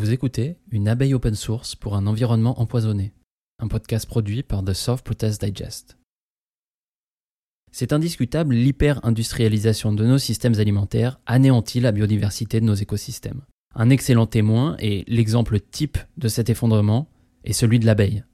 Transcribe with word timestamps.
Vous 0.00 0.14
écoutez 0.14 0.56
Une 0.70 0.88
abeille 0.88 1.12
open 1.12 1.34
source 1.34 1.74
pour 1.74 1.94
un 1.94 2.06
environnement 2.06 2.58
empoisonné, 2.58 3.12
un 3.58 3.68
podcast 3.68 4.06
produit 4.06 4.42
par 4.42 4.64
The 4.64 4.72
Soft 4.72 5.04
Protest 5.04 5.44
Digest. 5.44 5.98
C'est 7.70 7.92
indiscutable, 7.92 8.54
l'hyper-industrialisation 8.54 9.92
de 9.92 10.06
nos 10.06 10.16
systèmes 10.16 10.58
alimentaires 10.58 11.20
anéantit 11.26 11.80
la 11.80 11.92
biodiversité 11.92 12.60
de 12.60 12.64
nos 12.64 12.72
écosystèmes. 12.72 13.42
Un 13.74 13.90
excellent 13.90 14.24
témoin 14.24 14.74
et 14.78 15.04
l'exemple 15.06 15.60
type 15.60 15.98
de 16.16 16.28
cet 16.28 16.48
effondrement 16.48 17.06
est 17.44 17.52
celui 17.52 17.78
de 17.78 17.84
l'abeille. 17.84 18.24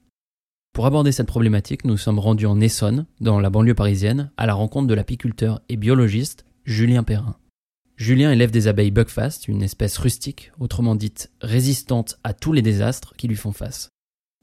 Pour 0.72 0.86
aborder 0.86 1.10
cette 1.10 1.26
problématique, 1.26 1.84
nous 1.84 1.96
sommes 1.96 2.20
rendus 2.20 2.46
en 2.46 2.60
Essonne, 2.60 3.06
dans 3.20 3.40
la 3.40 3.50
banlieue 3.50 3.74
parisienne, 3.74 4.30
à 4.36 4.46
la 4.46 4.54
rencontre 4.54 4.86
de 4.86 4.94
l'apiculteur 4.94 5.60
et 5.68 5.76
biologiste 5.76 6.46
Julien 6.64 7.02
Perrin. 7.02 7.36
Julien 7.96 8.30
élève 8.30 8.50
des 8.50 8.68
abeilles 8.68 8.90
Buckfast, 8.90 9.48
une 9.48 9.62
espèce 9.62 9.96
rustique, 9.96 10.52
autrement 10.60 10.94
dite 10.94 11.30
résistante 11.40 12.18
à 12.24 12.34
tous 12.34 12.52
les 12.52 12.60
désastres 12.60 13.14
qui 13.16 13.26
lui 13.26 13.36
font 13.36 13.52
face. 13.52 13.88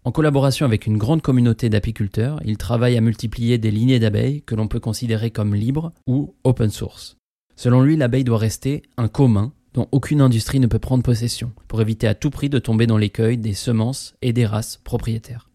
En 0.03 0.11
collaboration 0.11 0.65
avec 0.65 0.87
une 0.87 0.97
grande 0.97 1.21
communauté 1.21 1.69
d'apiculteurs, 1.69 2.39
il 2.43 2.57
travaille 2.57 2.97
à 2.97 3.01
multiplier 3.01 3.59
des 3.59 3.69
lignées 3.69 3.99
d'abeilles 3.99 4.41
que 4.41 4.55
l'on 4.55 4.67
peut 4.67 4.79
considérer 4.79 5.29
comme 5.29 5.53
libres 5.53 5.93
ou 6.07 6.33
open 6.43 6.71
source. 6.71 7.15
Selon 7.55 7.81
lui, 7.81 7.95
l'abeille 7.95 8.23
doit 8.23 8.39
rester 8.39 8.81
un 8.97 9.07
commun 9.07 9.53
dont 9.75 9.87
aucune 9.91 10.21
industrie 10.21 10.59
ne 10.59 10.67
peut 10.67 10.79
prendre 10.79 11.03
possession, 11.03 11.51
pour 11.67 11.79
éviter 11.79 12.07
à 12.07 12.15
tout 12.15 12.31
prix 12.31 12.49
de 12.49 12.59
tomber 12.59 12.87
dans 12.87 12.97
l'écueil 12.97 13.37
des 13.37 13.53
semences 13.53 14.15
et 14.23 14.33
des 14.33 14.47
races 14.47 14.77
propriétaires. 14.83 15.51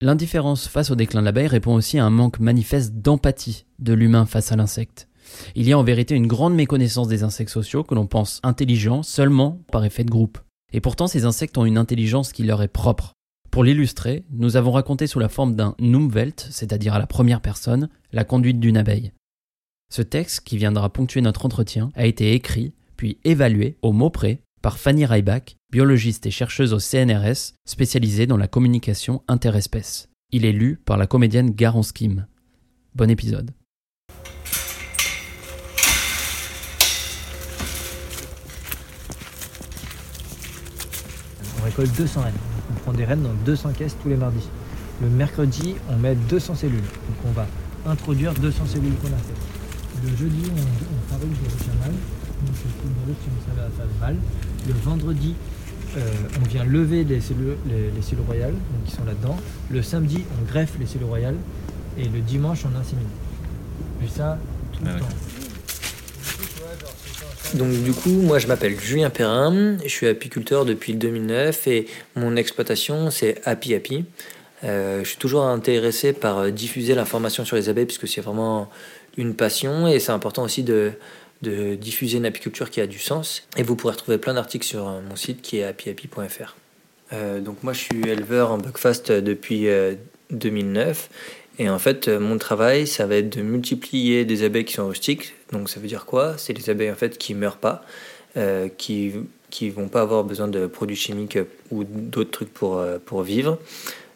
L'indifférence 0.00 0.66
face 0.66 0.90
au 0.90 0.96
déclin 0.96 1.20
de 1.20 1.26
l'abeille 1.26 1.46
répond 1.46 1.74
aussi 1.74 1.98
à 1.98 2.06
un 2.06 2.10
manque 2.10 2.40
manifeste 2.40 2.94
d'empathie 2.94 3.66
de 3.80 3.92
l'humain 3.92 4.24
face 4.24 4.50
à 4.50 4.56
l'insecte. 4.56 5.08
Il 5.54 5.68
y 5.68 5.72
a 5.72 5.78
en 5.78 5.84
vérité 5.84 6.14
une 6.14 6.26
grande 6.26 6.54
méconnaissance 6.54 7.08
des 7.08 7.22
insectes 7.22 7.50
sociaux 7.50 7.84
que 7.84 7.94
l'on 7.94 8.06
pense 8.06 8.40
intelligents 8.42 9.02
seulement 9.02 9.60
par 9.70 9.84
effet 9.84 10.04
de 10.04 10.10
groupe. 10.10 10.38
Et 10.72 10.80
pourtant 10.80 11.06
ces 11.06 11.24
insectes 11.24 11.56
ont 11.58 11.66
une 11.66 11.78
intelligence 11.78 12.32
qui 12.32 12.42
leur 12.44 12.62
est 12.62 12.68
propre. 12.68 13.12
Pour 13.50 13.62
l'illustrer, 13.62 14.24
nous 14.32 14.56
avons 14.56 14.72
raconté 14.72 15.06
sous 15.06 15.20
la 15.20 15.28
forme 15.28 15.54
d'un 15.54 15.76
Numwelt, 15.78 16.48
c'est-à-dire 16.50 16.94
à 16.94 16.98
la 16.98 17.06
première 17.06 17.40
personne, 17.40 17.88
la 18.12 18.24
conduite 18.24 18.58
d'une 18.58 18.76
abeille. 18.76 19.12
Ce 19.92 20.02
texte, 20.02 20.40
qui 20.40 20.56
viendra 20.56 20.92
ponctuer 20.92 21.20
notre 21.20 21.46
entretien, 21.46 21.90
a 21.94 22.04
été 22.04 22.32
écrit, 22.32 22.74
puis 22.96 23.18
évalué 23.24 23.76
au 23.82 23.92
mot 23.92 24.10
près 24.10 24.40
par 24.60 24.78
Fanny 24.78 25.04
Reibach, 25.04 25.56
biologiste 25.70 26.26
et 26.26 26.30
chercheuse 26.32 26.72
au 26.72 26.80
CNRS, 26.80 27.52
spécialisée 27.64 28.26
dans 28.26 28.36
la 28.36 28.48
communication 28.48 29.22
interespèces. 29.28 30.08
Il 30.32 30.44
est 30.44 30.52
lu 30.52 30.80
par 30.84 30.96
la 30.96 31.06
comédienne 31.06 31.50
Garance 31.50 31.92
Kim. 31.92 32.26
Bon 32.96 33.08
épisode. 33.08 33.52
On 41.76 41.80
récolte 41.80 41.96
200 41.96 42.20
rennes. 42.22 42.32
On 42.70 42.80
prend 42.80 42.92
des 42.92 43.04
rennes 43.04 43.22
dans 43.22 43.34
200 43.44 43.72
caisses 43.76 43.96
tous 44.02 44.08
les 44.08 44.16
mardis. 44.16 44.48
Le 45.02 45.08
mercredi, 45.08 45.74
on 45.90 45.96
met 45.96 46.14
200 46.14 46.54
cellules. 46.54 46.78
Donc 46.78 47.16
on 47.26 47.32
va 47.32 47.46
introduire 47.86 48.32
200 48.34 48.66
cellules 48.66 48.94
qu'on 48.96 49.08
a 49.08 49.16
faites. 49.16 50.04
Le 50.04 50.16
jeudi, 50.16 50.42
on, 50.50 50.60
on 50.60 51.12
fabrique 51.12 51.32
des 51.32 51.48
ruches 51.48 51.66
Donc 51.66 52.54
c'est 52.54 53.56
va 53.56 53.68
faire 53.70 53.86
mal. 54.00 54.16
Le 54.66 54.74
vendredi, 54.74 55.34
euh, 55.96 56.00
on 56.40 56.48
vient 56.48 56.64
lever 56.64 57.04
les 57.04 57.20
cellules, 57.20 57.56
les, 57.66 58.02
cellules 58.02 58.24
royales 58.24 58.52
donc 58.52 58.84
qui 58.86 58.92
sont 58.92 59.04
là-dedans. 59.04 59.36
Le 59.70 59.82
samedi, 59.82 60.24
on 60.40 60.44
greffe 60.44 60.78
les 60.78 60.86
cellules 60.86 61.08
royales. 61.08 61.36
Et 61.98 62.04
le 62.08 62.20
dimanche, 62.20 62.64
on 62.64 62.78
insémine. 62.78 63.06
Et 64.04 64.08
ça 64.08 64.38
tout 64.72 64.84
le 64.84 64.90
ah 64.94 64.98
temps. 64.98 65.06
Donc 67.52 67.70
du 67.84 67.92
coup, 67.92 68.10
moi 68.10 68.38
je 68.38 68.48
m'appelle 68.48 68.78
Julien 68.80 69.10
Perrin, 69.10 69.76
je 69.84 69.88
suis 69.88 70.08
apiculteur 70.08 70.64
depuis 70.64 70.94
2009 70.94 71.68
et 71.68 71.86
mon 72.16 72.34
exploitation 72.34 73.10
c'est 73.10 73.40
Happy 73.44 73.74
Happy. 73.74 74.04
Euh, 74.64 75.04
je 75.04 75.10
suis 75.10 75.18
toujours 75.18 75.44
intéressé 75.44 76.12
par 76.12 76.38
euh, 76.38 76.50
diffuser 76.50 76.94
l'information 76.94 77.44
sur 77.44 77.56
les 77.56 77.68
abeilles 77.68 77.84
puisque 77.84 78.08
c'est 78.08 78.22
vraiment 78.22 78.70
une 79.16 79.34
passion 79.34 79.86
et 79.86 80.00
c'est 80.00 80.12
important 80.12 80.42
aussi 80.42 80.62
de, 80.62 80.92
diffuser 81.42 82.16
une 82.16 82.26
apiculture 82.26 82.70
qui 82.70 82.80
a 82.80 82.86
du 82.86 82.98
sens. 82.98 83.46
Et 83.56 83.62
vous 83.62 83.76
pourrez 83.76 83.92
retrouver 83.92 84.18
plein 84.18 84.34
d'articles 84.34 84.66
sur 84.66 84.88
euh, 84.88 85.00
mon 85.06 85.14
site 85.14 85.42
qui 85.42 85.58
est 85.58 85.64
happyhappy.fr. 85.64 86.56
donc 87.40 87.62
moi 87.62 87.72
je 87.72 87.80
suis 87.80 88.08
éleveur 88.08 88.50
en 88.50 88.58
buckfast 88.58 89.12
depuis 89.12 89.68
2009 90.30 91.10
et 91.58 91.68
en 91.68 91.78
fait, 91.78 92.08
euh, 92.08 92.18
mon 92.18 92.36
travail, 92.38 92.86
ça 92.86 93.06
va 93.06 93.16
être 93.16 93.36
de 93.36 93.42
multiplier 93.42 94.24
des 94.24 94.42
abeilles 94.42 94.64
qui 94.64 94.74
sont 94.74 94.88
rustiques. 94.88 95.34
Donc 95.52 95.70
ça 95.70 95.78
veut 95.78 95.86
dire 95.86 96.04
quoi? 96.04 96.34
C'est 96.36 96.52
des 96.52 96.68
abeilles 96.68 96.90
en 96.90 96.96
fait 96.96 97.16
qui 97.16 97.34
meurent 97.34 97.58
pas, 97.58 97.84
euh, 98.36 98.68
qui 98.76 99.12
qui 99.50 99.70
vont 99.70 99.88
pas 99.88 100.00
avoir 100.00 100.24
besoin 100.24 100.48
de 100.48 100.66
produits 100.66 100.96
chimiques 100.96 101.38
ou 101.70 101.84
d'autres 101.84 102.32
trucs 102.32 102.52
pour 102.52 102.78
euh, 102.78 102.98
pour 103.04 103.22
vivre. 103.22 103.58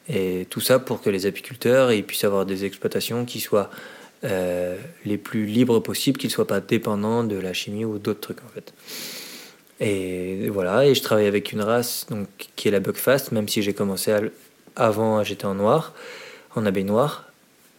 Et 0.08 0.46
tout 0.50 0.60
ça 0.60 0.78
pour 0.78 1.00
que 1.00 1.10
les 1.10 1.26
apiculteurs 1.26 1.92
ils 1.92 2.04
puissent 2.04 2.24
avoir 2.24 2.46
des 2.46 2.64
exploitations 2.64 3.24
qui 3.24 3.40
soient 3.40 3.70
les 5.04 5.16
plus 5.16 5.46
libres 5.46 5.78
possibles, 5.78 6.18
qu'ils 6.18 6.30
soient 6.30 6.46
pas 6.46 6.60
dépendants 6.60 7.22
de 7.22 7.36
la 7.36 7.52
chimie 7.52 7.84
ou 7.84 7.98
d'autres 7.98 8.20
trucs 8.20 8.42
en 8.44 8.48
fait. 8.48 8.72
Et 9.80 10.48
voilà, 10.48 10.86
et 10.86 10.94
je 10.96 11.02
travaille 11.02 11.26
avec 11.26 11.52
une 11.52 11.60
race 11.60 12.06
donc 12.10 12.26
qui 12.56 12.66
est 12.66 12.72
la 12.72 12.80
Buckfast, 12.80 13.30
même 13.30 13.46
si 13.48 13.62
j'ai 13.62 13.74
commencé 13.74 14.12
avant, 14.74 15.22
j'étais 15.22 15.44
en 15.44 15.54
noir, 15.54 15.94
en 16.56 16.66
abeille 16.66 16.82
noire. 16.82 17.27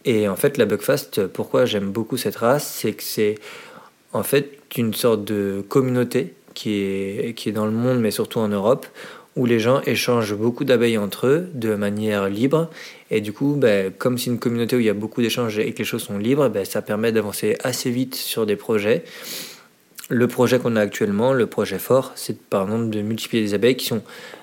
Et 0.04 0.28
en 0.28 0.36
fait, 0.36 0.56
la 0.56 0.66
Buckfast, 0.66 1.26
pourquoi 1.26 1.66
j'aime 1.66 1.90
beaucoup 1.90 2.16
cette 2.16 2.36
race, 2.36 2.66
c'est 2.66 2.92
que 2.92 3.02
c'est 3.02 3.34
en 4.12 4.22
fait 4.22 4.58
une 4.76 4.94
sorte 4.94 5.24
de 5.24 5.62
communauté 5.68 6.34
qui 6.54 6.80
est, 6.80 7.34
qui 7.36 7.48
est 7.48 7.52
dans 7.52 7.66
le 7.66 7.72
monde, 7.72 8.00
mais 8.00 8.10
surtout 8.10 8.38
en 8.38 8.48
Europe, 8.48 8.86
où 9.36 9.46
les 9.46 9.60
gens 9.60 9.80
échangent 9.82 10.34
beaucoup 10.34 10.64
d'abeilles 10.64 10.98
entre 10.98 11.26
eux 11.26 11.48
de 11.54 11.74
manière 11.74 12.28
libre. 12.28 12.70
Et 13.10 13.20
du 13.20 13.32
coup, 13.32 13.54
ben, 13.56 13.92
comme 13.96 14.18
c'est 14.18 14.30
une 14.30 14.38
communauté 14.38 14.76
où 14.76 14.80
il 14.80 14.86
y 14.86 14.90
a 14.90 14.94
beaucoup 14.94 15.22
d'échanges 15.22 15.58
et 15.58 15.72
que 15.72 15.78
les 15.78 15.84
choses 15.84 16.02
sont 16.02 16.18
libres, 16.18 16.48
ben, 16.48 16.64
ça 16.64 16.82
permet 16.82 17.12
d'avancer 17.12 17.56
assez 17.62 17.90
vite 17.90 18.14
sur 18.14 18.46
des 18.46 18.56
projets. 18.56 19.04
Le 20.08 20.26
projet 20.26 20.58
qu'on 20.58 20.74
a 20.74 20.80
actuellement, 20.80 21.32
le 21.32 21.46
projet 21.46 21.78
fort, 21.78 22.12
c'est 22.16 22.40
par 22.40 22.64
exemple 22.64 22.90
de 22.90 23.00
multiplier 23.00 23.44
des 23.44 23.54
abeilles 23.54 23.76
qui 23.76 23.86
sont 23.86 24.02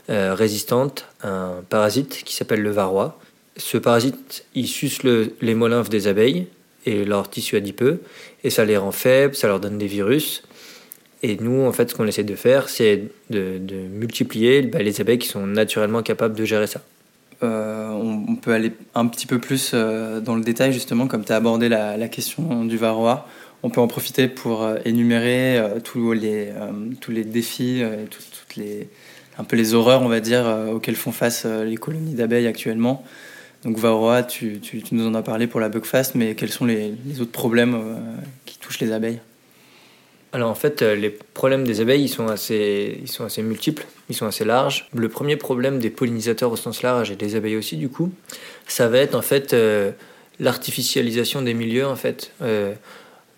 euh, 0.09 0.34
résistantes 0.34 1.06
à 1.22 1.29
un 1.29 1.62
parasite 1.69 2.24
qui 2.24 2.34
s'appelle 2.34 2.62
le 2.62 2.72
varroa. 2.72 3.19
Ce 3.57 3.78
parasite, 3.78 4.45
il 4.56 4.68
suce 4.68 5.00
les 5.03 5.56
molymphes 5.56 5.90
des 5.90 6.07
abeilles 6.07 6.47
et 6.85 7.03
leur 7.03 7.29
tissu 7.29 7.56
adipeux, 7.57 8.01
et 8.44 8.50
ça 8.50 8.63
les 8.63 8.78
rend 8.78 8.91
faibles, 8.91 9.35
ça 9.35 9.47
leur 9.47 9.59
donne 9.59 9.78
des 9.78 9.88
virus. 9.88 10.44
Et 11.23 11.35
nous, 11.38 11.66
en 11.66 11.72
fait, 11.72 11.90
ce 11.90 11.95
qu'on 11.95 12.07
essaie 12.07 12.23
de 12.23 12.35
faire, 12.35 12.69
c'est 12.69 13.03
de, 13.29 13.59
multiplier 13.91 14.62
bah, 14.62 14.79
les 14.79 15.01
abeilles 15.01 15.18
qui 15.18 15.28
sont 15.28 15.47
naturellement 15.47 16.03
capables 16.03 16.35
de 16.35 16.45
gérer 16.45 16.68
ça. 16.68 16.81
Euh, 17.44 17.90
on, 17.90 18.35
peut 18.35 18.51
aller 18.51 18.72
un 18.95 19.07
petit 19.07 19.28
peu 19.28 19.40
plus 19.40 19.72
euh, 19.74 20.22
dans 20.22 20.35
le 20.35 20.41
détail, 20.41 20.74
justement, 20.74 21.07
comme 21.07 21.25
tu 21.25 21.31
as 21.31 21.35
abordé 21.35 21.69
la, 21.69 22.07
question 22.07 22.66
du 22.66 22.78
varroa. 22.78 23.28
On 23.63 23.69
peut 23.69 23.81
en 23.81 23.88
profiter 23.88 24.28
pour 24.28 24.63
euh, 24.63 24.78
énumérer 24.85 25.62
tous, 25.84 26.13
les, 26.13 26.50
tous 27.01 27.12
les 27.12 27.24
défis, 27.24 27.81
toutes 28.12 28.56
les, 28.56 28.88
un 29.39 29.44
peu 29.44 29.56
les 29.56 29.74
horreurs, 29.74 30.03
on 30.03 30.07
va 30.07 30.19
dire, 30.19 30.45
auxquelles 30.72 30.95
font 30.95 31.12
face 31.12 31.45
les 31.45 31.78
colonies 31.78 32.13
d'abeilles 32.13 32.47
actuellement. 32.47 33.03
Donc 33.67 33.79
Varroa, 33.79 34.23
tu, 34.23 34.61
nous 34.94 35.07
en 35.07 35.13
as 35.13 35.22
parlé 35.22 35.45
pour 35.45 35.59
la 35.59 35.67
Buckfast, 35.67 36.16
mais 36.16 36.35
quels 36.35 36.51
sont 36.51 36.63
les, 36.63 36.94
autres 37.19 37.33
problèmes 37.33 37.75
euh, 37.75 37.95
qui 38.45 38.57
touchent 38.59 38.79
les 38.79 38.94
abeilles? 38.94 39.19
Alors 40.31 40.50
en 40.50 40.55
fait, 40.55 40.81
euh, 40.81 40.95
les 40.95 41.09
problèmes 41.09 41.66
des 41.66 41.81
abeilles, 41.81 42.03
ils 42.03 42.09
sont, 42.09 42.29
assez, 42.29 42.97
ils 43.01 43.09
sont 43.09 43.25
assez 43.25 43.44
multiples, 43.44 43.85
ils 44.09 44.16
sont 44.16 44.25
assez 44.25 44.45
larges. 44.45 44.88
Le 44.95 45.09
premier 45.09 45.35
problème 45.35 45.79
des 45.79 45.89
pollinisateurs 45.89 46.50
au 46.50 46.56
sens 46.56 46.81
large 46.81 47.11
et 47.11 47.17
des 47.17 47.35
abeilles 47.35 47.57
aussi, 47.57 47.75
du 47.75 47.89
coup, 47.89 48.09
ça 48.69 48.88
va 48.88 49.00
être 49.00 49.16
en 49.16 49.22
fait 49.22 49.51
euh, 49.51 49.91
l'artificialisation 50.39 51.41
des 51.41 51.53
milieux. 51.53 51.85
En 51.85 51.97
fait, 51.97 52.31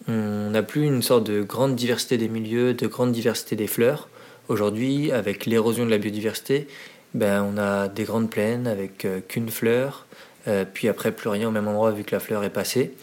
on 0.07 0.50
n'a 0.51 0.62
plus 0.62 0.85
une 0.85 1.01
sorte 1.01 1.25
de 1.25 1.41
grande 1.41 1.75
diversité 1.75 2.18
des 2.18 2.29
milieux, 2.29 2.75
de 2.75 2.85
grande 2.85 3.13
diversité 3.13 3.56
des 3.56 3.68
fleurs. 3.68 4.09
Aujourd'hui, 4.47 5.12
avec 5.12 5.47
l'érosion 5.47 5.88
de 5.88 5.89
la 5.89 5.97
biodiversité, 5.97 6.68
ben, 7.16 7.44
on 7.44 7.57
a 7.57 7.88
des 7.88 8.04
grandes 8.04 8.30
plaines 8.30 8.68
avec 8.68 9.07
qu'une 9.27 9.50
fleur, 9.50 10.06
euh, 10.47 10.65
puis 10.71 10.88
après 10.88 11.12
plus 11.12 11.30
rien 11.30 11.47
au 11.47 11.51
même 11.51 11.68
endroit 11.68 11.91
vu 11.91 12.03
que 12.03 12.15
la 12.15 12.19
fleur 12.19 12.44
est 12.44 12.50
passée. 12.50 12.94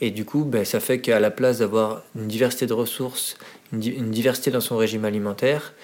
Et 0.00 0.10
du 0.10 0.24
coup, 0.24 0.44
ben, 0.44 0.64
ça 0.64 0.80
fait 0.80 1.00
qu'à 1.00 1.18
la 1.18 1.30
place 1.30 1.58
d'avoir 1.58 2.02
une 2.14 2.28
diversité 2.28 2.66
de 2.66 2.72
ressources, 2.72 3.36
une, 3.72 4.10
diversité 4.10 4.50
dans 4.50 4.60
son 4.60 4.76
régime 4.76 5.04
alimentaire, 5.04 5.74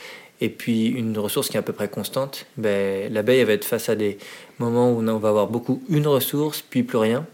et 0.40 0.48
puis 0.48 0.88
une 0.88 1.16
ressource 1.18 1.48
qui 1.48 1.56
est 1.56 1.60
à 1.60 1.62
peu 1.62 1.72
près 1.72 1.88
constante, 1.88 2.46
ben, 2.56 3.12
l'abeille 3.12 3.42
va 3.44 3.52
être 3.52 3.64
face 3.64 3.88
à 3.88 3.96
des 3.96 4.18
moments 4.58 4.92
où 4.92 5.00
on 5.00 5.18
va 5.18 5.28
avoir 5.28 5.48
beaucoup 5.48 5.82
une 5.88 6.06
ressource, 6.06 6.62
puis 6.62 6.82
plus 6.84 6.98
rien. 6.98 7.26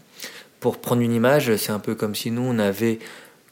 Pour 0.59 0.77
prendre 0.77 1.01
une 1.01 1.13
image, 1.13 1.55
c'est 1.55 1.71
un 1.71 1.79
peu 1.79 1.95
comme 1.95 2.15
si 2.15 2.31
nous, 2.31 2.43
on 2.43 2.57
avait 2.59 2.99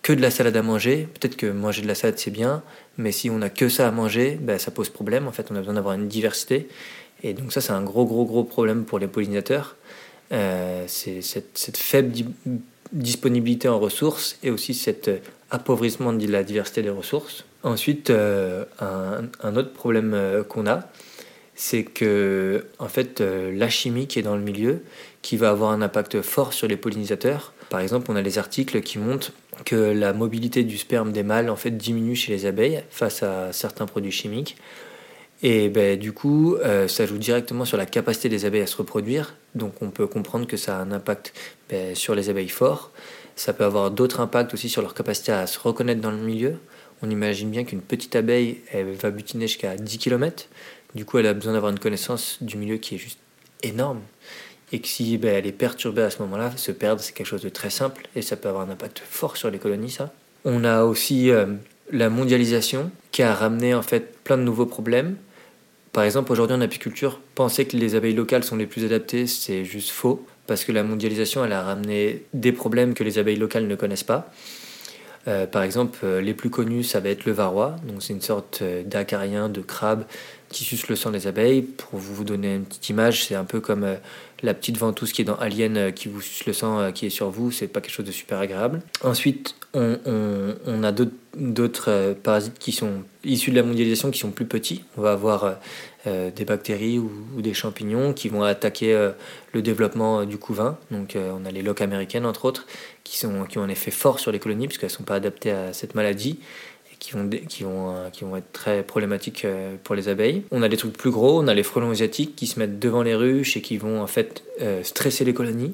que 0.01 0.13
de 0.13 0.21
la 0.21 0.31
salade 0.31 0.55
à 0.55 0.63
manger. 0.63 1.07
Peut-être 1.19 1.35
que 1.35 1.47
manger 1.47 1.81
de 1.81 1.87
la 1.87 1.95
salade, 1.95 2.17
c'est 2.17 2.31
bien, 2.31 2.63
mais 2.97 3.11
si 3.11 3.29
on 3.29 3.41
a 3.41 3.49
que 3.49 3.69
ça 3.69 3.87
à 3.87 3.91
manger, 3.91 4.39
ben, 4.41 4.57
ça 4.57 4.71
pose 4.71 4.89
problème. 4.89 5.27
En 5.27 5.31
fait, 5.31 5.47
on 5.51 5.55
a 5.55 5.59
besoin 5.59 5.75
d'avoir 5.75 5.93
une 5.93 6.07
diversité. 6.07 6.67
Et 7.21 7.33
donc 7.33 7.51
ça, 7.51 7.61
c'est 7.61 7.73
un 7.73 7.83
gros, 7.83 8.05
gros, 8.05 8.25
gros 8.25 8.43
problème 8.43 8.85
pour 8.85 8.97
les 8.97 9.07
pollinisateurs. 9.07 9.75
Euh, 10.31 10.83
c'est 10.87 11.21
cette, 11.21 11.77
faible 11.77 12.13
disponibilité 12.91 13.67
en 13.67 13.79
ressources 13.79 14.37
et 14.43 14.51
aussi 14.51 14.73
cet 14.73 15.07
euh, 15.07 15.17
appauvrissement 15.51 16.13
de 16.13 16.27
la 16.27 16.43
diversité 16.43 16.81
des 16.81 16.89
ressources. 16.89 17.45
Ensuite, 17.63 18.09
un, 18.09 19.23
un, 19.43 19.55
autre 19.57 19.73
problème 19.73 20.45
qu'on 20.47 20.65
a, 20.65 20.87
c'est 21.55 21.83
que 21.83 22.67
en 22.77 22.87
fait 22.87 23.19
la 23.19 23.67
chimie 23.67 24.07
qui 24.07 24.19
est 24.19 24.21
dans 24.21 24.37
le 24.37 24.41
milieu, 24.41 24.81
qui 25.21 25.35
va 25.35 25.49
avoir 25.49 25.71
un 25.71 25.81
impact 25.81 26.21
fort 26.21 26.53
sur 26.53 26.67
les 26.67 26.77
pollinisateurs. 26.77 27.53
Par 27.69 27.81
exemple, 27.81 28.09
on 28.11 28.15
a 28.15 28.21
les 28.21 28.37
articles 28.37 28.81
qui 28.81 28.97
montrent 28.97 29.33
que 29.65 29.75
la 29.75 30.13
mobilité 30.13 30.63
du 30.63 30.77
sperme 30.77 31.11
des 31.11 31.23
mâles 31.23 31.49
en 31.49 31.55
fait 31.55 31.71
diminue 31.71 32.15
chez 32.15 32.31
les 32.31 32.45
abeilles 32.45 32.83
face 32.89 33.23
à 33.23 33.51
certains 33.51 33.85
produits 33.85 34.11
chimiques. 34.11 34.55
Et 35.41 35.69
ben, 35.69 35.97
du 35.97 36.11
coup, 36.11 36.55
euh, 36.55 36.87
ça 36.87 37.05
joue 37.05 37.17
directement 37.17 37.63
sur 37.63 37.77
la 37.77 37.85
capacité 37.85 38.27
des 38.27 38.45
abeilles 38.45 38.61
à 38.61 38.67
se 38.67 38.75
reproduire. 38.75 39.35
Donc 39.55 39.81
on 39.81 39.89
peut 39.89 40.07
comprendre 40.07 40.47
que 40.47 40.57
ça 40.57 40.77
a 40.77 40.81
un 40.81 40.91
impact 40.91 41.33
ben, 41.69 41.95
sur 41.95 42.13
les 42.13 42.29
abeilles 42.29 42.49
fort. 42.49 42.91
Ça 43.35 43.53
peut 43.53 43.63
avoir 43.63 43.89
d'autres 43.91 44.19
impacts 44.19 44.53
aussi 44.53 44.67
sur 44.67 44.81
leur 44.81 44.93
capacité 44.93 45.31
à 45.31 45.47
se 45.47 45.57
reconnaître 45.57 46.01
dans 46.01 46.11
le 46.11 46.17
milieu. 46.17 46.55
On 47.01 47.09
imagine 47.09 47.49
bien 47.49 47.63
qu'une 47.63 47.81
petite 47.81 48.17
abeille, 48.17 48.59
elle 48.73 48.91
va 48.91 49.11
butiner 49.11 49.47
jusqu'à 49.47 49.77
10 49.77 49.97
km. 49.97 50.47
Du 50.93 51.05
coup, 51.05 51.19
elle 51.19 51.27
a 51.27 51.33
besoin 51.33 51.53
d'avoir 51.53 51.71
une 51.71 51.79
connaissance 51.79 52.37
du 52.41 52.57
milieu 52.57 52.75
qui 52.75 52.95
est 52.95 52.97
juste 52.97 53.19
énorme. 53.63 54.01
Et 54.73 54.81
que 54.81 54.87
si 54.87 55.17
ben, 55.17 55.33
elle 55.33 55.47
est 55.47 55.53
perturbée 55.53 56.01
à 56.01 56.09
ce 56.09 56.21
moment-là, 56.21 56.51
se 56.57 56.73
perdre, 56.73 57.01
c'est 57.01 57.13
quelque 57.13 57.27
chose 57.27 57.41
de 57.41 57.49
très 57.49 57.69
simple 57.69 58.07
et 58.15 58.21
ça 58.21 58.35
peut 58.35 58.49
avoir 58.49 58.67
un 58.67 58.71
impact 58.71 59.01
fort 59.09 59.37
sur 59.37 59.49
les 59.49 59.57
colonies, 59.57 59.89
ça. 59.89 60.11
On 60.43 60.63
a 60.63 60.83
aussi 60.83 61.31
euh, 61.31 61.45
la 61.91 62.09
mondialisation 62.09 62.91
qui 63.11 63.23
a 63.23 63.33
ramené 63.33 63.73
en 63.73 63.81
fait 63.81 64.17
plein 64.23 64.37
de 64.37 64.43
nouveaux 64.43 64.65
problèmes. 64.65 65.15
Par 65.99 66.05
exemple, 66.05 66.31
aujourd'hui 66.31 66.55
en 66.55 66.61
apiculture, 66.61 67.19
penser 67.35 67.65
que 67.65 67.75
les 67.75 67.93
abeilles 67.93 68.15
locales 68.15 68.45
sont 68.45 68.55
les 68.55 68.67
plus 68.67 68.85
adaptées, 68.85 69.27
c'est 69.27 69.65
juste 69.65 69.89
faux, 69.89 70.25
parce 70.47 70.63
que 70.63 70.71
la 70.71 70.81
mondialisation, 70.81 71.43
elle 71.43 71.51
a 71.51 71.61
ramené 71.61 72.23
des 72.33 72.53
problèmes 72.53 72.93
que 72.93 73.03
les 73.03 73.19
abeilles 73.19 73.35
locales 73.35 73.67
ne 73.67 73.75
connaissent 73.75 74.05
pas. 74.05 74.31
Euh, 75.27 75.45
par 75.45 75.61
exemple, 75.61 75.99
euh, 76.05 76.21
les 76.21 76.33
plus 76.33 76.49
connus, 76.49 76.85
ça 76.85 77.01
va 77.01 77.09
être 77.09 77.25
le 77.25 77.33
varroa, 77.33 77.75
donc 77.85 78.01
c'est 78.01 78.13
une 78.13 78.21
sorte 78.21 78.63
d'acarien, 78.85 79.49
de 79.49 79.59
crabe 79.59 80.05
qui 80.47 80.63
suce 80.63 80.87
le 80.87 80.95
sang 80.95 81.11
des 81.11 81.27
abeilles. 81.27 81.63
Pour 81.63 81.99
vous 81.99 82.23
donner 82.23 82.55
une 82.55 82.63
petite 82.63 82.87
image, 82.87 83.25
c'est 83.25 83.35
un 83.35 83.43
peu 83.43 83.59
comme 83.59 83.85
la 84.43 84.53
petite 84.53 84.77
ventouse 84.77 85.11
qui 85.11 85.21
est 85.21 85.25
dans 85.25 85.35
Alien 85.35 85.77
euh, 85.77 85.91
qui 85.91 86.07
vous 86.07 86.21
suce 86.21 86.45
le 86.45 86.53
sang 86.53 86.79
euh, 86.79 86.91
qui 86.91 87.05
est 87.05 87.09
sur 87.09 87.29
vous, 87.29 87.51
c'est 87.51 87.67
pas 87.67 87.81
quelque 87.81 87.93
chose 87.93 88.05
de 88.05 88.11
super 88.11 88.39
agréable. 88.39 88.81
Ensuite, 89.03 89.55
on, 89.73 89.97
on, 90.65 90.83
a 90.83 90.91
d'autres 90.91 91.89
euh, 91.89 92.13
parasites 92.13 92.57
qui 92.59 92.71
sont 92.71 93.03
issus 93.23 93.51
de 93.51 93.55
la 93.55 93.63
mondialisation 93.63 94.11
qui 94.11 94.19
sont 94.19 94.31
plus 94.31 94.45
petits. 94.45 94.83
On 94.97 95.01
va 95.01 95.11
avoir 95.11 95.57
des 96.05 96.45
bactéries 96.45 96.97
ou, 96.97 97.11
des 97.41 97.53
champignons 97.53 98.13
qui 98.13 98.29
vont 98.29 98.43
attaquer 98.43 99.11
le 99.51 99.61
développement 99.61 100.23
du 100.23 100.37
couvain. 100.37 100.77
Donc 100.91 101.17
on 101.17 101.45
a 101.45 101.51
les 101.51 101.61
loques 101.61 101.81
américaines 101.81 102.25
entre 102.25 102.45
autres 102.45 102.67
qui, 103.03 103.17
sont, 103.17 103.43
qui 103.43 103.57
ont 103.57 103.63
un 103.63 103.69
effet 103.69 103.91
fort 103.91 104.19
sur 104.19 104.31
les 104.31 104.39
colonies 104.39 104.67
puisqu'elles 104.67 104.91
ne 104.91 104.95
sont 104.95 105.03
pas 105.03 105.15
adaptées 105.15 105.51
à 105.51 105.73
cette 105.73 105.95
maladie 105.95 106.39
qui 106.99 107.13
vont, 107.13 107.27
qui, 107.29 107.63
vont, 107.63 107.95
euh, 107.95 108.09
qui 108.09 108.23
vont 108.23 108.35
être 108.35 108.51
très 108.51 108.83
problématiques 108.83 109.45
euh, 109.45 109.75
pour 109.83 109.95
les 109.95 110.09
abeilles. 110.09 110.43
On 110.51 110.61
a 110.61 110.69
des 110.69 110.77
trucs 110.77 110.93
plus 110.93 111.11
gros, 111.11 111.41
on 111.41 111.47
a 111.47 111.53
les 111.53 111.63
frelons 111.63 111.91
asiatiques 111.91 112.35
qui 112.35 112.45
se 112.45 112.59
mettent 112.59 112.77
devant 112.77 113.01
les 113.01 113.15
ruches 113.15 113.57
et 113.57 113.61
qui 113.61 113.77
vont 113.77 114.01
en 114.01 114.07
fait 114.07 114.43
euh, 114.61 114.83
stresser 114.83 115.25
les 115.25 115.33
colonies. 115.33 115.73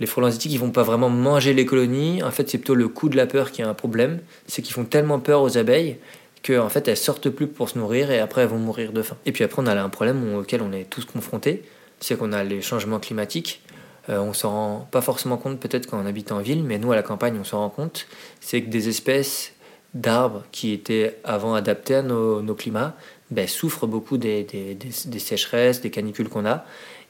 Les 0.00 0.06
frelons 0.06 0.26
asiatiques, 0.26 0.52
ils 0.52 0.58
vont 0.58 0.70
pas 0.70 0.82
vraiment 0.82 1.08
manger 1.08 1.54
les 1.54 1.66
colonies. 1.66 2.22
En 2.22 2.30
fait, 2.30 2.50
c'est 2.50 2.58
plutôt 2.58 2.74
le 2.74 2.88
coût 2.88 3.08
de 3.08 3.16
la 3.16 3.26
peur 3.26 3.52
qui 3.52 3.62
a 3.62 3.68
un 3.68 3.74
problème. 3.74 4.20
C'est 4.46 4.62
qu'ils 4.62 4.74
font 4.74 4.84
tellement 4.84 5.20
peur 5.20 5.42
aux 5.42 5.56
abeilles 5.56 5.96
qu'en 6.44 6.68
fait, 6.68 6.88
elles 6.88 6.96
sortent 6.96 7.30
plus 7.30 7.46
pour 7.46 7.68
se 7.68 7.78
nourrir 7.78 8.10
et 8.10 8.18
après, 8.18 8.42
elles 8.42 8.48
vont 8.48 8.58
mourir 8.58 8.92
de 8.92 9.02
faim. 9.02 9.16
Et 9.26 9.32
puis 9.32 9.44
après, 9.44 9.62
on 9.62 9.66
a 9.66 9.80
un 9.80 9.88
problème 9.88 10.34
auquel 10.34 10.62
on 10.62 10.72
est 10.72 10.84
tous 10.84 11.04
confrontés. 11.04 11.62
C'est 12.00 12.16
qu'on 12.16 12.32
a 12.32 12.44
les 12.44 12.62
changements 12.62 12.98
climatiques. 12.98 13.62
on 14.08 14.32
s'en 14.32 14.50
rend 14.50 14.88
pas 14.90 15.02
forcément 15.02 15.36
compte 15.36 15.60
peut-être 15.60 15.86
quand 15.86 16.00
on 16.02 16.06
habite 16.06 16.32
en 16.32 16.40
ville, 16.40 16.64
mais 16.64 16.78
nous, 16.78 16.92
à 16.92 16.96
la 16.96 17.02
campagne, 17.02 17.36
on 17.38 17.44
s'en 17.44 17.58
rend 17.58 17.68
compte. 17.68 18.06
C'est 18.40 18.62
que 18.62 18.70
des 18.70 18.88
espèces 18.88 19.52
d'arbres 19.94 20.44
qui 20.52 20.72
étaient 20.72 21.16
avant 21.24 21.54
adaptés 21.54 21.96
à 21.96 22.02
nos, 22.02 22.42
nos 22.42 22.54
climats 22.54 22.94
ben, 23.30 23.46
souffrent 23.46 23.86
beaucoup 23.86 24.18
des, 24.18 24.44
des, 24.44 24.74
des, 24.74 25.18
sécheresses, 25.18 25.80
des 25.80 25.90
canicules 25.90 26.28
qu'on 26.28 26.46
a, 26.46 26.64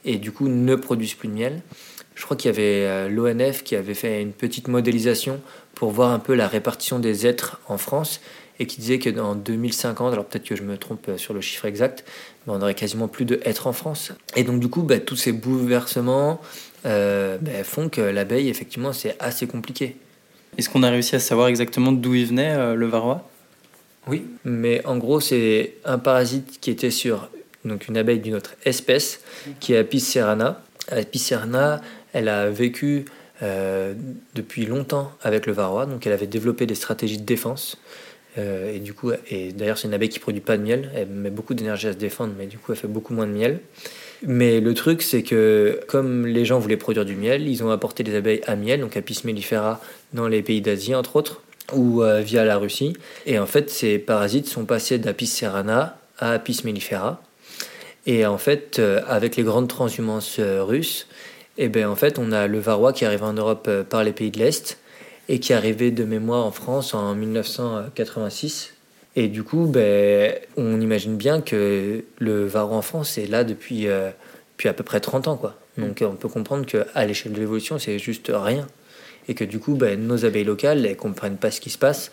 et 0.04 0.16
du 0.16 0.32
coup 0.32 0.48
ne 0.48 0.74
produisent 0.74 1.14
plus 1.14 1.28
de 1.28 1.34
miel. 1.34 1.62
Je 2.14 2.24
crois 2.24 2.36
qu'il 2.36 2.50
y 2.50 2.54
avait 2.54 2.86
euh, 2.86 3.08
l'ONF 3.08 3.62
qui 3.62 3.76
avait 3.76 3.94
fait 3.94 4.20
une 4.20 4.32
petite 4.32 4.68
modélisation 4.68 5.40
pour 5.74 5.90
voir 5.90 6.10
un 6.10 6.18
peu 6.18 6.34
la 6.34 6.48
répartition 6.48 6.98
des 6.98 7.26
êtres 7.26 7.60
en 7.68 7.78
France, 7.78 8.20
et 8.60 8.66
qui 8.66 8.80
disait 8.80 9.00
que 9.00 9.10
dans 9.10 9.34
2050, 9.34 10.12
alors 10.12 10.26
peut-être 10.26 10.44
que 10.44 10.54
je 10.54 10.62
me 10.62 10.76
trompe 10.76 11.08
euh, 11.08 11.16
sur 11.16 11.34
le 11.34 11.40
chiffre 11.40 11.64
exact, 11.64 12.04
mais 12.46 12.52
on 12.52 12.62
aurait 12.62 12.74
quasiment 12.74 13.08
plus 13.08 13.24
de 13.24 13.40
êtres 13.44 13.66
en 13.66 13.72
France. 13.72 14.12
Et 14.36 14.44
donc 14.44 14.60
du 14.60 14.68
coup, 14.68 14.82
ben, 14.82 15.00
tous 15.00 15.16
ces 15.16 15.32
bouleversements 15.32 16.40
euh, 16.86 17.38
ben, 17.40 17.64
font 17.64 17.88
que 17.88 18.02
l'abeille, 18.02 18.48
effectivement, 18.48 18.92
c'est 18.92 19.16
assez 19.18 19.46
compliqué. 19.46 19.96
Est-ce 20.58 20.68
qu'on 20.68 20.82
a 20.82 20.90
réussi 20.90 21.16
à 21.16 21.20
savoir 21.20 21.48
exactement 21.48 21.90
d'où 21.90 22.14
il 22.14 22.26
venait, 22.26 22.54
euh, 22.54 22.74
le 22.74 22.86
varroa? 22.86 23.28
Oui, 24.06 24.26
mais 24.44 24.84
en 24.86 24.98
gros, 24.98 25.20
c'est 25.20 25.74
un 25.84 25.98
parasite 25.98 26.58
qui 26.60 26.70
était 26.70 26.90
sur 26.90 27.30
donc 27.64 27.88
une 27.88 27.96
abeille 27.96 28.20
d'une 28.20 28.34
autre 28.34 28.54
espèce, 28.64 29.20
qui 29.58 29.72
est 29.72 29.78
Apis 29.78 30.00
cerana. 30.00 30.62
Apis 30.88 31.18
cerana, 31.18 31.80
elle 32.12 32.28
a 32.28 32.50
vécu 32.50 33.04
euh, 33.42 33.94
depuis 34.34 34.66
longtemps 34.66 35.12
avec 35.22 35.46
le 35.46 35.54
varroa, 35.54 35.86
donc 35.86 36.06
elle 36.06 36.12
avait 36.12 36.26
développé 36.26 36.66
des 36.66 36.74
stratégies 36.74 37.18
de 37.18 37.24
défense. 37.24 37.78
Euh, 38.38 38.74
et 38.74 38.78
du 38.78 38.94
coup, 38.94 39.10
et 39.30 39.52
d'ailleurs, 39.52 39.78
c'est 39.78 39.88
une 39.88 39.94
abeille 39.94 40.08
qui 40.08 40.18
produit 40.18 40.40
pas 40.40 40.56
de 40.56 40.62
miel. 40.62 40.90
Elle 40.94 41.08
met 41.08 41.30
beaucoup 41.30 41.54
d'énergie 41.54 41.88
à 41.88 41.92
se 41.92 41.98
défendre, 41.98 42.32
mais 42.38 42.46
du 42.46 42.58
coup, 42.58 42.72
elle 42.72 42.78
fait 42.78 42.88
beaucoup 42.88 43.12
moins 43.12 43.26
de 43.26 43.32
miel. 43.32 43.60
Mais 44.22 44.60
le 44.60 44.74
truc, 44.74 45.02
c'est 45.02 45.22
que 45.22 45.80
comme 45.88 46.26
les 46.26 46.44
gens 46.44 46.58
voulaient 46.58 46.76
produire 46.76 47.04
du 47.04 47.16
miel, 47.16 47.48
ils 47.48 47.64
ont 47.64 47.70
apporté 47.70 48.02
des 48.02 48.14
abeilles 48.14 48.42
à 48.46 48.54
miel, 48.54 48.80
donc 48.80 48.96
Apis 48.96 49.22
mellifera, 49.24 49.80
dans 50.12 50.28
les 50.28 50.42
pays 50.42 50.60
d'Asie, 50.60 50.94
entre 50.94 51.16
autres, 51.16 51.42
ou 51.72 52.02
euh, 52.02 52.20
via 52.20 52.44
la 52.44 52.58
Russie. 52.58 52.94
Et 53.26 53.38
en 53.38 53.46
fait, 53.46 53.70
ces 53.70 53.98
parasites 53.98 54.46
sont 54.46 54.64
passés 54.64 54.98
d'Apis 54.98 55.26
cerana 55.26 55.98
à 56.18 56.32
Apis 56.32 56.60
mellifera. 56.64 57.22
Et 58.06 58.26
en 58.26 58.38
fait, 58.38 58.78
euh, 58.78 59.00
avec 59.08 59.36
les 59.36 59.42
grandes 59.42 59.68
transhumances 59.68 60.38
russes, 60.38 61.06
eh 61.58 61.68
ben, 61.68 61.86
en 61.86 61.96
fait, 61.96 62.18
on 62.18 62.32
a 62.32 62.46
le 62.46 62.58
varroa 62.58 62.92
qui 62.92 63.04
arrive 63.04 63.22
en 63.22 63.32
Europe 63.32 63.68
par 63.88 64.04
les 64.04 64.12
pays 64.12 64.30
de 64.30 64.38
l'Est 64.38 64.78
et 65.30 65.38
qui 65.38 65.52
est 65.52 65.56
arrivé 65.56 65.90
de 65.90 66.04
mémoire 66.04 66.44
en 66.44 66.50
France 66.50 66.92
en 66.92 67.14
1986 67.14 68.74
et 69.16 69.28
du 69.28 69.42
coup, 69.42 69.66
ben, 69.66 70.34
on 70.56 70.80
imagine 70.80 71.16
bien 71.16 71.40
que 71.40 72.04
le 72.18 72.46
varroa 72.46 72.76
en 72.76 72.82
France 72.82 73.18
est 73.18 73.26
là 73.26 73.44
depuis, 73.44 73.88
euh, 73.88 74.10
à 74.64 74.72
peu 74.72 74.84
près 74.84 75.00
30 75.00 75.28
ans. 75.28 75.36
Quoi. 75.36 75.56
Donc 75.78 76.02
on 76.02 76.14
peut 76.14 76.28
comprendre 76.28 76.64
qu'à 76.66 77.06
l'échelle 77.06 77.32
de 77.32 77.40
l'évolution, 77.40 77.78
c'est 77.78 77.98
juste 77.98 78.30
rien. 78.32 78.66
Et 79.28 79.34
que 79.34 79.44
du 79.44 79.58
coup, 79.58 79.74
ben, 79.74 80.00
nos 80.00 80.24
abeilles 80.24 80.44
locales, 80.44 80.86
elles 80.86 80.96
comprennent 80.96 81.38
pas 81.38 81.50
ce 81.50 81.60
qui 81.60 81.70
se 81.70 81.78
passe. 81.78 82.12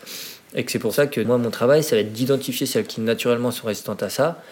Et 0.54 0.64
que 0.64 0.72
c'est 0.72 0.78
pour 0.78 0.94
ça 0.94 1.06
que 1.06 1.20
moi, 1.20 1.38
mon 1.38 1.50
travail, 1.50 1.82
ça 1.82 1.94
va 1.94 2.02
être 2.02 2.12
d'identifier 2.12 2.66
celles 2.66 2.86
qui 2.86 3.00
naturellement 3.00 3.50
sont 3.50 3.66
résistantes 3.66 4.02
à 4.02 4.08
ça. 4.08 4.42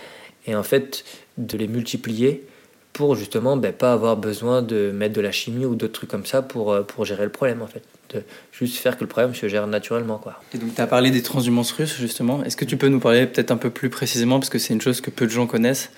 Et 0.47 0.55
en 0.55 0.63
fait, 0.63 1.05
de 1.39 1.59
les 1.59 1.67
multiplier 1.67 2.47
pour 2.97 3.15
justement 3.15 3.59
ben, 3.59 3.75
pas 3.75 3.93
avoir 3.93 4.17
besoin 4.17 4.63
de 4.63 4.91
mettre 4.91 5.13
de 5.13 5.21
la 5.21 5.31
chimie 5.31 5.67
ou 5.67 5.75
d'autres 5.75 5.93
trucs 5.93 6.09
comme 6.09 6.25
ça 6.25 6.41
pour, 6.41 6.73
euh, 6.73 6.81
pour 6.81 7.05
gérer 7.05 7.25
le 7.25 7.31
problème 7.31 7.61
en 7.61 7.67
fait 7.67 7.83
de 8.09 8.23
juste 8.53 8.79
faire 8.79 8.97
que 8.97 9.05
le 9.05 9.09
problème 9.09 9.35
se 9.35 9.49
gère 9.49 9.67
naturellement. 9.67 10.17
Quoi. 10.17 10.41
Et 10.55 10.59
donc 10.59 10.75
tu 10.75 10.81
as 10.81 10.87
parlé 10.87 11.11
des 11.11 11.21
transhumances 11.21 11.73
russes 11.73 11.99
justement. 11.99 12.43
Est-ce 12.43 12.57
que 12.57 12.65
tu 12.65 12.79
peux 12.79 12.89
nous 12.89 13.01
parler 13.01 13.27
peut-être 13.27 13.51
un 13.51 13.59
peu 13.59 13.69
plus 13.69 13.91
précisément, 13.91 14.39
parce 14.39 14.49
que 14.49 14.59
c'est 14.59 14.73
une 14.73 14.81
chose 14.81 15.03
que 15.03 15.11
peu 15.11 15.27
de 15.27 15.31
gens 15.31 15.47
connaissent, 15.47 15.91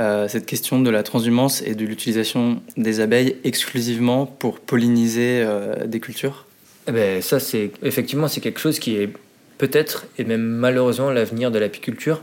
euh, 0.00 0.26
cette 0.26 0.44
question 0.44 0.80
de 0.80 0.90
la 0.90 1.04
transhumance 1.04 1.62
et 1.62 1.76
de 1.76 1.84
l'utilisation 1.84 2.60
des 2.76 2.98
abeilles 2.98 3.36
exclusivement 3.44 4.26
pour 4.26 4.58
polliniser 4.58 5.44
euh, 5.44 5.86
des 5.86 6.00
cultures? 6.00 6.46
Eh 6.88 6.92
ben, 6.92 7.22
Ça, 7.22 7.38
c'est 7.38 7.70
effectivement 7.84 8.26
c'est 8.26 8.40
quelque 8.40 8.60
chose 8.60 8.80
qui 8.80 8.96
est 8.96 9.12
peut-être 9.58 10.06
et 10.18 10.24
même 10.24 10.42
malheureusement 10.42 11.10
l'avenir 11.12 11.52
de 11.52 11.60
l'apiculture. 11.60 12.22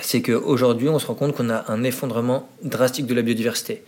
C'est 0.00 0.22
qu'aujourd'hui, 0.22 0.88
on 0.88 0.98
se 0.98 1.06
rend 1.06 1.14
compte 1.14 1.34
qu'on 1.34 1.50
a 1.50 1.70
un 1.70 1.82
effondrement 1.84 2.48
drastique 2.62 3.06
de 3.06 3.14
la 3.14 3.22
biodiversité. 3.22 3.82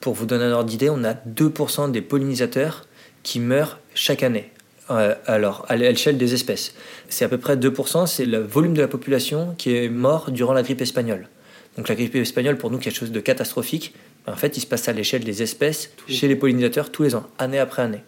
Pour 0.00 0.14
vous 0.14 0.26
donner 0.26 0.44
un 0.44 0.52
ordre 0.52 0.68
d'idée, 0.68 0.90
on 0.90 1.02
a 1.04 1.14
2% 1.14 1.90
des 1.90 2.02
pollinisateurs 2.02 2.86
qui 3.22 3.40
meurent 3.40 3.78
chaque 3.94 4.22
année. 4.22 4.52
Euh, 4.90 5.14
alors, 5.26 5.66
à 5.68 5.76
l'échelle 5.76 6.16
des 6.16 6.34
espèces, 6.34 6.74
c'est 7.08 7.24
à 7.24 7.28
peu 7.28 7.38
près 7.38 7.56
2%, 7.56 8.06
c'est 8.06 8.24
le 8.24 8.38
volume 8.38 8.74
de 8.74 8.80
la 8.80 8.88
population 8.88 9.54
qui 9.58 9.74
est 9.74 9.88
mort 9.88 10.30
durant 10.30 10.52
la 10.52 10.62
grippe 10.62 10.80
espagnole. 10.80 11.28
Donc 11.76 11.88
la 11.88 11.94
grippe 11.94 12.14
espagnole, 12.16 12.56
pour 12.56 12.70
nous, 12.70 12.78
quelque 12.78 12.96
chose 12.96 13.12
de 13.12 13.20
catastrophique. 13.20 13.94
En 14.26 14.36
fait, 14.36 14.56
il 14.56 14.60
se 14.60 14.66
passe 14.66 14.88
à 14.88 14.92
l'échelle 14.92 15.24
des 15.24 15.42
espèces, 15.42 15.90
chez 16.08 16.28
les 16.28 16.36
pollinisateurs, 16.36 16.90
tous 16.90 17.02
les 17.02 17.14
ans, 17.14 17.26
année 17.38 17.58
après 17.58 17.82
année. 17.82 18.02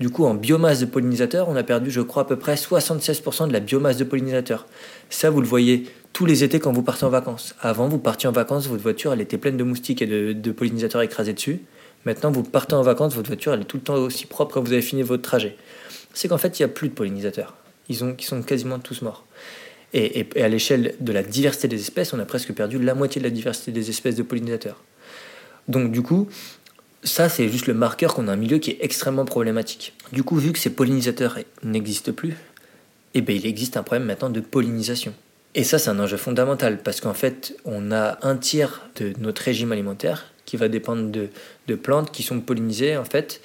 Du 0.00 0.08
coup, 0.08 0.24
en 0.24 0.32
biomasse 0.32 0.80
de 0.80 0.86
pollinisateurs, 0.86 1.50
on 1.50 1.56
a 1.56 1.62
perdu, 1.62 1.90
je 1.90 2.00
crois, 2.00 2.22
à 2.22 2.24
peu 2.24 2.36
près 2.36 2.54
76% 2.54 3.48
de 3.48 3.52
la 3.52 3.60
biomasse 3.60 3.98
de 3.98 4.04
pollinisateurs. 4.04 4.66
Ça, 5.10 5.28
vous 5.28 5.42
le 5.42 5.46
voyez 5.46 5.84
tous 6.14 6.24
les 6.24 6.42
étés 6.42 6.58
quand 6.58 6.72
vous 6.72 6.82
partez 6.82 7.04
en 7.04 7.10
vacances. 7.10 7.54
Avant, 7.60 7.86
vous 7.86 7.98
partiez 7.98 8.26
en 8.26 8.32
vacances, 8.32 8.66
votre 8.66 8.82
voiture, 8.82 9.12
elle 9.12 9.20
était 9.20 9.36
pleine 9.36 9.58
de 9.58 9.62
moustiques 9.62 10.00
et 10.00 10.06
de, 10.06 10.52
pollinisateurs 10.52 11.02
écrasés 11.02 11.34
dessus. 11.34 11.60
Maintenant, 12.06 12.30
vous 12.30 12.42
partez 12.42 12.74
en 12.74 12.82
vacances, 12.82 13.14
votre 13.14 13.28
voiture 13.28 13.52
elle 13.52 13.60
est 13.60 13.64
tout 13.64 13.76
le 13.76 13.82
temps 13.82 13.96
aussi 13.96 14.24
propre 14.24 14.54
quand 14.54 14.62
vous 14.62 14.72
avez 14.72 14.80
fini 14.80 15.02
votre 15.02 15.22
trajet. 15.22 15.56
C'est 16.14 16.28
qu'en 16.28 16.38
fait, 16.38 16.58
il 16.58 16.62
n'y 16.62 16.64
a 16.64 16.68
plus 16.68 16.88
de 16.88 16.94
pollinisateurs. 16.94 17.54
Ils, 17.90 18.02
ont, 18.02 18.16
sont 18.20 18.40
quasiment 18.40 18.78
tous 18.78 19.02
morts. 19.02 19.26
Et, 19.92 20.26
à 20.40 20.48
l'échelle 20.48 20.94
de 21.00 21.12
la 21.12 21.22
diversité 21.22 21.68
des 21.68 21.80
espèces, 21.80 22.14
on 22.14 22.18
a 22.20 22.24
presque 22.24 22.54
perdu 22.54 22.78
la 22.78 22.94
moitié 22.94 23.20
de 23.20 23.26
la 23.26 23.30
diversité 23.30 23.70
des 23.70 23.90
espèces 23.90 24.14
de 24.14 24.22
pollinisateurs. 24.22 24.82
Donc 25.68 25.92
du 25.92 26.02
coup, 26.02 26.28
ça 27.02 27.28
c'est 27.28 27.48
juste 27.48 27.66
le 27.66 27.74
marqueur 27.74 28.14
qu'on 28.14 28.28
a 28.28 28.32
un 28.32 28.36
milieu 28.36 28.58
qui 28.58 28.70
est 28.72 28.78
extrêmement 28.80 29.24
problématique. 29.24 29.94
Du 30.12 30.22
coup, 30.22 30.36
vu 30.36 30.52
que 30.52 30.58
ces 30.58 30.70
pollinisateurs 30.70 31.38
n'existent 31.62 32.12
plus, 32.12 32.36
eh 33.14 33.20
ben, 33.20 33.34
il 33.34 33.46
existe 33.46 33.76
un 33.76 33.82
problème 33.82 34.06
maintenant 34.06 34.30
de 34.30 34.40
pollinisation. 34.40 35.14
Et 35.54 35.64
ça, 35.64 35.78
c'est 35.78 35.90
un 35.90 35.98
enjeu 35.98 36.16
fondamental 36.16 36.78
parce 36.78 37.00
qu'en 37.00 37.14
fait, 37.14 37.56
on 37.64 37.90
a 37.90 38.18
un 38.22 38.36
tiers 38.36 38.88
de 38.96 39.12
notre 39.18 39.42
régime 39.42 39.72
alimentaire 39.72 40.32
qui 40.44 40.56
va 40.56 40.68
dépendre 40.68 41.10
de, 41.10 41.28
de 41.66 41.74
plantes 41.74 42.12
qui 42.12 42.22
sont 42.22 42.40
pollinisées 42.40 42.96
en 42.96 43.04
fait, 43.04 43.40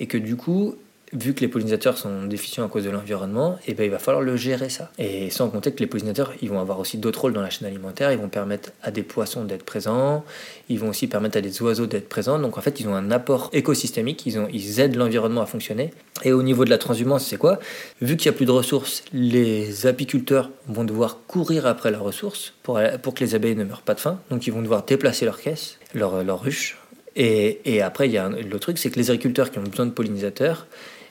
et 0.00 0.06
que 0.06 0.18
du 0.18 0.36
coup, 0.36 0.76
vu 1.18 1.34
que 1.34 1.40
les 1.40 1.48
pollinisateurs 1.48 1.98
sont 1.98 2.24
déficients 2.24 2.64
à 2.64 2.68
cause 2.68 2.84
de 2.84 2.90
l'environnement, 2.90 3.58
et 3.66 3.70
eh 3.70 3.74
ben, 3.74 3.84
il 3.84 3.90
va 3.90 3.98
falloir 3.98 4.22
le 4.22 4.36
gérer 4.36 4.68
ça. 4.68 4.90
Et 4.98 5.30
sans 5.30 5.48
compter 5.48 5.72
que 5.72 5.80
les 5.80 5.86
pollinisateurs, 5.86 6.32
ils 6.42 6.48
vont 6.48 6.60
avoir 6.60 6.78
aussi 6.78 6.98
d'autres 6.98 7.22
rôles 7.22 7.32
dans 7.32 7.40
la 7.40 7.50
chaîne 7.50 7.66
alimentaire, 7.66 8.12
ils 8.12 8.18
vont 8.18 8.28
permettre 8.28 8.70
à 8.82 8.90
des 8.90 9.02
poissons 9.02 9.44
d'être 9.44 9.64
présents, 9.64 10.24
ils 10.68 10.78
vont 10.78 10.88
aussi 10.88 11.06
permettre 11.06 11.38
à 11.38 11.40
des 11.40 11.62
oiseaux 11.62 11.86
d'être 11.86 12.08
présents, 12.08 12.38
donc 12.38 12.58
en 12.58 12.60
fait 12.60 12.80
ils 12.80 12.88
ont 12.88 12.94
un 12.94 13.10
apport 13.10 13.50
écosystémique, 13.52 14.26
ils, 14.26 14.80
aident 14.80 14.96
l'environnement 14.96 15.42
à 15.42 15.46
fonctionner. 15.46 15.92
Et 16.24 16.32
au 16.32 16.42
niveau 16.42 16.64
de 16.64 16.70
la 16.70 16.78
transhumance, 16.78 17.26
c'est 17.26 17.36
quoi? 17.36 17.58
Vu 18.00 18.16
qu'il 18.16 18.30
n'y 18.30 18.34
a 18.34 18.36
plus 18.36 18.46
de 18.46 18.50
ressources, 18.50 19.04
les 19.12 19.86
apiculteurs 19.86 20.50
vont 20.68 20.84
devoir 20.84 21.18
courir 21.26 21.66
après 21.66 21.90
la 21.90 21.98
ressource 21.98 22.52
pour, 22.62 22.78
que 23.14 23.24
les 23.24 23.34
abeilles 23.34 23.56
ne 23.56 23.64
meurent 23.64 23.82
pas 23.82 23.94
de 23.94 24.00
faim, 24.00 24.20
donc 24.30 24.46
ils 24.46 24.52
vont 24.52 24.62
devoir 24.62 24.84
déplacer 24.84 25.24
leurs 25.24 25.40
caisses, 25.40 25.78
leurs 25.94 26.22
leur 26.24 26.42
ruches, 26.42 26.76
et, 27.18 27.80
après, 27.80 28.08
il 28.08 28.12
y 28.12 28.18
a 28.18 28.28
le 28.28 28.58
truc, 28.58 28.76
c'est 28.76 28.90
que 28.90 28.98
les 28.98 29.10
agriculteurs 29.10 29.50
qui 29.50 29.58
ont 29.58 29.62
besoin 29.62 29.86
de 29.86 29.90
pollinisateurs, 29.90 30.66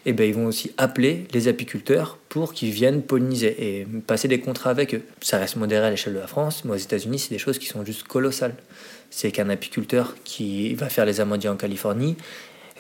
eh 0.05 0.13
ben, 0.13 0.27
ils 0.27 0.35
vont 0.35 0.45
aussi 0.45 0.71
appeler 0.77 1.25
les 1.33 1.47
apiculteurs 1.47 2.17
pour 2.29 2.53
qu'ils 2.53 2.71
viennent 2.71 3.01
polliniser 3.01 3.79
et 3.79 3.87
passer 4.05 4.27
des 4.27 4.39
contrats 4.39 4.69
avec 4.69 4.93
eux. 4.93 5.01
Ça 5.21 5.39
reste 5.39 5.55
modéré 5.55 5.87
à 5.87 5.89
l'échelle 5.89 6.13
de 6.13 6.19
la 6.19 6.27
France, 6.27 6.63
mais 6.63 6.71
aux 6.71 6.77
États-Unis, 6.77 7.19
c'est 7.19 7.31
des 7.31 7.39
choses 7.39 7.57
qui 7.57 7.65
sont 7.65 7.83
juste 7.83 8.03
colossales. 8.03 8.55
C'est 9.09 9.31
qu'un 9.31 9.49
apiculteur 9.49 10.15
qui 10.23 10.73
va 10.75 10.89
faire 10.89 11.05
les 11.05 11.21
amandiers 11.21 11.49
en 11.49 11.55
Californie 11.55 12.15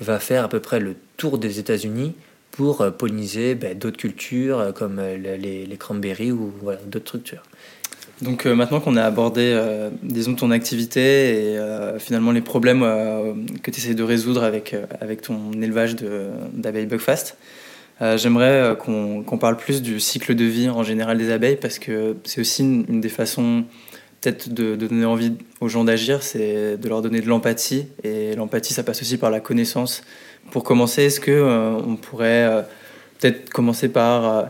va 0.01 0.19
faire 0.19 0.43
à 0.43 0.49
peu 0.49 0.59
près 0.59 0.79
le 0.79 0.95
tour 1.17 1.37
des 1.37 1.59
États-Unis 1.59 2.13
pour 2.51 2.85
polliniser 2.97 3.55
ben, 3.55 3.77
d'autres 3.77 3.97
cultures 3.97 4.59
euh, 4.59 4.71
comme 4.71 4.99
euh, 4.99 5.17
les, 5.37 5.77
cranberries 5.77 6.31
ou 6.31 6.53
d'autres 6.85 7.07
structures. 7.07 7.43
Donc 8.21 8.45
euh, 8.45 8.55
maintenant 8.55 8.79
qu'on 8.79 8.95
a 8.95 9.03
abordé, 9.03 9.51
euh, 9.53 9.89
disons, 10.01 10.35
ton 10.35 10.51
activité 10.51 11.01
et 11.01 11.57
euh, 11.57 11.99
finalement 11.99 12.31
les 12.31 12.41
problèmes 12.41 12.81
que 13.61 13.71
tu 13.71 13.79
essaies 13.79 13.93
de 13.93 14.03
résoudre 14.03 14.43
avec, 14.43 14.75
avec 15.01 15.21
ton 15.21 15.51
élevage 15.61 15.95
d'abeilles 16.53 16.85
Bugfast, 16.85 17.37
j'aimerais 17.99 18.75
qu'on 18.77 19.37
parle 19.39 19.57
plus 19.57 19.81
du 19.81 19.99
cycle 19.99 20.35
de 20.35 20.45
vie 20.45 20.69
en 20.69 20.83
général 20.83 21.17
des 21.17 21.31
abeilles 21.31 21.57
parce 21.57 21.79
que 21.79 22.15
c'est 22.23 22.41
aussi 22.41 22.63
une, 22.63 23.01
des 23.01 23.09
façons 23.09 23.65
peut-être 24.21 24.49
de, 24.49 24.75
donner 24.75 25.05
envie 25.05 25.33
aux 25.59 25.67
gens 25.67 25.83
d'agir, 25.83 26.23
c'est 26.23 26.77
de 26.77 26.89
leur 26.89 27.01
donner 27.01 27.21
de 27.21 27.27
l'empathie 27.27 27.87
et 28.03 28.35
l'empathie 28.35 28.73
ça 28.73 28.83
passe 28.83 29.01
aussi 29.01 29.17
par 29.17 29.29
la 29.29 29.39
connaissance. 29.39 30.03
Pour 30.51 30.63
commencer, 30.63 31.03
est-ce 31.03 31.19
que 31.19 31.81
on 31.85 31.95
pourrait 31.95 32.65
peut-être 33.19 33.49
commencer 33.49 33.89
par 33.89 34.49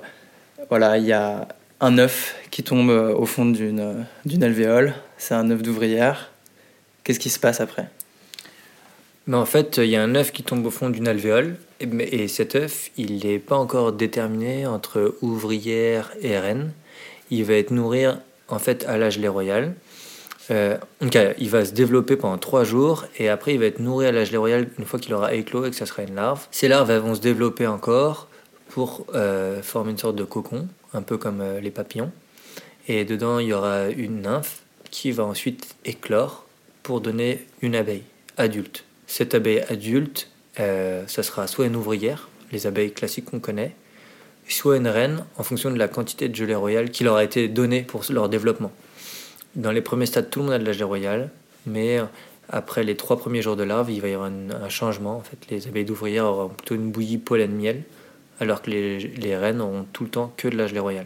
voilà, 0.69 0.98
il 0.98 1.05
y 1.05 1.13
a 1.13 1.48
un 1.82 1.98
œuf 1.98 2.36
qui 2.51 2.63
tombe 2.63 2.89
euh, 2.89 3.13
au 3.13 3.25
fond 3.25 3.46
d'une, 3.46 3.79
euh, 3.79 3.94
d'une 4.25 4.44
alvéole. 4.44 4.94
C'est 5.17 5.34
un 5.34 5.50
œuf 5.51 5.62
d'ouvrière. 5.62 6.32
Qu'est-ce 7.03 7.20
qui 7.20 7.29
se 7.29 7.39
passe 7.39 7.62
après? 7.62 7.89
Mais 9.27 9.38
En 9.38 9.46
fait, 9.46 9.77
il 9.77 9.89
y 9.89 9.96
a 9.96 10.03
un 10.03 10.15
œuf 10.15 10.32
qui 10.32 10.44
tombe 10.44 10.65
au 10.65 10.72
fond 10.72 10.89
d'une 10.89 11.08
alvéole. 11.08 11.58
Et, 11.79 12.24
et 12.24 12.27
cet 12.27 12.55
œuf, 12.55 12.91
il 12.98 13.25
n'est 13.25 13.39
pas 13.39 13.55
encore 13.55 13.91
déterminé 13.91 14.65
entre 14.65 15.15
ouvrière 15.22 16.12
et 16.22 16.38
reine. 16.38 16.72
Il 17.32 17.44
va 17.44 17.55
être 17.55 17.72
nourri 17.72 18.05
en 18.48 18.60
fait 18.60 18.86
à 18.86 18.98
l'âge 18.98 19.20
royal. 19.25 19.74
Euh, 20.51 20.77
donc, 21.01 21.17
il 21.39 21.50
va 21.50 21.65
se 21.65 21.72
développer 21.72 22.15
pendant 22.15 22.38
trois 22.38 22.63
jours 22.63 23.05
et 23.17 23.29
après 23.29 23.55
il 23.55 23.60
va 23.60 23.65
être 23.65 23.79
nourri 23.79 24.05
à 24.05 24.12
l'âge 24.12 24.34
royal 24.36 24.67
une 24.77 24.86
fois 24.86 25.00
qu'il 25.00 25.13
aura 25.13 25.34
éclos 25.34 25.65
et 25.65 25.72
que 25.72 25.75
ça 25.75 25.86
sera 25.86 26.03
une 26.03 26.15
larve. 26.15 26.46
Ces 26.51 26.67
larves 26.67 26.91
vont 26.98 27.15
se 27.15 27.22
développer 27.22 27.65
encore 27.65 28.29
pour 28.75 29.05
euh, 29.15 29.62
former 29.62 29.91
une 29.91 29.98
sorte 29.98 30.17
de 30.17 30.25
cocon, 30.25 30.67
un 30.94 31.01
peu 31.01 31.17
comme 31.17 31.39
euh, 31.39 31.62
les 31.62 31.72
papillons. 31.72 32.12
Et 32.89 33.05
dedans, 33.05 33.39
il 33.39 33.48
y 33.48 33.53
aura 33.53 33.88
une 33.88 34.24
nymphe 34.24 34.63
qui 34.91 35.13
va 35.13 35.24
ensuite 35.24 35.77
éclore 35.86 36.46
pour 36.84 37.00
donner 37.00 37.46
une 37.62 37.74
abeille 37.74 38.03
adulte. 38.36 38.84
Cette 39.08 39.34
abeille 39.34 39.62
adulte, 39.70 40.29
euh, 40.60 41.08
ça 41.08 41.24
sera 41.24 41.48
soit 41.48 41.67
une 41.67 41.77
ouvrière, 41.77 42.27
les 42.51 42.67
abeilles 42.67 42.91
classiques 42.91 43.24
qu'on 43.24 43.39
connaît, 43.39 43.74
soit 44.46 44.75
une 44.75 44.89
reine 44.89 45.24
en 45.38 45.44
fonction 45.44 45.72
de 45.72 45.77
la 45.77 45.88
quantité 45.88 46.27
de 46.27 46.36
gelée 46.36 46.53
royale 46.53 46.89
qui 46.89 47.05
leur 47.05 47.15
a 47.15 47.24
été 47.24 47.48
donnée 47.48 47.84
pour 47.84 48.03
leur 48.10 48.27
développement. 48.27 48.74
Dans 49.55 49.72
les 49.72 49.79
premiers 49.79 50.05
stades, 50.05 50.29
tout 50.29 50.39
le 50.39 50.48
monde 50.48 50.53
a 50.55 50.60
de 50.60 50.65
la 50.65 50.74
gelée 50.74 50.84
royale, 50.84 51.29
mais 51.65 52.01
après 52.50 52.84
les 52.84 52.98
trois 52.98 53.17
premiers 53.17 53.41
jours 53.41 53.55
de 53.55 53.63
larve, 53.63 53.89
il 53.89 54.01
va 54.01 54.10
y 54.10 54.13
avoir 54.13 54.29
un, 54.29 54.67
changement. 54.67 55.15
En 55.15 55.22
fait, 55.22 55.38
les 55.50 55.65
abeilles 55.65 55.86
d'ouvrière 55.86 56.25
auront 56.25 56.50
plutôt 56.50 56.75
une 56.75 56.91
bouillie 56.91 57.20
pollen-miel 57.20 57.84
alors 58.39 58.62
que 58.62 58.70
les, 58.70 59.00
les, 59.00 59.38
reines 59.38 59.62
auront 59.62 59.86
tout 59.94 60.04
le 60.04 60.10
temps 60.10 60.34
que 60.38 60.48
de 60.48 60.58
la 60.58 60.68
gelée. 60.68 61.01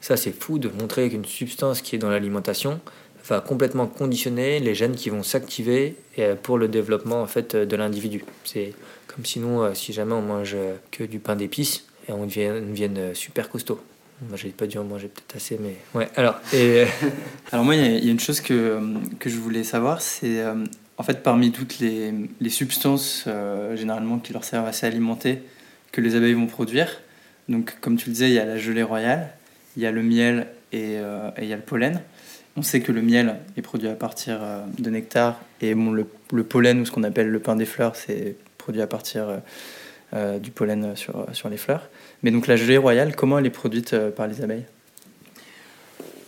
Ça, 0.00 0.16
c'est 0.16 0.32
fou 0.32 0.58
de 0.58 0.68
montrer 0.68 1.10
qu'une 1.10 1.24
substance 1.24 1.82
qui 1.82 1.96
est 1.96 1.98
dans 1.98 2.10
l'alimentation 2.10 2.80
va 3.28 3.40
complètement 3.40 3.86
conditionner 3.86 4.58
les 4.60 4.74
gènes 4.74 4.96
qui 4.96 5.10
vont 5.10 5.22
s'activer 5.22 5.94
euh, 6.18 6.34
pour 6.40 6.58
le 6.58 6.68
développement 6.68 7.22
en 7.22 7.26
fait, 7.26 7.54
de 7.54 7.76
l'individu. 7.76 8.24
C'est 8.44 8.72
comme 9.06 9.24
sinon, 9.24 9.62
euh, 9.62 9.74
si 9.74 9.92
jamais 9.92 10.14
on 10.14 10.22
mange 10.22 10.56
que 10.90 11.04
du 11.04 11.18
pain 11.18 11.36
d'épices, 11.36 11.84
et 12.08 12.12
on 12.12 12.24
devienne, 12.24 13.14
super 13.14 13.48
costaud. 13.50 13.80
Moi, 14.28 14.36
j'ai 14.36 14.48
pas 14.50 14.66
dû 14.66 14.78
en 14.78 14.84
manger 14.84 15.08
peut-être 15.08 15.36
assez, 15.36 15.58
mais 15.60 15.76
ouais. 15.94 16.08
Alors, 16.16 16.40
alors 17.52 17.64
moi, 17.64 17.74
il 17.74 18.04
y, 18.04 18.08
a 18.08 18.10
une 18.10 18.20
chose 18.20 18.40
que, 18.40 18.80
que 19.18 19.30
je 19.30 19.36
voulais 19.36 19.64
savoir, 19.64 20.00
c'est 20.00 20.40
euh, 20.40 20.64
en 20.98 21.02
fait 21.02 21.22
parmi 21.22 21.52
toutes 21.52 21.78
les 21.78 22.48
substances 22.48 23.26
généralement 23.74 24.18
qui 24.18 24.32
leur 24.32 24.44
servent 24.44 24.66
à 24.66 24.72
s'alimenter, 24.72 25.42
que 25.92 26.00
les 26.00 26.14
abeilles 26.16 26.34
vont 26.34 26.46
produire. 26.46 27.00
Donc, 27.48 27.76
comme 27.80 27.96
tu 27.96 28.06
le 28.06 28.12
disais, 28.12 28.28
il 28.28 28.34
y 28.34 28.38
a 28.38 28.44
la 28.44 28.56
gelée 28.56 28.82
royale, 28.82 29.30
il 29.76 29.82
y 29.82 29.86
a 29.86 29.92
le 29.92 30.02
miel 30.02 30.46
euh, 30.74 31.30
et, 31.36 31.42
il 31.42 31.48
y 31.48 31.52
a 31.52 31.56
le 31.56 31.62
pollen. 31.62 32.00
On 32.56 32.62
sait 32.62 32.80
que 32.80 32.92
le 32.92 33.02
miel 33.02 33.36
est 33.56 33.62
produit 33.62 33.88
à 33.88 33.94
partir 33.94 34.38
euh, 34.42 34.64
de 34.78 34.90
nectar 34.90 35.40
et 35.60 35.74
le, 35.74 36.44
pollen, 36.44 36.80
ou 36.80 36.86
ce 36.86 36.90
qu'on 36.90 37.02
appelle 37.02 37.28
le 37.28 37.38
pain 37.40 37.56
des 37.56 37.64
fleurs, 37.64 37.96
c'est 37.96 38.36
produit 38.58 38.82
à 38.82 38.86
partir 38.86 39.40
euh, 40.14 40.38
du 40.38 40.50
pollen 40.50 40.96
sur, 40.96 41.26
sur 41.32 41.48
les 41.48 41.56
fleurs. 41.56 41.88
Mais 42.22 42.30
donc 42.30 42.46
la 42.46 42.56
gelée 42.56 42.76
royale, 42.76 43.16
comment 43.16 43.38
elle 43.38 43.46
est 43.46 43.50
produite 43.50 43.96
par 44.10 44.26
les 44.26 44.42
abeilles? 44.42 44.64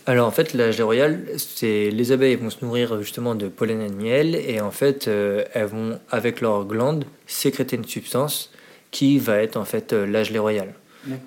Alors 0.05 0.27
en 0.27 0.31
fait, 0.31 0.53
la 0.53 0.71
gelée 0.71 0.83
royale, 0.83 1.25
c'est 1.37 1.89
les 1.89 2.11
abeilles 2.11 2.35
vont 2.35 2.49
se 2.49 2.63
nourrir 2.63 3.01
justement 3.01 3.35
de 3.35 3.47
pollen 3.47 3.81
et 3.81 3.89
de 3.89 3.95
miel, 3.95 4.35
et 4.35 4.59
en 4.59 4.71
fait, 4.71 5.07
elles 5.07 5.65
vont 5.65 5.99
avec 6.11 6.41
leurs 6.41 6.65
glandes 6.65 7.05
sécréter 7.27 7.77
une 7.77 7.85
substance 7.85 8.52
qui 8.93 9.17
va 9.17 9.37
être 9.41 9.57
en 9.57 9.65
fait 9.65 9.91
euh, 9.91 10.05
la 10.05 10.23
gelée 10.23 10.39
royale. 10.39 10.73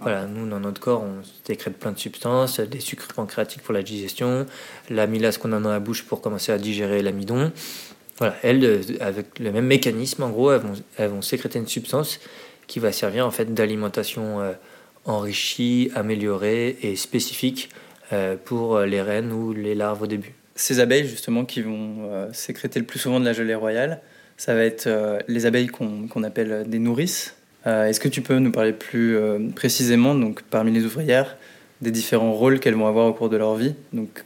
Voilà, 0.00 0.24
nous 0.24 0.48
dans 0.48 0.60
notre 0.60 0.80
corps, 0.80 1.02
on 1.02 1.22
sécrète 1.46 1.76
plein 1.76 1.92
de 1.92 1.98
substances, 1.98 2.60
des 2.60 2.80
sucres 2.80 3.12
pancréatiques 3.12 3.60
pour 3.60 3.74
la 3.74 3.82
digestion, 3.82 4.46
l'amylase 4.88 5.36
qu'on 5.36 5.52
a 5.52 5.60
dans 5.60 5.68
la 5.68 5.80
bouche 5.80 6.04
pour 6.04 6.22
commencer 6.22 6.50
à 6.50 6.56
digérer 6.56 7.02
l'amidon. 7.02 7.52
Voilà, 8.16 8.36
elles, 8.42 8.64
euh, 8.64 8.80
avec 9.00 9.38
le 9.38 9.52
même 9.52 9.66
mécanisme, 9.66 10.22
en 10.22 10.30
gros, 10.30 10.52
elles 10.52 10.62
vont, 10.62 10.72
elles 10.96 11.10
vont 11.10 11.20
sécréter 11.20 11.58
une 11.58 11.66
substance 11.66 12.20
qui 12.66 12.78
va 12.78 12.90
servir 12.90 13.26
en 13.26 13.30
fait 13.30 13.52
d'alimentation 13.52 14.40
euh, 14.40 14.52
enrichie, 15.04 15.90
améliorée 15.94 16.78
et 16.80 16.96
spécifique 16.96 17.68
pour 18.44 18.78
les 18.82 19.02
reines 19.02 19.32
ou 19.32 19.52
les 19.52 19.74
larves 19.74 20.02
au 20.02 20.06
début. 20.06 20.32
Ces 20.54 20.78
abeilles 20.78 21.08
justement 21.08 21.44
qui 21.44 21.60
vont 21.60 22.28
sécréter 22.32 22.78
le 22.78 22.86
plus 22.86 23.00
souvent 23.00 23.18
de 23.18 23.24
la 23.24 23.32
gelée 23.32 23.56
royale, 23.56 24.00
ça 24.36 24.54
va 24.54 24.62
être 24.62 24.88
les 25.26 25.44
abeilles 25.44 25.66
qu'on 25.66 26.22
appelle 26.22 26.68
des 26.68 26.78
nourrices, 26.78 27.35
euh, 27.35 27.35
est-ce 27.66 28.00
que 28.00 28.08
tu 28.08 28.22
peux 28.22 28.38
nous 28.38 28.52
parler 28.52 28.72
plus 28.72 29.16
euh, 29.16 29.38
précisément, 29.54 30.14
donc 30.14 30.42
parmi 30.42 30.72
les 30.72 30.84
ouvrières, 30.84 31.36
des 31.80 31.90
différents 31.90 32.32
rôles 32.32 32.60
qu'elles 32.60 32.74
vont 32.74 32.86
avoir 32.86 33.06
au 33.06 33.12
cours 33.12 33.28
de 33.28 33.36
leur 33.36 33.54
vie? 33.56 33.74
Donc... 33.92 34.24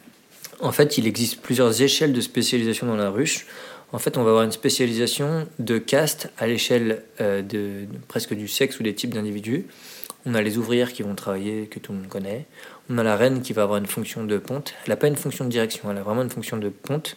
En 0.63 0.73
fait, 0.73 0.99
il 0.99 1.07
existe 1.07 1.41
plusieurs 1.41 1.81
échelles 1.81 2.13
de 2.13 2.21
spécialisation 2.21 2.87
dans 2.87 2.97
la 2.97 3.09
ruche. 3.09 3.47
En 3.93 3.99
fait, 3.99 4.19
on 4.19 4.23
va 4.23 4.29
avoir 4.31 4.45
une 4.45 4.53
spécialisation 4.53 5.49
de 5.59 5.79
caste 5.79 6.31
à 6.39 6.47
l'échelle 6.47 7.03
euh, 7.21 7.41
de, 7.41 7.87
presque 8.09 8.35
du 8.35 8.47
sexe 8.47 8.79
ou 8.79 8.83
des 8.83 8.95
types 8.95 9.15
d'individus. 9.15 9.65
On 10.27 10.35
a 10.35 10.43
les 10.43 10.59
ouvrières 10.59 10.93
qui 10.93 11.03
vont 11.03 11.15
travailler, 11.15 11.67
que 11.67 11.79
tout 11.79 11.93
le 11.93 11.99
monde 11.99 12.09
connaît. 12.09 12.47
On 12.91 12.99
a 12.99 13.03
la 13.03 13.17
reine 13.17 13.41
qui 13.41 13.55
va 13.55 13.63
avoir 13.63 13.79
une 13.79 13.87
fonction 13.87 14.25
de 14.25 14.37
ponte. 14.37 14.75
Elle 14.85 14.91
n'a 14.91 14.97
pas 14.97 15.09
une 15.09 15.17
fonction 15.17 15.47
de 15.47 15.51
direction, 15.51 15.91
elle 15.91 15.97
a 15.97 16.03
vraiment 16.03 16.23
une 16.23 16.31
fonction 16.31 16.59
de 16.59 16.69
ponte. 16.69 17.17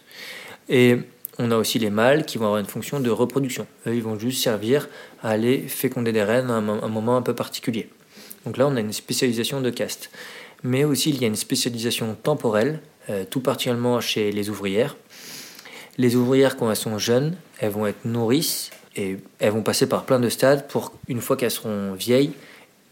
Et 0.69 0.99
on 1.39 1.51
a 1.51 1.57
aussi 1.57 1.79
les 1.79 1.89
mâles 1.89 2.25
qui 2.25 2.37
vont 2.37 2.45
avoir 2.45 2.59
une 2.59 2.67
fonction 2.67 2.99
de 2.99 3.09
reproduction. 3.09 3.65
Eux, 3.87 3.95
ils 3.95 4.03
vont 4.03 4.17
juste 4.19 4.43
servir 4.43 4.87
à 5.21 5.29
aller 5.29 5.67
féconder 5.67 6.11
des 6.11 6.23
reines 6.23 6.49
à 6.49 6.55
un, 6.55 6.89
moment 6.89 7.17
un 7.17 7.21
peu 7.21 7.33
particulier. 7.33 7.89
Donc 8.45 8.57
là, 8.57 8.67
on 8.67 8.75
a 8.75 8.79
une 8.79 8.93
spécialisation 8.93 9.61
de 9.61 9.69
caste. 9.69 10.09
Mais 10.63 10.83
aussi, 10.83 11.09
il 11.09 11.21
y 11.21 11.23
a 11.23 11.27
une 11.27 11.35
spécialisation 11.35 12.15
temporelle, 12.21 12.79
euh, 13.09 13.25
tout 13.29 13.39
particulièrement 13.39 13.99
chez 13.99 14.31
les 14.31 14.49
ouvrières. 14.49 14.95
Les 15.97 16.15
ouvrières, 16.15 16.55
quand 16.55 16.69
elles 16.69 16.75
sont 16.75 16.97
jeunes, 16.97 17.35
elles 17.59 17.71
vont 17.71 17.87
être 17.87 18.05
nourrices 18.05 18.71
et 18.95 19.17
elles 19.39 19.51
vont 19.51 19.63
passer 19.63 19.87
par 19.87 20.05
plein 20.05 20.19
de 20.19 20.29
stades 20.29 20.67
pour, 20.67 20.93
une 21.07 21.21
fois 21.21 21.35
qu'elles 21.35 21.51
seront 21.51 21.93
vieilles, 21.93 22.31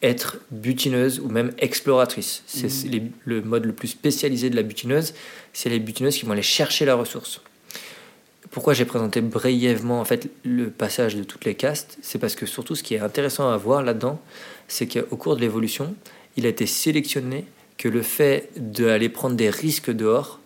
être 0.01 0.39
butineuses 0.49 1.19
ou 1.19 1.29
même 1.29 1.51
exploratrices. 1.59 2.43
C'est 2.47 2.67
mmh. 2.67 3.11
le 3.25 3.41
mode 3.41 3.65
le 3.65 3.73
plus 3.73 3.87
spécialisé 3.87 4.49
de 4.49 4.55
la 4.55 4.63
butineuse, 4.63 5.13
c'est 5.53 5.69
les 5.69 5.79
butineuses 5.79 6.17
qui 6.17 6.25
vont 6.25 6.31
aller 6.31 6.41
chercher 6.41 6.85
la 6.85 6.95
ressource. 6.95 7.41
Pourquoi 8.51 8.73
j'ai 8.73 8.83
présenté 8.83 9.21
brièvement 9.21 10.01
en 10.01 10.05
fait 10.05 10.29
le 10.43 10.69
passage 10.69 11.15
de 11.15 11.23
toutes 11.23 11.45
les 11.45 11.55
castes 11.55 11.97
C'est 12.01 12.19
parce 12.19 12.35
que 12.35 12.45
surtout 12.45 12.75
ce 12.75 12.83
qui 12.83 12.95
est 12.95 12.99
intéressant 12.99 13.49
à 13.49 13.55
voir 13.55 13.81
là-dedans, 13.81 14.19
c'est 14.67 14.87
qu'au 14.87 15.15
cours 15.15 15.37
de 15.37 15.41
l'évolution, 15.41 15.95
il 16.35 16.45
a 16.45 16.49
été 16.49 16.65
sélectionné 16.65 17.45
que 17.77 17.87
le 17.87 18.01
fait 18.01 18.49
d'aller 18.57 19.07
prendre 19.07 19.37
des 19.37 19.49
risques 19.49 19.89
dehors, 19.89 20.41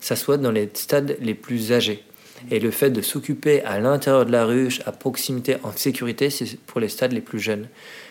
ça 0.00 0.16
soit 0.16 0.38
dans 0.38 0.50
les 0.50 0.70
stades 0.72 1.18
les 1.20 1.34
plus 1.34 1.70
âgés. 1.70 2.02
Et 2.50 2.60
le 2.60 2.70
fait 2.70 2.88
de 2.88 3.02
s'occuper 3.02 3.62
à 3.64 3.78
l'intérieur 3.78 4.24
de 4.24 4.32
la 4.32 4.46
ruche, 4.46 4.80
à 4.86 4.92
proximité, 4.92 5.56
en 5.62 5.72
sécurité, 5.72 6.30
c'est 6.30 6.58
pour 6.60 6.80
les 6.80 6.88
stades 6.88 7.12
les 7.12 7.20
plus 7.20 7.40
jeunes. 7.40 7.68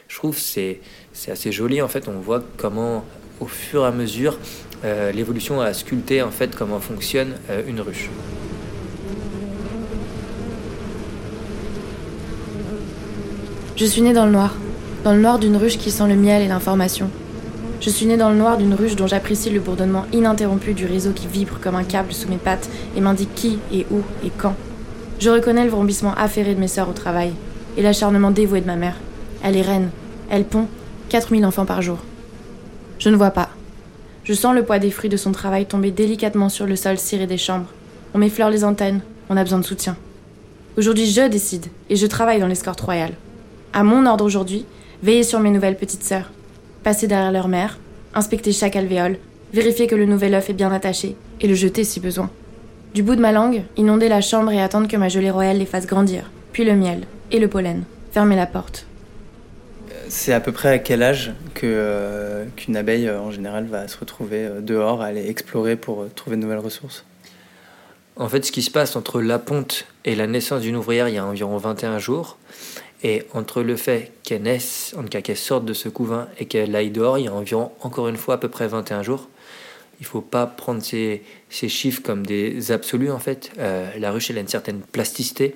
Je 0.07 0.15
trouve 0.15 0.35
que 0.35 0.41
c'est 0.41 0.79
assez 1.31 1.51
joli. 1.51 1.81
En 1.81 1.87
fait, 1.87 2.07
on 2.07 2.19
voit 2.19 2.43
comment, 2.57 3.03
au 3.39 3.47
fur 3.47 3.83
et 3.83 3.87
à 3.87 3.91
mesure, 3.91 4.37
euh, 4.85 5.11
l'évolution 5.11 5.59
a 5.59 5.73
sculpté 5.73 6.21
en 6.21 6.29
fait 6.29 6.55
comment 6.55 6.79
fonctionne 6.79 7.33
euh, 7.49 7.63
une 7.67 7.81
ruche. 7.81 8.09
Je 13.79 13.85
suis 13.85 14.01
né 14.01 14.11
dans 14.11 14.25
le 14.25 14.33
noir, 14.33 14.55
dans 15.05 15.13
le 15.13 15.21
noir 15.21 15.39
d'une 15.39 15.55
ruche 15.55 15.77
qui 15.77 15.89
sent 15.89 16.09
le 16.09 16.17
miel 16.17 16.41
et 16.41 16.49
l'information. 16.49 17.09
Je 17.79 17.89
suis 17.89 18.05
né 18.05 18.17
dans 18.17 18.29
le 18.29 18.35
noir 18.35 18.57
d'une 18.57 18.73
ruche 18.73 18.97
dont 18.97 19.07
j'apprécie 19.07 19.51
le 19.51 19.61
bourdonnement 19.61 20.05
ininterrompu 20.11 20.73
du 20.73 20.85
réseau 20.85 21.13
qui 21.13 21.27
vibre 21.27 21.61
comme 21.61 21.77
un 21.77 21.85
câble 21.85 22.11
sous 22.11 22.27
mes 22.27 22.35
pattes 22.35 22.69
et 22.97 22.99
m'indique 22.99 23.33
qui 23.35 23.57
et 23.71 23.85
où 23.89 24.01
et 24.21 24.31
quand. 24.37 24.53
Je 25.19 25.29
reconnais 25.29 25.63
le 25.63 25.69
vrombissement 25.69 26.13
affairé 26.15 26.55
de 26.55 26.59
mes 26.59 26.67
sœurs 26.67 26.89
au 26.89 26.91
travail 26.91 27.31
et 27.77 27.81
l'acharnement 27.81 28.31
dévoué 28.31 28.59
de 28.59 28.65
ma 28.65 28.75
mère. 28.75 28.97
Elle 29.45 29.55
est 29.55 29.61
reine, 29.61 29.91
elle 30.29 30.43
pond 30.43 30.67
4000 31.07 31.45
enfants 31.45 31.65
par 31.65 31.81
jour. 31.81 31.99
Je 32.97 33.07
ne 33.07 33.15
vois 33.15 33.31
pas. 33.31 33.47
Je 34.25 34.33
sens 34.33 34.53
le 34.53 34.63
poids 34.63 34.79
des 34.79 34.91
fruits 34.91 35.09
de 35.09 35.15
son 35.15 35.31
travail 35.31 35.65
tomber 35.65 35.91
délicatement 35.91 36.49
sur 36.49 36.65
le 36.65 36.75
sol 36.75 36.97
ciré 36.97 37.27
des 37.27 37.37
chambres. 37.37 37.69
On 38.13 38.17
m'effleure 38.17 38.49
les 38.49 38.65
antennes, 38.65 38.99
on 39.29 39.37
a 39.37 39.43
besoin 39.43 39.59
de 39.59 39.65
soutien. 39.65 39.95
Aujourd'hui, 40.75 41.05
je 41.05 41.29
décide 41.29 41.67
et 41.89 41.95
je 41.95 42.07
travaille 42.07 42.41
dans 42.41 42.47
l'escorte 42.47 42.81
royale. 42.81 43.13
À 43.71 43.83
mon 43.83 44.05
ordre 44.07 44.25
aujourd'hui, 44.25 44.65
veiller 45.03 45.23
sur 45.23 45.39
mes 45.39 45.51
nouvelles 45.51 45.77
petites 45.77 46.03
sœurs, 46.03 46.31
passer 46.83 47.07
derrière 47.07 47.31
leur 47.31 47.47
mère, 47.47 47.77
inspecter 48.15 48.51
chaque 48.51 48.75
alvéole, 48.75 49.17
vérifier 49.53 49.85
que 49.85 49.95
le 49.95 50.05
nouvel 50.05 50.33
œuf 50.33 50.49
est 50.49 50.53
bien 50.53 50.71
attaché 50.71 51.15
et 51.39 51.47
le 51.47 51.53
jeter 51.53 51.83
si 51.83 51.99
besoin. 51.99 52.29
Du 52.95 53.03
bout 53.03 53.15
de 53.15 53.21
ma 53.21 53.31
langue, 53.31 53.63
inonder 53.77 54.09
la 54.09 54.21
chambre 54.21 54.51
et 54.51 54.61
attendre 54.61 54.87
que 54.87 54.97
ma 54.97 55.09
gelée 55.09 55.29
royale 55.29 55.59
les 55.59 55.67
fasse 55.67 55.85
grandir, 55.85 56.31
puis 56.51 56.63
le 56.63 56.75
miel 56.75 57.01
et 57.31 57.39
le 57.39 57.47
pollen. 57.47 57.83
Fermer 58.11 58.35
la 58.35 58.47
porte. 58.47 58.87
C'est 60.07 60.33
à 60.33 60.39
peu 60.39 60.51
près 60.51 60.69
à 60.69 60.79
quel 60.79 61.03
âge 61.03 61.33
que, 61.53 61.67
euh, 61.67 62.45
qu'une 62.55 62.75
abeille 62.75 63.07
euh, 63.07 63.19
en 63.19 63.29
général 63.29 63.67
va 63.67 63.87
se 63.87 63.95
retrouver 63.99 64.45
euh, 64.45 64.61
dehors, 64.61 65.03
aller 65.03 65.29
explorer 65.29 65.75
pour 65.75 66.07
trouver 66.15 66.35
de 66.35 66.41
nouvelles 66.41 66.57
ressources? 66.57 67.05
En 68.15 68.27
fait, 68.27 68.43
ce 68.43 68.51
qui 68.51 68.63
se 68.63 68.71
passe 68.71 68.95
entre 68.95 69.21
la 69.21 69.37
ponte 69.37 69.85
et 70.05 70.15
la 70.15 70.25
naissance 70.25 70.61
d'une 70.61 70.75
ouvrière, 70.75 71.07
il 71.07 71.15
y 71.15 71.19
a 71.19 71.25
environ 71.25 71.57
21 71.57 71.99
jours. 71.99 72.37
Et 73.03 73.23
entre 73.33 73.61
le 73.61 73.75
fait 73.75 74.11
qu'elle 74.23 74.43
naisse, 74.43 74.93
en 74.97 75.03
cas 75.03 75.21
qu'elle 75.21 75.37
sorte 75.37 75.65
de 75.65 75.73
ce 75.73 75.87
couvain 75.87 76.27
et 76.37 76.45
qu'elle 76.45 76.75
aille 76.75 76.91
dehors, 76.91 77.17
il 77.17 77.25
y 77.25 77.27
a 77.27 77.33
environ, 77.33 77.71
encore 77.81 78.07
une 78.09 78.17
fois, 78.17 78.35
à 78.35 78.37
peu 78.37 78.49
près 78.49 78.67
21 78.67 79.03
jours. 79.03 79.29
Il 79.99 80.03
ne 80.03 80.07
faut 80.07 80.21
pas 80.21 80.45
prendre 80.45 80.81
ces, 80.81 81.23
chiffres 81.49 82.01
comme 82.01 82.25
des 82.25 82.71
absolus, 82.71 83.11
en 83.11 83.19
fait. 83.19 83.51
Euh, 83.57 83.89
la 83.97 84.11
ruche, 84.11 84.29
elle 84.29 84.37
a 84.37 84.41
une 84.41 84.47
certaine 84.47 84.81
plasticité. 84.81 85.53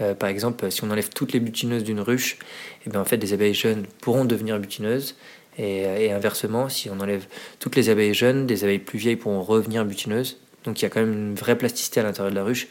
Euh, 0.00 0.14
par 0.14 0.28
exemple, 0.28 0.70
si 0.70 0.84
on 0.84 0.90
enlève 0.90 1.08
toutes 1.10 1.32
les 1.32 1.40
butineuses 1.40 1.84
d'une 1.84 2.00
ruche, 2.00 2.34
et 2.34 2.86
eh 2.86 2.90
bien 2.90 3.00
en 3.00 3.04
fait, 3.04 3.16
des 3.16 3.32
abeilles 3.32 3.54
jeunes 3.54 3.86
pourront 4.00 4.24
devenir 4.24 4.58
butineuses. 4.58 5.16
Et, 5.56 5.82
et, 5.82 6.12
inversement, 6.12 6.68
si 6.68 6.90
on 6.90 6.98
enlève 7.00 7.26
toutes 7.60 7.76
les 7.76 7.88
abeilles 7.88 8.14
jeunes, 8.14 8.46
des 8.46 8.64
abeilles 8.64 8.80
plus 8.80 8.98
vieilles 8.98 9.16
pourront 9.16 9.42
revenir 9.42 9.84
butineuses. 9.84 10.38
Donc 10.64 10.80
il 10.80 10.84
y 10.84 10.86
a 10.86 10.90
quand 10.90 11.00
même 11.00 11.12
une 11.12 11.34
vraie 11.34 11.56
plasticité 11.56 12.00
à 12.00 12.02
l'intérieur 12.02 12.32
de 12.32 12.36
la 12.36 12.44
ruche. 12.44 12.66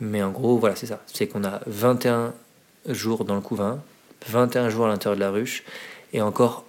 Mais 0.00 0.22
en 0.22 0.30
gros, 0.30 0.58
voilà, 0.58 0.76
c'est 0.76 0.86
ça. 0.86 1.02
C'est 1.06 1.26
qu'on 1.26 1.44
a 1.44 1.60
21 1.66 2.32
jours 2.86 3.24
dans 3.24 3.34
le 3.34 3.40
couvain, 3.40 3.82
21 4.28 4.68
jours 4.70 4.86
à 4.86 4.88
l'intérieur 4.88 5.16
de 5.16 5.20
la 5.20 5.30
ruche, 5.30 5.64
et 6.12 6.20
encore 6.22 6.64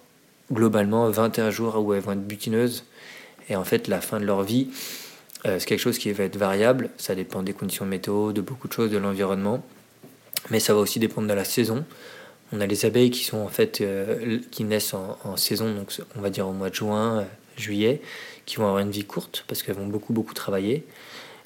globalement 0.51 1.09
21 1.09 1.49
jours 1.49 1.77
où 1.77 1.93
elles 1.93 2.01
vont 2.01 2.11
être 2.13 2.25
butineuses. 2.25 2.85
Et 3.49 3.55
en 3.55 3.63
fait, 3.63 3.87
la 3.87 4.01
fin 4.01 4.19
de 4.19 4.25
leur 4.25 4.43
vie, 4.43 4.67
euh, 5.45 5.57
c'est 5.59 5.65
quelque 5.65 5.79
chose 5.79 5.97
qui 5.97 6.11
va 6.11 6.23
être 6.23 6.37
variable. 6.37 6.89
Ça 6.97 7.15
dépend 7.15 7.43
des 7.43 7.53
conditions 7.53 7.85
météo, 7.85 8.31
de 8.31 8.41
beaucoup 8.41 8.67
de 8.67 8.73
choses, 8.73 8.91
de 8.91 8.97
l'environnement. 8.97 9.63
Mais 10.49 10.59
ça 10.59 10.73
va 10.73 10.79
aussi 10.79 10.99
dépendre 10.99 11.27
de 11.27 11.33
la 11.33 11.45
saison. 11.45 11.85
On 12.53 12.59
a 12.59 12.67
les 12.67 12.85
abeilles 12.85 13.11
qui 13.11 13.23
sont 13.23 13.37
en 13.37 13.47
fait 13.47 13.79
euh, 13.81 14.39
qui 14.51 14.63
naissent 14.63 14.93
en, 14.93 15.37
saison, 15.37 15.73
donc 15.73 15.93
on 16.17 16.21
va 16.21 16.29
dire 16.29 16.47
au 16.47 16.51
mois 16.51 16.69
de 16.69 16.75
juin, 16.75 17.19
euh, 17.19 17.23
juillet, 17.55 18.01
qui 18.45 18.57
vont 18.57 18.65
avoir 18.65 18.79
une 18.79 18.91
vie 18.91 19.05
courte 19.05 19.45
parce 19.47 19.63
qu'elles 19.63 19.75
vont 19.75 19.87
beaucoup 19.87 20.11
beaucoup 20.11 20.33
travailler. 20.33 20.85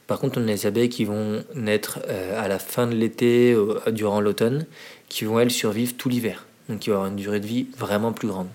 Par 0.07 0.19
contre, 0.19 0.39
on 0.39 0.43
a 0.43 0.47
les 0.47 0.65
abeilles 0.65 0.89
qui 0.89 1.05
vont 1.05 1.43
naître 1.55 1.99
euh, 2.07 2.43
à 2.43 2.47
la 2.47 2.59
fin 2.59 2.87
de 2.87 2.95
l'été, 2.95 3.55
durant 3.87 4.21
l'automne, 4.21 4.65
qui 5.09 5.25
vont 5.25 5.39
elles 5.39 5.51
survivre 5.51 5.93
tout 5.97 6.09
l'hiver. 6.09 6.45
Donc 6.69 6.79
qui 6.79 6.89
vont 6.89 6.97
avoir 6.97 7.11
une 7.11 7.15
durée 7.15 7.39
de 7.39 7.47
vie 7.47 7.67
vraiment 7.77 8.13
plus 8.13 8.27
grande. 8.27 8.47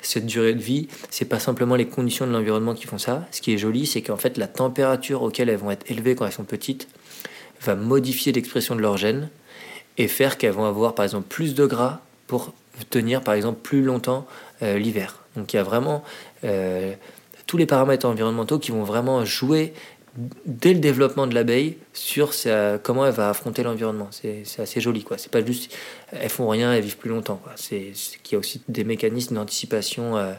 Cette 0.00 0.26
durée 0.26 0.54
de 0.54 0.60
vie, 0.60 0.88
c'est 1.10 1.24
pas 1.24 1.40
simplement 1.40 1.74
les 1.74 1.86
conditions 1.86 2.26
de 2.26 2.32
l'environnement 2.32 2.74
qui 2.74 2.86
font 2.86 2.98
ça. 2.98 3.26
Ce 3.32 3.40
qui 3.40 3.52
est 3.52 3.58
joli, 3.58 3.86
c'est 3.86 4.00
qu'en 4.00 4.16
fait 4.16 4.38
la 4.38 4.46
température 4.46 5.22
auquel 5.22 5.48
elles 5.48 5.56
vont 5.56 5.70
être 5.70 5.90
élevées 5.90 6.14
quand 6.14 6.24
elles 6.26 6.32
sont 6.32 6.44
petites 6.44 6.88
va 7.62 7.74
modifier 7.74 8.32
l'expression 8.32 8.76
de 8.76 8.80
leurs 8.80 8.96
gènes 8.96 9.28
et 9.96 10.08
faire 10.08 10.38
qu'elles 10.38 10.52
vont 10.52 10.66
avoir 10.66 10.94
par 10.94 11.04
exemple 11.04 11.26
plus 11.28 11.54
de 11.54 11.66
gras 11.66 12.00
pour 12.26 12.52
tenir 12.90 13.22
par 13.22 13.34
exemple 13.34 13.58
plus 13.62 13.82
longtemps 13.82 14.26
euh, 14.62 14.78
l'hiver. 14.78 15.24
Donc 15.36 15.52
il 15.52 15.56
y 15.56 15.58
a 15.58 15.64
vraiment 15.64 16.04
euh, 16.44 16.94
tous 17.46 17.56
les 17.56 17.66
paramètres 17.66 18.06
environnementaux 18.06 18.58
qui 18.58 18.70
vont 18.70 18.84
vraiment 18.84 19.24
jouer 19.24 19.72
dès 20.46 20.72
le 20.72 20.80
développement 20.80 21.26
de 21.26 21.34
l'abeille 21.34 21.76
sur 21.92 22.32
comment 22.82 23.06
elle 23.06 23.14
va 23.14 23.30
affronter 23.30 23.62
l'environnement. 23.62 24.08
C'est 24.10 24.60
assez 24.60 24.80
joli, 24.80 25.02
quoi. 25.02 25.18
C'est 25.18 25.30
pas 25.30 25.44
juste 25.44 25.74
elles 26.12 26.28
font 26.28 26.48
rien, 26.48 26.72
elles 26.72 26.82
vivent 26.82 26.96
plus 26.96 27.10
longtemps. 27.10 27.40
C'est 27.56 27.92
qu'il 28.22 28.34
y 28.34 28.36
a 28.36 28.38
aussi 28.38 28.62
des 28.68 28.84
mécanismes 28.84 29.34
d'anticipation 29.34 30.16
euh, 30.16 30.32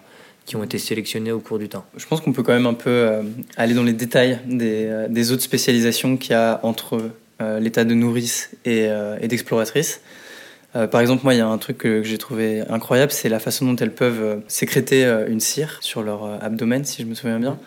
qui 0.45 0.55
ont 0.55 0.63
été 0.63 0.77
sélectionnés 0.77 1.31
au 1.31 1.39
cours 1.39 1.59
du 1.59 1.69
temps. 1.69 1.85
Je 1.95 2.05
pense 2.05 2.21
qu'on 2.21 2.33
peut 2.33 2.43
quand 2.43 2.53
même 2.53 2.65
un 2.65 2.73
peu 2.73 2.89
euh, 2.89 3.23
aller 3.57 3.73
dans 3.73 3.83
les 3.83 3.93
détails 3.93 4.39
des, 4.47 4.85
euh, 4.85 5.07
des 5.07 5.31
autres 5.31 5.43
spécialisations 5.43 6.17
qu'il 6.17 6.31
y 6.31 6.35
a 6.35 6.59
entre 6.63 7.11
l'état 7.61 7.85
de 7.85 7.93
nourrice 7.93 8.49
et, 8.65 8.89
d'exploratrice. 9.23 10.01
par 10.73 10.99
exemple, 10.99 11.23
moi, 11.23 11.33
il 11.33 11.37
y 11.37 11.39
a 11.39 11.47
un 11.47 11.57
truc 11.57 11.77
que 11.77 12.03
j'ai 12.03 12.17
trouvé 12.17 12.63
incroyable, 12.67 13.13
c'est 13.13 13.29
la 13.29 13.39
façon 13.39 13.65
dont 13.65 13.77
elles 13.77 13.95
peuvent 13.95 14.41
sécréter 14.49 15.05
une 15.29 15.39
cire 15.39 15.77
sur 15.79 16.03
leur 16.03 16.25
abdomen, 16.43 16.83
si 16.83 17.01
je 17.01 17.07
me 17.07 17.15
souviens 17.15 17.39
bien 17.39 17.57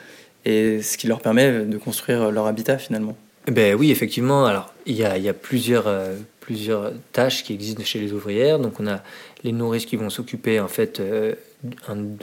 et 0.44 0.82
ce 0.82 0.96
qui 0.96 1.06
leur 1.06 1.20
permet 1.20 1.64
de 1.64 1.78
construire 1.78 2.30
leur 2.30 2.46
habitat 2.46 2.78
finalement. 2.78 3.16
Ben 3.50 3.74
oui, 3.74 3.90
effectivement. 3.90 4.46
Alors, 4.46 4.72
il 4.86 4.94
y 4.94 5.04
a, 5.04 5.14
euh, 5.14 6.16
plusieurs 6.40 6.92
tâches 7.12 7.42
qui 7.42 7.52
existent 7.52 7.82
chez 7.84 7.98
les 7.98 8.12
ouvrières. 8.12 8.58
Donc, 8.58 8.78
on 8.78 8.86
a 8.86 9.02
les 9.42 9.52
nourrices 9.52 9.86
qui 9.86 9.96
vont 9.96 10.10
s'occuper 10.10 10.60
en 10.60 10.68
fait 10.68 11.00
euh, 11.00 11.34
de 11.64 11.74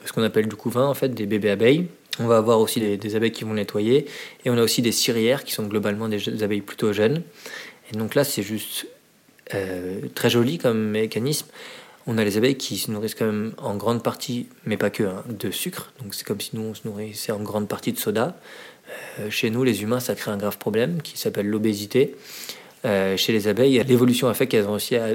ce 0.06 0.14
qu'on 0.14 0.24
appelle 0.24 0.48
du 0.48 0.56
couvain, 0.56 0.86
en 0.86 0.94
fait, 0.94 1.10
des 1.10 1.26
bébés 1.26 1.50
abeilles. 1.50 1.88
On 2.22 2.28
va 2.28 2.38
avoir 2.38 2.60
aussi 2.60 2.98
des, 2.98 3.16
abeilles 3.16 3.32
qui 3.32 3.46
vont 3.46 3.54
nettoyer, 3.54 4.06
et 4.44 4.50
on 4.50 4.58
a 4.58 4.62
aussi 4.62 4.82
des 4.82 4.92
cirières 4.92 5.46
qui 5.46 5.54
sont 5.54 5.64
globalement 5.64 6.10
des, 6.10 6.44
abeilles 6.44 6.62
plutôt 6.62 6.92
jeunes. 6.92 7.22
Et 7.94 7.98
donc 7.98 8.14
là, 8.14 8.26
c'est 8.26 8.44
juste 8.44 8.88
euh, 9.54 10.02
très 10.16 10.30
joli 10.30 10.58
comme 10.58 10.90
mécanisme 10.90 11.48
on 12.10 12.18
a 12.18 12.24
les 12.24 12.38
abeilles 12.38 12.58
qui 12.58 12.78
se 12.80 12.90
nourrissent 12.90 13.14
quand 13.14 13.28
même 13.28 13.54
en 13.60 13.76
grande 13.76 14.02
partie, 14.02 14.48
mais 14.66 14.78
pas 14.78 14.90
que, 14.90 15.04
hein, 15.04 15.24
de 15.28 15.52
sucre. 15.52 15.94
Donc 16.02 16.16
c'est 16.16 16.26
comme 16.26 16.42
si 16.42 16.56
nous 16.56 16.64
on 16.64 16.74
se 16.74 16.82
nourrissait 16.86 17.32
en 17.32 17.40
grande 17.40 17.68
partie 17.68 17.94
de 17.94 18.00
soda. 18.00 18.36
Euh, 19.20 19.30
chez 19.30 19.52
nous, 19.52 19.64
les 19.64 19.84
humains, 19.84 20.00
ça 20.00 20.16
crée 20.16 20.32
un 20.32 20.38
grave 20.38 20.58
problème 20.58 21.04
qui 21.04 21.20
s'appelle 21.20 21.48
l'obésité. 21.48 22.16
Euh, 22.86 23.16
chez 23.16 23.32
les 23.32 23.48
abeilles, 23.48 23.84
l'évolution 23.88 24.28
a 24.28 24.34
fait 24.34 24.48
qu'elles 24.48 24.66
ont 24.66 24.72
réussi 24.72 24.96
à, 24.96 25.10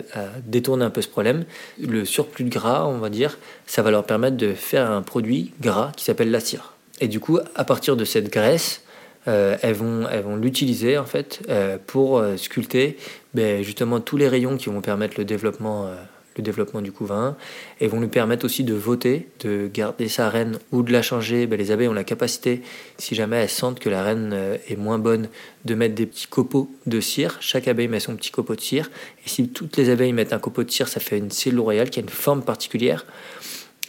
détourner 0.47 0.85
un 0.85 0.91
peu 0.91 1.03
ce 1.03 1.09
problème. 1.09 1.45
Le 1.81 2.05
surplus 2.05 2.45
de 2.45 2.51
gras, 2.51 2.87
on 2.87 2.99
va 2.99 3.11
dire, 3.11 3.39
ça 3.67 3.83
va 3.83 3.91
leur 3.91 4.05
permettre 4.05 4.37
de 4.37 4.55
faire 4.55 4.89
un 4.89 5.03
produit 5.03 5.53
gras 5.61 5.91
qui 5.97 6.05
s'appelle 6.05 6.31
la 6.31 6.39
cire. 6.39 6.75
Et 7.01 7.09
du 7.09 7.19
coup, 7.19 7.41
à 7.57 7.65
partir 7.65 7.97
de 7.97 8.05
cette 8.05 8.31
graisse, 8.31 8.83
euh, 9.27 9.57
elles 9.63 9.75
vont, 9.75 10.07
elles 10.09 10.23
vont 10.23 10.37
l'utiliser 10.37 10.97
en 10.97 11.07
fait 11.07 11.41
pour 11.89 12.23
sculpter 12.37 12.99
ben, 13.33 13.65
justement 13.65 13.99
tous 13.99 14.17
les 14.17 14.29
rayons 14.29 14.57
qui 14.57 14.69
vont 14.69 14.81
permettre 14.81 15.15
le 15.19 15.25
développement 15.25 15.91
le 16.37 16.43
développement 16.43 16.81
du 16.81 16.93
couvain 16.93 17.37
et 17.81 17.87
vont 17.87 18.01
lui 18.01 18.09
permettre 18.09 18.45
aussi 18.45 18.65
de 18.65 18.75
voter, 18.75 19.29
de 19.41 19.71
garder 19.73 20.09
sa 20.09 20.29
reine 20.29 20.59
ou 20.73 20.83
de 20.83 20.93
la 20.93 21.03
changer. 21.03 21.47
Ben, 21.47 21.59
les 21.59 21.71
abeilles 21.71 21.89
ont 21.89 21.95
la 21.95 22.05
capacité, 22.05 22.63
si 22.99 23.15
jamais 23.15 23.37
elles 23.37 23.49
sentent 23.49 23.79
que 23.79 23.89
la 23.89 24.03
reine 24.03 24.31
euh, 24.33 24.57
est 24.69 24.77
moins 24.77 24.99
bonne, 24.99 25.29
de 25.65 25.75
mettre 25.75 25.95
des 25.95 26.07
petits 26.07 26.27
copeaux 26.27 26.71
de 26.87 27.01
cire. 27.01 27.37
Chaque 27.41 27.69
abeille 27.69 27.89
met 27.89 28.01
son 28.01 28.17
petit 28.17 28.31
copeau 28.31 28.55
de 28.55 28.61
cire. 28.61 28.91
Et 29.25 29.29
si 29.29 29.49
toutes 29.49 29.77
les 29.77 29.91
abeilles 29.91 30.13
mettent 30.13 30.33
un 30.33 30.39
copeau 30.39 30.65
de 30.65 30.71
cire, 30.71 30.89
ça 30.89 31.01
fait 31.01 31.19
une 31.19 31.31
cellule 31.31 31.61
royale 31.61 31.91
qui 31.91 32.01
a 32.01 32.03
une 32.03 32.09
forme 32.09 32.43
particulière. 32.43 33.07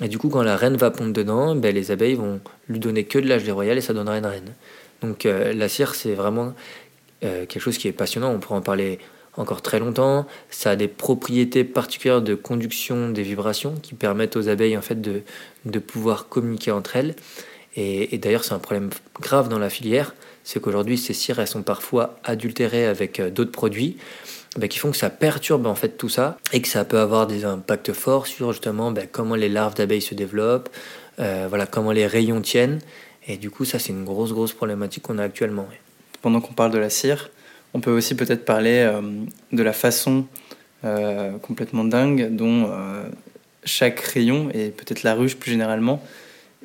Et 0.02 0.08
du 0.08 0.18
coup, 0.18 0.30
quand 0.30 0.44
la 0.44 0.58
reine 0.58 0.76
va 0.76 0.92
pondre 0.92 1.14
dedans, 1.14 1.56
ben, 1.56 1.74
les 1.74 1.92
abeilles 1.92 2.16
vont 2.16 2.42
lui 2.68 2.80
donner 2.80 3.06
que 3.06 3.18
de 3.20 3.28
l'âge 3.28 3.44
des 3.44 3.52
royales 3.52 3.78
et 3.78 3.82
ça 3.82 3.94
donnera 3.94 4.18
une 4.18 4.26
reine. 4.26 4.54
Donc 5.02 5.26
euh, 5.26 5.54
la 5.54 5.70
cire, 5.70 5.96
c'est 5.96 6.14
vraiment 6.14 6.54
euh, 7.24 7.46
quelque 7.46 7.62
chose 7.62 7.78
qui 7.78 7.88
est 7.88 7.94
passionnant. 7.94 8.32
On 8.32 8.40
pourra 8.40 8.58
en 8.58 8.62
parler 8.62 9.00
encore 9.38 9.62
très 9.62 9.80
longtemps. 9.80 10.26
Ça 10.50 10.72
a 10.72 10.76
des 10.76 10.88
propriétés 10.88 11.64
particulières 11.64 12.22
de 12.22 12.36
conduction 12.36 13.10
des 13.10 13.24
vibrations 13.24 13.76
qui 13.82 13.94
permettent 13.94 14.36
aux 14.36 14.50
abeilles 14.50 14.78
en 14.78 14.82
fait 14.82 15.02
de, 15.02 15.22
de 15.66 15.80
pouvoir 15.80 16.28
communiquer 16.28 16.72
entre 16.72 16.96
elles. 16.96 17.16
Et, 17.78 18.18
d'ailleurs, 18.20 18.46
c'est 18.46 18.54
un 18.54 18.60
problème 18.60 18.90
grave 19.20 19.50
dans 19.50 19.60
la 19.60 19.70
filière, 19.70 20.16
c'est 20.46 20.62
qu'aujourd'hui 20.62 20.98
ces 20.98 21.14
cires 21.14 21.40
elles 21.40 21.48
sont 21.48 21.62
parfois 21.62 22.18
adultérées 22.24 22.86
avec 22.86 23.20
euh, 23.20 23.30
d'autres 23.30 23.52
produits. 23.52 23.98
Ben, 24.58 24.70
qui 24.70 24.80
font 24.80 24.92
que 24.92 24.96
ça 24.96 25.10
perturbe 25.10 25.68
en 25.68 25.76
fait 25.76 25.98
tout 25.98 26.08
ça 26.08 26.38
et 26.54 26.62
que 26.62 26.70
ça 26.70 26.86
peut 26.86 27.00
avoir 27.00 27.28
des 27.28 27.44
impacts 27.44 27.92
forts 27.92 28.26
sur 28.26 28.54
justement 28.54 28.90
ben, 28.90 29.06
comment 29.12 29.36
les 29.36 29.50
larves 29.50 29.76
d'abeilles 29.76 30.02
se 30.02 30.16
développent, 30.16 30.70
voilà, 31.18 31.66
comment 31.66 31.92
les 31.92 32.08
rayons 32.08 32.40
tiennent. 32.40 32.80
Et 33.28 33.38
du 33.38 33.50
coup, 33.50 33.66
ça, 33.66 33.80
c'est 33.80 33.92
une 33.92 34.06
grosse, 34.06 34.32
grosse 34.32 34.54
problématique 34.54 35.04
qu'on 35.04 35.18
a 35.18 35.24
actuellement. 35.24 35.68
Pendant 36.22 36.42
qu'on 36.42 36.54
parle 36.54 36.72
de 36.72 36.78
la 36.78 36.90
cire, 36.90 37.30
on 37.76 37.82
peut 37.82 37.92
aussi 37.92 38.16
peut-être 38.16 38.46
parler 38.46 38.90
de 39.52 39.64
la 39.64 39.74
façon 39.74 40.26
complètement 41.42 41.84
dingue 41.84 42.36
dont 42.36 42.70
chaque 43.64 44.00
rayon, 44.00 44.50
et 44.54 44.70
peut-être 44.70 45.04
la 45.04 45.14
ruche 45.14 45.36
plus 45.36 45.52
généralement, 45.52 46.02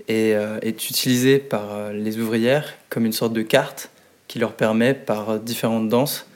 est, 0.09 0.37
est 0.63 0.89
utilisé 0.89 1.39
par 1.39 1.93
les 1.93 2.19
ouvrières 2.19 2.75
comme 2.89 3.05
une 3.05 3.13
sorte 3.13 3.33
de 3.33 3.43
carte 3.43 3.91
qui 4.29 4.39
leur 4.39 4.53
permet, 4.53 4.95
par 4.95 5.41
différentes 5.41 5.89
danses, 5.89 6.27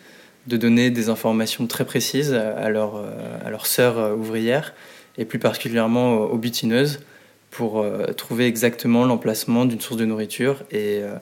de 0.48 0.56
donner 0.56 0.90
des 0.90 1.08
informations 1.08 1.66
très 1.66 1.84
précises 1.84 2.34
à, 2.34 2.68
leur, 2.68 3.00
leurs 3.48 3.66
sœurs 3.66 4.18
ouvrières, 4.18 4.74
et 5.18 5.24
plus 5.24 5.38
particulièrement 5.38 6.16
aux 6.16 6.36
butineuses, 6.36 7.00
pour 7.54 7.80
euh, 7.80 8.06
trouver 8.12 8.46
exactement 8.46 9.04
l'emplacement 9.04 9.64
d'une 9.64 9.80
source 9.80 9.96
de 9.96 10.04
nourriture 10.04 10.64
et, 10.72 11.00
euh, 11.02 11.14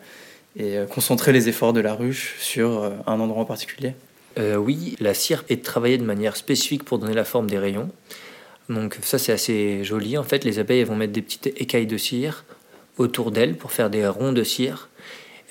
et, 0.56 0.78
euh, 0.78 0.86
concentrer 0.86 1.32
les 1.32 1.48
efforts 1.48 1.72
de 1.72 1.80
la 1.80 1.94
ruche 1.94 2.36
sur 2.38 2.92
un 3.06 3.20
endroit 3.20 3.42
en 3.42 3.46
particulier. 3.46 3.94
oui, 4.38 4.96
la 5.00 5.14
cire 5.14 5.44
est 5.48 5.64
travaillée 5.64 5.98
de 5.98 6.04
manière 6.04 6.36
spécifique 6.36 6.84
pour 6.84 6.98
donner 6.98 7.14
la 7.14 7.24
forme 7.24 7.48
des 7.48 7.58
rayons. 7.58 7.90
Donc 8.68 8.98
ça 9.02 9.18
c'est 9.18 9.32
assez 9.32 9.84
joli. 9.84 10.16
En 10.16 10.24
fait, 10.24 10.44
les 10.44 10.58
abeilles 10.58 10.84
vont 10.84 10.96
mettre 10.96 11.12
des 11.12 11.22
petites 11.22 11.48
écailles 11.60 11.86
de 11.86 11.98
cire 11.98 12.44
autour 12.96 13.30
d'elles 13.30 13.56
pour 13.56 13.72
faire 13.72 13.90
des 13.90 14.06
ronds 14.06 14.32
de 14.32 14.44
cire 14.44 14.88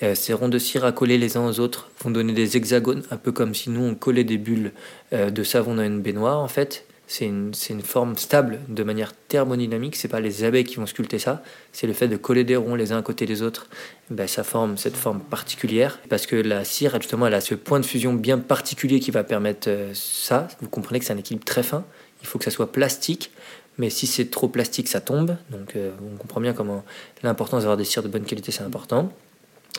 euh, 0.02 0.14
ces 0.14 0.32
ronds 0.32 0.48
de 0.48 0.58
cire 0.58 0.84
accolés 0.84 1.18
les 1.18 1.36
uns 1.36 1.46
aux 1.46 1.60
autres 1.60 1.90
vont 2.00 2.10
donner 2.10 2.32
des 2.32 2.56
hexagones, 2.56 3.04
un 3.10 3.16
peu 3.16 3.30
comme 3.30 3.54
si 3.54 3.70
nous 3.70 3.82
on 3.82 3.94
collait 3.94 4.24
des 4.24 4.38
bulles 4.38 4.72
euh, 5.12 5.30
de 5.30 5.44
savon 5.44 5.76
dans 5.76 5.84
une 5.84 6.00
baignoire 6.00 6.40
en 6.40 6.48
fait. 6.48 6.84
C'est 7.12 7.26
une, 7.26 7.82
forme 7.82 8.16
stable 8.16 8.60
de 8.68 8.82
manière 8.82 9.12
thermodynamique. 9.28 9.96
C'est 9.96 10.08
pas 10.08 10.18
les 10.18 10.44
abeilles 10.44 10.64
qui 10.64 10.76
vont 10.76 10.86
sculpter 10.86 11.18
ça, 11.18 11.42
c'est 11.70 11.86
le 11.86 11.92
fait 11.92 12.08
de 12.08 12.16
coller 12.16 12.42
des 12.42 12.56
ronds 12.56 12.74
les 12.74 12.90
uns 12.90 12.96
à 12.96 13.02
côté 13.02 13.26
des 13.26 13.42
autres. 13.42 13.68
Ben, 14.08 14.26
ça 14.26 14.44
forme 14.44 14.78
cette 14.78 14.96
forme 14.96 15.20
particulière 15.20 15.98
parce 16.08 16.24
que 16.24 16.36
la 16.36 16.64
cire, 16.64 16.96
justement, 16.98 17.26
elle 17.26 17.34
a 17.34 17.42
ce 17.42 17.54
point 17.54 17.80
de 17.80 17.84
fusion 17.84 18.14
bien 18.14 18.38
particulier 18.38 18.98
qui 18.98 19.10
va 19.10 19.24
permettre 19.24 19.68
euh, 19.68 19.90
ça. 19.92 20.48
Vous 20.62 20.70
comprenez 20.70 21.00
que 21.00 21.04
c'est 21.04 21.12
un 21.12 21.18
équilibre 21.18 21.44
très 21.44 21.62
fin. 21.62 21.84
Il 22.22 22.26
faut 22.26 22.38
que 22.38 22.44
ça 22.44 22.50
soit 22.50 22.72
plastique, 22.72 23.30
mais 23.76 23.90
si 23.90 24.06
c'est 24.06 24.30
trop 24.30 24.48
plastique, 24.48 24.88
ça 24.88 25.02
tombe. 25.02 25.36
Donc 25.50 25.76
on 25.76 26.16
comprend 26.16 26.40
bien 26.40 26.54
comment 26.54 26.82
l'importance 27.22 27.60
d'avoir 27.60 27.76
des 27.76 27.84
cires 27.84 28.02
de 28.02 28.08
bonne 28.08 28.24
qualité, 28.24 28.52
c'est 28.52 28.62
important. 28.62 29.12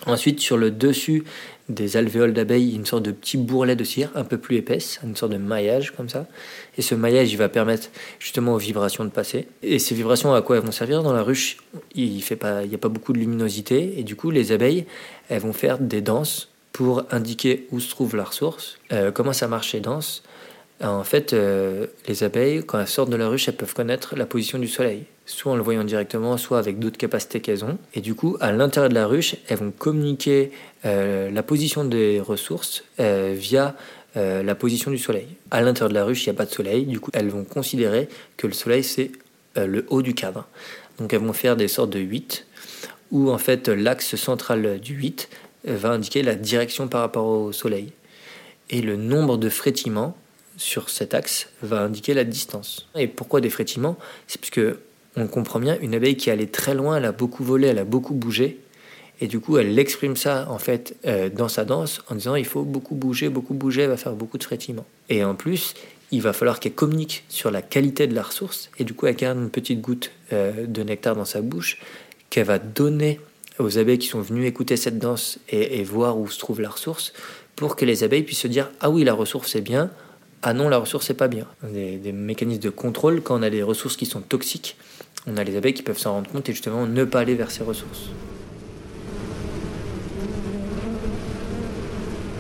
Ensuite, 0.06 0.40
sur 0.40 0.58
le 0.58 0.70
dessus 0.70 1.24
des 1.70 1.96
alvéoles 1.96 2.34
d'abeilles, 2.34 2.76
une 2.76 2.86
sorte 2.86 3.04
de 3.04 3.12
petit 3.12 3.38
bourrelet 3.38 3.76
de 3.76 3.84
cire 3.84 4.10
un 4.16 4.26
peu 4.26 4.38
plus 4.38 4.58
épaisse, 4.58 5.00
une 5.04 5.16
sorte 5.16 5.32
de 5.32 5.38
maillage 5.38 5.92
comme 5.92 6.10
ça. 6.10 6.28
Et 6.78 6.82
ce 6.82 6.94
maillage, 6.94 7.32
il 7.32 7.38
va 7.38 7.48
permettre 7.48 7.90
justement 8.20 8.54
aux 8.54 8.58
vibrations 8.58 9.06
de 9.06 9.10
passer. 9.10 9.48
Et 9.62 9.80
ces 9.80 9.96
vibrations, 9.96 10.34
à 10.34 10.42
quoi 10.42 10.58
elles 10.58 10.64
vont 10.64 10.72
servir? 10.72 11.04
Dans 11.04 11.14
la 11.14 11.24
ruche, 11.24 11.58
il 11.96 12.12
n'y 12.12 12.24
a 12.32 12.78
pas 12.78 12.90
beaucoup 12.90 13.14
de 13.14 13.20
luminosité. 13.20 13.98
Et 13.98 14.04
du 14.04 14.16
coup, 14.16 14.30
les 14.30 14.52
abeilles, 14.52 14.86
elles 15.30 15.42
vont 15.42 15.54
faire 15.54 15.78
des 15.78 16.02
danses 16.02 16.50
pour 16.74 17.06
indiquer 17.12 17.68
où 17.72 17.80
se 17.80 17.90
trouve 17.90 18.16
la 18.16 18.26
ressource. 18.26 18.80
Euh, 18.92 19.12
comment 19.12 19.34
ça 19.34 19.48
marche 19.48 19.72
ces 19.72 19.80
danses 19.80 20.24
En 20.82 21.04
fait, 21.04 21.32
euh, 21.32 21.88
les 22.08 22.24
abeilles, 22.24 22.64
quand 22.66 22.80
elles 22.80 22.88
sortent 22.88 23.12
de 23.12 23.16
la 23.16 23.30
ruche, 23.30 23.48
elles 23.48 23.56
peuvent 23.56 23.76
connaître 23.76 24.16
la 24.18 24.26
position 24.26 24.60
du 24.60 24.68
soleil 24.68 25.06
soit 25.26 25.54
en 25.54 25.56
le 25.56 25.62
voyant 25.62 25.84
directement, 25.84 26.38
soit 26.38 26.60
avec 26.60 26.80
d'autres 26.80 26.98
capacités 26.98 27.40
qu'elles 27.40 27.64
ont. 27.64 27.78
Et 27.94 28.02
du 28.02 28.16
coup, 28.16 28.38
à 28.40 28.52
l'intérieur 28.52 28.90
de 28.90 28.96
la 28.96 29.08
ruche, 29.08 29.36
elles 29.48 29.58
vont 29.58 29.72
communiquer 29.72 30.52
euh, 30.86 31.32
la 31.32 31.44
position 31.44 31.86
des 31.86 32.20
ressources 32.20 32.84
euh, 33.00 33.34
via 33.38 33.76
euh, 34.18 34.44
la 34.44 34.56
position 34.56 34.92
du 34.92 34.98
soleil. 34.98 35.28
À 35.52 35.62
l'intérieur 35.62 35.90
de 35.90 35.96
la 35.96 36.06
ruche, 36.06 36.26
il 36.26 36.30
n'y 36.30 36.36
a 36.36 36.38
pas 36.38 36.46
de 36.46 36.52
soleil, 36.52 36.86
du 36.86 37.00
coup, 37.00 37.10
elles 37.14 37.30
vont 37.30 37.46
considérer 37.46 38.10
que 38.38 38.48
le 38.48 38.54
soleil, 38.54 38.84
c'est 38.84 39.12
le 39.56 39.86
haut 39.90 40.02
du 40.02 40.16
cadre. 40.16 40.48
Donc 40.98 41.14
elles 41.14 41.22
vont 41.22 41.34
faire 41.34 41.56
des 41.56 41.68
sortes 41.68 41.92
de 41.92 42.00
8, 42.00 42.48
où 43.12 43.30
en 43.30 43.38
fait 43.38 43.68
l'axe 43.68 44.16
central 44.16 44.80
du 44.80 44.96
8 44.96 45.30
va 45.66 45.92
indiquer 45.92 46.24
la 46.24 46.34
direction 46.34 46.88
par 46.88 47.02
rapport 47.02 47.28
au 47.28 47.52
soleil. 47.52 47.92
Et 48.72 48.82
le 48.82 48.96
nombre 48.96 49.38
de 49.38 49.50
frétillements 49.50 50.18
sur 50.58 50.90
cet 50.90 51.14
axe 51.14 51.50
va 51.62 51.82
indiquer 51.82 52.14
la 52.16 52.24
distance. 52.24 52.88
Et 52.96 53.08
pourquoi 53.08 53.42
des 53.42 53.50
frétillements? 53.50 53.98
C'est 54.28 54.40
parce 54.40 54.50
que 54.50 54.80
on 55.16 55.28
comprend 55.28 55.60
bien, 55.60 55.78
une 55.82 55.94
abeille 55.94 56.18
qui 56.18 56.30
allait 56.32 56.48
très 56.48 56.74
loin, 56.74 56.98
elle 56.98 57.06
a 57.06 57.12
beaucoup 57.12 57.44
volé, 57.44 57.68
elle 57.68 57.80
a 57.80 57.86
beaucoup 57.86 58.14
bougé, 58.14 58.60
et 59.22 59.28
du 59.28 59.40
coup 59.40 59.58
elle 59.58 59.78
exprime 59.78 60.16
ça 60.16 60.48
en 60.50 60.58
fait 60.58 60.96
euh, 61.06 61.30
dans 61.30 61.48
sa 61.48 61.66
danse 61.66 62.02
en 62.10 62.16
disant 62.16 62.36
il 62.36 62.46
faut 62.46 62.64
beaucoup 62.64 62.96
bouger, 62.96 63.30
beaucoup 63.30 63.54
bouger, 63.54 63.84
elle 63.84 63.90
va 63.90 63.98
faire 63.98 64.14
beaucoup 64.14 64.38
de 64.38 64.44
frétillements. 64.44 64.86
Et 65.10 65.24
en 65.24 65.36
plus, 65.36 65.76
il 66.12 66.22
va 66.22 66.34
falloir 66.34 66.60
qu'elle 66.60 66.74
communique 66.74 67.24
sur 67.30 67.52
la 67.52 67.62
qualité 67.62 68.08
de 68.08 68.16
la 68.16 68.24
ressource, 68.24 68.70
et 68.80 68.84
du 68.84 68.94
coup 68.94 69.06
elle 69.06 69.16
garde 69.16 69.38
une 69.38 69.50
petite 69.50 69.82
goutte 69.82 70.12
euh, 70.32 70.66
de 70.66 70.84
nectar 70.84 71.16
dans 71.16 71.26
sa 71.26 71.42
bouche 71.42 71.80
qu'elle 72.30 72.46
va 72.46 72.60
donner 72.60 73.20
aux 73.60 73.78
abeilles 73.78 74.00
qui 74.00 74.08
sont 74.08 74.22
venues 74.22 74.48
écouter 74.48 74.78
cette 74.78 74.98
danse 74.98 75.38
et, 75.50 75.84
voir 75.84 76.18
où 76.18 76.28
se 76.28 76.40
trouve 76.40 76.60
la 76.60 76.70
ressource, 76.70 77.14
pour 77.56 77.76
que 77.76 77.86
les 77.86 78.04
abeilles 78.04 78.24
puissent 78.24 78.40
se 78.40 78.48
dire 78.48 78.72
ah 78.80 78.90
oui 78.90 79.04
la 79.04 79.14
ressource 79.14 79.56
est 79.56 79.62
bien, 79.62 79.92
ah 80.42 80.54
non 80.54 80.70
la 80.70 80.80
ressource 80.80 81.06
c'est 81.06 81.14
pas 81.14 81.28
bien. 81.28 81.46
Des, 81.62 81.98
des 81.98 82.12
mécanismes 82.12 82.62
de 82.62 82.72
contrôle 82.72 83.22
quand 83.22 83.40
on 83.40 83.44
a 83.44 83.52
des 83.52 83.62
ressources 83.62 83.96
qui 83.96 84.08
sont 84.08 84.22
toxiques 84.22 84.76
on 85.28 85.38
a 85.38 85.44
les 85.44 85.56
abeilles 85.56 85.74
qui 85.74 85.84
peuvent 85.84 85.98
s'en 85.98 86.14
rendre 86.14 86.30
compte 86.30 86.50
et 86.50 86.54
justement 86.54 86.86
ne 86.86 87.04
pas 87.04 87.22
aller 87.22 87.36
vers 87.36 87.52
ces 87.52 87.64
ressources. 87.64 88.10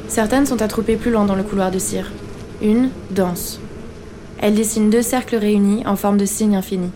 Certaines 0.07 0.45
sont 0.45 0.61
attroupées 0.61 0.97
plus 0.97 1.11
loin 1.11 1.25
dans 1.25 1.35
le 1.35 1.43
couloir 1.43 1.71
de 1.71 1.79
cire. 1.79 2.11
Une 2.61 2.89
danse. 3.11 3.59
Elle 4.39 4.53
dessine 4.53 4.89
deux 4.89 5.01
cercles 5.01 5.37
réunis 5.37 5.85
en 5.87 5.95
forme 5.95 6.17
de 6.17 6.25
signe 6.25 6.55
infini. 6.55 6.91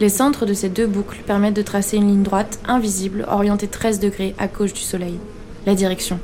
Les 0.00 0.08
centres 0.08 0.46
de 0.46 0.54
ces 0.54 0.68
deux 0.68 0.86
boucles 0.86 1.22
permettent 1.26 1.54
de 1.54 1.62
tracer 1.62 1.96
une 1.96 2.08
ligne 2.08 2.22
droite 2.22 2.58
invisible 2.66 3.26
orientée 3.28 3.68
13 3.68 4.00
degrés 4.00 4.34
à 4.38 4.46
gauche 4.46 4.72
du 4.72 4.80
soleil. 4.80 5.18
La 5.66 5.74
direction. 5.74 6.18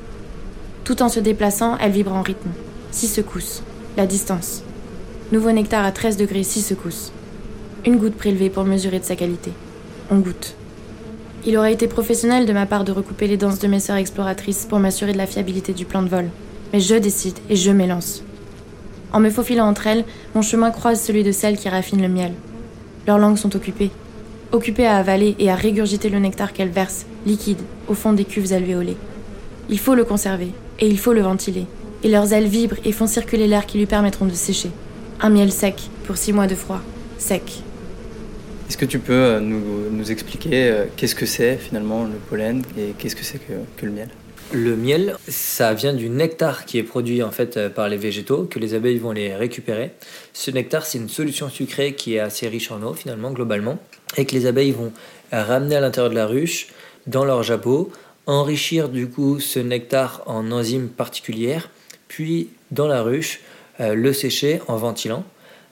Tout 0.84 1.02
en 1.02 1.08
se 1.08 1.20
déplaçant, 1.20 1.76
elle 1.78 1.92
vibre 1.92 2.12
en 2.12 2.22
rythme. 2.22 2.50
6 2.92 3.08
secousses. 3.08 3.62
La 3.96 4.06
distance. 4.06 4.62
Nouveau 5.32 5.52
nectar 5.52 5.84
à 5.84 5.92
13 5.92 6.16
degrés, 6.16 6.42
6 6.42 6.62
secousses. 6.62 7.12
Une 7.86 7.96
goutte 7.96 8.16
prélevée 8.16 8.50
pour 8.50 8.64
mesurer 8.64 8.98
de 8.98 9.04
sa 9.04 9.16
qualité. 9.16 9.52
On 10.10 10.18
goûte. 10.18 10.54
Il 11.46 11.56
aurait 11.56 11.72
été 11.72 11.88
professionnel 11.88 12.44
de 12.44 12.52
ma 12.52 12.66
part 12.66 12.84
de 12.84 12.92
recouper 12.92 13.26
les 13.26 13.38
danses 13.38 13.58
de 13.58 13.68
mes 13.68 13.80
sœurs 13.80 13.96
exploratrices 13.96 14.66
pour 14.68 14.78
m'assurer 14.78 15.12
de 15.12 15.18
la 15.18 15.26
fiabilité 15.26 15.72
du 15.72 15.86
plan 15.86 16.02
de 16.02 16.08
vol. 16.08 16.28
Mais 16.74 16.80
je 16.80 16.94
décide 16.96 17.38
et 17.48 17.56
je 17.56 17.70
m'élance. 17.70 18.22
En 19.14 19.20
me 19.20 19.30
faufilant 19.30 19.66
entre 19.66 19.86
elles, 19.86 20.04
mon 20.34 20.42
chemin 20.42 20.70
croise 20.70 21.00
celui 21.00 21.24
de 21.24 21.32
celles 21.32 21.56
qui 21.56 21.70
raffinent 21.70 22.02
le 22.02 22.08
miel. 22.08 22.32
Leurs 23.06 23.18
langues 23.18 23.38
sont 23.38 23.56
occupées. 23.56 23.90
Occupées 24.52 24.86
à 24.86 24.98
avaler 24.98 25.34
et 25.38 25.50
à 25.50 25.54
régurgiter 25.54 26.10
le 26.10 26.18
nectar 26.18 26.52
qu'elles 26.52 26.68
versent, 26.68 27.06
liquide, 27.24 27.62
au 27.88 27.94
fond 27.94 28.12
des 28.12 28.26
cuves 28.26 28.52
alvéolées. 28.52 28.98
Il 29.70 29.78
faut 29.78 29.94
le 29.94 30.04
conserver, 30.04 30.52
et 30.80 30.86
il 30.86 30.98
faut 30.98 31.14
le 31.14 31.22
ventiler. 31.22 31.64
Et 32.04 32.10
leurs 32.10 32.34
ailes 32.34 32.46
vibrent 32.46 32.76
et 32.84 32.92
font 32.92 33.06
circuler 33.06 33.46
l'air 33.46 33.64
qui 33.64 33.78
lui 33.78 33.86
permettront 33.86 34.26
de 34.26 34.34
sécher. 34.34 34.70
Un 35.20 35.30
miel 35.30 35.50
sec, 35.50 35.88
pour 36.06 36.18
six 36.18 36.34
mois 36.34 36.46
de 36.46 36.54
froid. 36.54 36.80
Sec, 37.18 37.62
est-ce 38.70 38.78
que 38.78 38.84
tu 38.84 39.00
peux 39.00 39.12
euh, 39.12 39.40
nous, 39.40 40.12
expliquer 40.12 40.70
euh, 40.70 40.84
qu'est-ce 40.96 41.16
que 41.16 41.26
c'est 41.26 41.56
finalement 41.56 42.04
le 42.04 42.18
pollen 42.28 42.62
et 42.78 42.94
qu'est-ce 42.96 43.16
que 43.16 43.24
c'est 43.24 43.40
que, 43.40 43.84
le 43.84 43.90
miel? 43.90 44.08
Le 44.52 44.76
miel, 44.76 45.16
ça 45.26 45.74
vient 45.74 45.92
du 45.92 46.08
nectar 46.08 46.66
qui 46.66 46.78
est 46.78 46.84
produit 46.84 47.24
en 47.24 47.32
fait 47.32 47.56
euh, 47.56 47.68
par 47.68 47.88
les 47.88 47.96
végétaux, 47.96 48.44
que 48.44 48.60
les 48.60 48.74
abeilles 48.74 48.98
vont 48.98 49.10
les 49.10 49.34
récupérer. 49.34 49.90
Ce 50.32 50.52
nectar, 50.52 50.86
c'est 50.86 50.98
une 50.98 51.08
solution 51.08 51.48
sucrée 51.48 51.94
qui 51.94 52.14
est 52.14 52.20
assez 52.20 52.46
riche 52.46 52.70
en 52.70 52.80
eau 52.84 52.94
finalement, 52.94 53.32
globalement, 53.32 53.76
et 54.16 54.24
que 54.24 54.36
les 54.36 54.46
abeilles 54.46 54.70
vont 54.70 54.92
ramener 55.32 55.74
à 55.74 55.80
l'intérieur 55.80 56.10
de 56.10 56.14
la 56.14 56.28
ruche, 56.28 56.68
dans 57.08 57.24
leur 57.24 57.42
jabot, 57.42 57.90
enrichir 58.26 58.88
du 58.88 59.08
coup 59.08 59.40
ce 59.40 59.58
nectar 59.58 60.22
en 60.26 60.52
enzymes 60.52 60.90
particulières, 60.90 61.70
puis 62.06 62.50
dans 62.70 62.86
la 62.86 63.02
ruche, 63.02 63.40
le 63.80 64.12
sécher 64.12 64.60
en 64.68 64.76
ventilant. 64.76 65.24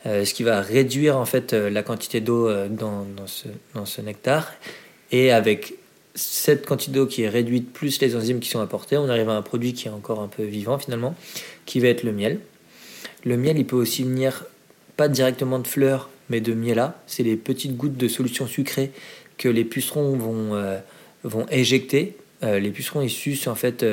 Euh, 0.07 0.25
ce 0.25 0.33
qui 0.33 0.45
va 0.45 0.61
réduire 0.61 1.17
en 1.17 1.25
fait 1.25 1.53
euh, 1.53 1.71
la 1.71 1.83
quantité 1.83 2.21
d'eau 2.21 2.49
euh, 2.49 2.69
dans, 2.69 3.05
ce, 3.27 4.01
nectar. 4.01 4.53
Et 5.11 5.33
avec 5.33 5.75
cette 6.15 6.67
quantité 6.67 6.93
d'eau 6.93 7.07
qui 7.07 7.23
est 7.23 7.29
réduite 7.29 7.73
plus 7.73 8.01
les 8.01 8.15
enzymes 8.15 8.39
qui 8.39 8.49
sont 8.49 8.61
apportées, 8.61 8.97
on 8.97 9.09
arrive 9.09 9.29
à 9.29 9.37
un 9.37 9.43
produit 9.43 9.73
qui 9.73 9.89
est 9.89 9.91
encore 9.91 10.21
un 10.21 10.29
peu 10.29 10.45
vivant 10.45 10.79
finalement, 10.79 11.17
qui 11.67 11.81
va 11.81 11.89
être 11.89 12.05
le 12.05 12.13
miel. 12.13 12.39
Le 13.25 13.37
miel, 13.37 13.59
il 13.59 13.67
peut 13.67 13.77
aussi 13.77 14.05
venir 14.05 14.45
pas 14.97 15.09
directement 15.09 15.59
de 15.59 15.67
fleurs, 15.67 16.11
mais 16.29 16.41
de 16.41 16.55
miela. 16.55 17.01
C'est 17.07 17.25
les 17.25 17.37
petites 17.37 17.77
gouttes 17.77 17.97
de 17.97 18.09
solution 18.09 18.47
sucrée 18.47 18.93
que 19.37 19.49
les 19.49 19.65
pucerons 19.65 20.17
vont, 20.17 20.81
vont 21.25 21.47
éjecter. 21.51 22.17
les 22.43 22.71
pucerons, 22.71 23.03
ils 23.03 23.11
sucent 23.11 23.47
en 23.47 23.55
fait 23.55 23.85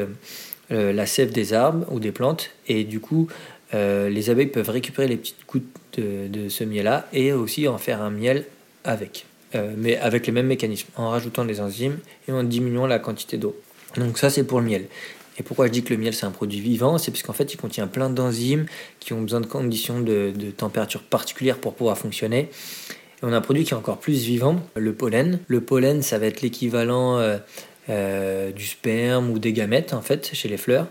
la 0.70 1.06
sève 1.06 1.32
des 1.32 1.54
arbres 1.54 1.86
ou 1.92 2.00
des 2.00 2.12
plantes, 2.12 2.52
et 2.68 2.84
du 2.84 3.00
coup, 3.00 3.28
les 3.74 4.30
abeilles 4.30 4.48
peuvent 4.48 4.70
récupérer 4.70 5.08
les 5.08 5.18
petites 5.18 5.46
gouttes 5.48 5.64
de, 5.98 6.50
ce 6.50 6.64
miel-là 6.64 7.08
et 7.14 7.34
aussi 7.34 7.68
en 7.68 7.78
faire 7.78 8.02
un 8.02 8.10
miel 8.10 8.46
avec. 8.84 9.26
Euh, 9.56 9.74
mais 9.78 9.98
avec 9.98 10.26
les 10.28 10.34
mêmes 10.34 10.48
mécanismes, 10.48 10.90
en 10.96 11.10
rajoutant 11.10 11.46
des 11.46 11.62
enzymes 11.62 11.98
et 12.28 12.32
en 12.32 12.44
diminuant 12.44 12.88
la 12.88 13.00
quantité 13.00 13.38
d'eau. 13.38 13.56
Donc 13.98 14.18
ça 14.18 14.30
c'est 14.30 14.44
pour 14.44 14.60
le 14.60 14.66
miel. 14.66 14.86
Et 15.38 15.44
pourquoi 15.44 15.68
je 15.68 15.72
dis 15.72 15.84
que 15.84 15.94
le 15.94 16.00
miel 16.00 16.14
c'est 16.14 16.26
un 16.26 16.32
produit 16.32 16.60
vivant? 16.60 16.98
C'est 16.98 17.12
parce 17.12 17.24
qu'en 17.24 17.34
fait 17.34 17.54
il 17.54 17.58
contient 17.58 17.88
plein 17.88 18.10
d'enzymes 18.10 18.66
qui 19.00 19.14
ont 19.14 19.22
besoin 19.22 19.42
de 19.42 19.46
conditions 19.46 20.02
de, 20.02 20.34
température 20.58 21.04
particulières 21.04 21.58
pour 21.58 21.74
pouvoir 21.76 21.98
fonctionner. 21.98 22.50
Et 22.90 23.24
on 23.24 23.32
a 23.32 23.38
un 23.38 23.42
produit 23.42 23.64
qui 23.64 23.74
est 23.74 23.78
encore 23.78 24.00
plus 24.00 24.24
vivant, 24.24 24.62
le 24.76 24.94
pollen. 24.94 25.40
Le 25.48 25.62
pollen, 25.62 26.02
ça 26.02 26.18
va 26.18 26.26
être 26.26 26.42
l'équivalent 26.42 27.18
euh, 27.18 27.38
euh, 27.90 28.52
du 28.52 28.66
sperme 28.66 29.30
ou 29.30 29.40
des 29.40 29.54
gamètes 29.54 29.94
en 29.94 30.02
fait 30.02 30.32
chez 30.34 30.50
les 30.50 30.58
fleurs. 30.58 30.88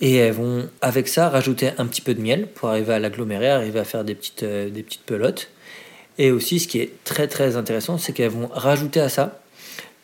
Et 0.00 0.16
elles 0.16 0.32
vont 0.32 0.68
avec 0.80 1.08
ça 1.08 1.28
rajouter 1.28 1.70
un 1.78 1.86
petit 1.86 2.00
peu 2.00 2.14
de 2.14 2.20
miel 2.20 2.46
pour 2.46 2.68
arriver 2.68 2.94
à 2.94 2.98
l'agglomérer, 2.98 3.48
arriver 3.48 3.80
à 3.80 3.84
faire 3.84 4.04
des 4.04 4.14
petites, 4.14 4.44
euh, 4.44 4.70
des 4.70 4.82
petites 4.82 5.02
pelotes. 5.02 5.50
Et 6.18 6.30
aussi, 6.30 6.60
ce 6.60 6.68
qui 6.68 6.80
est 6.80 6.90
très 7.04 7.28
très 7.28 7.56
intéressant, 7.56 7.98
c'est 7.98 8.12
qu'elles 8.12 8.30
vont 8.30 8.48
rajouter 8.48 9.00
à 9.00 9.08
ça 9.08 9.40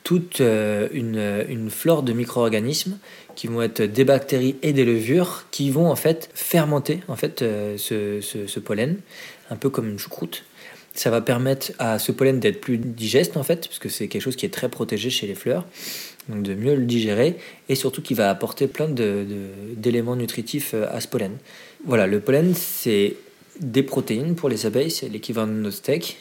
toute 0.04 0.40
une, 0.40 1.44
une 1.48 1.70
flore 1.70 2.02
de 2.02 2.12
micro-organismes 2.12 2.98
qui 3.34 3.46
vont 3.46 3.62
être 3.62 3.82
des 3.82 4.04
bactéries 4.04 4.56
et 4.62 4.74
des 4.74 4.84
levures 4.84 5.46
qui 5.50 5.70
vont 5.70 5.90
en 5.90 5.96
fait 5.96 6.28
fermenter 6.34 7.00
en 7.08 7.16
fait 7.16 7.40
ce, 7.40 8.20
ce, 8.20 8.46
ce 8.46 8.60
pollen, 8.60 8.98
un 9.50 9.56
peu 9.56 9.70
comme 9.70 9.88
une 9.88 9.98
choucroute. 9.98 10.44
Ça 10.94 11.10
va 11.10 11.20
permettre 11.20 11.72
à 11.78 11.98
ce 11.98 12.12
pollen 12.12 12.38
d'être 12.38 12.60
plus 12.60 12.78
digeste 12.78 13.36
en 13.36 13.42
fait, 13.42 13.66
parce 13.66 13.78
que 13.80 13.88
c'est 13.88 14.06
quelque 14.06 14.22
chose 14.22 14.36
qui 14.36 14.46
est 14.46 14.52
très 14.52 14.68
protégé 14.68 15.10
chez 15.10 15.26
les 15.26 15.34
fleurs, 15.34 15.66
de 16.28 16.54
mieux 16.54 16.74
le 16.74 16.84
digérer, 16.84 17.36
et 17.68 17.74
surtout 17.74 18.02
qui 18.02 18.14
va 18.14 18.30
apporter 18.30 18.66
plein 18.66 18.88
d'éléments 18.88 20.16
de, 20.16 20.20
nutritifs 20.22 20.72
euh, 20.74 20.86
à 20.90 21.00
ce 21.00 21.08
pollen. 21.08 21.36
Voilà, 21.84 22.06
le 22.06 22.20
pollen 22.20 22.54
c'est 22.54 23.16
des 23.60 23.82
protéines 23.82 24.34
pour 24.34 24.48
les 24.48 24.66
abeilles, 24.66 24.90
c'est 24.90 25.08
l'équivalent 25.08 25.46
de 25.46 25.58
nos 25.58 25.70
steaks, 25.70 26.16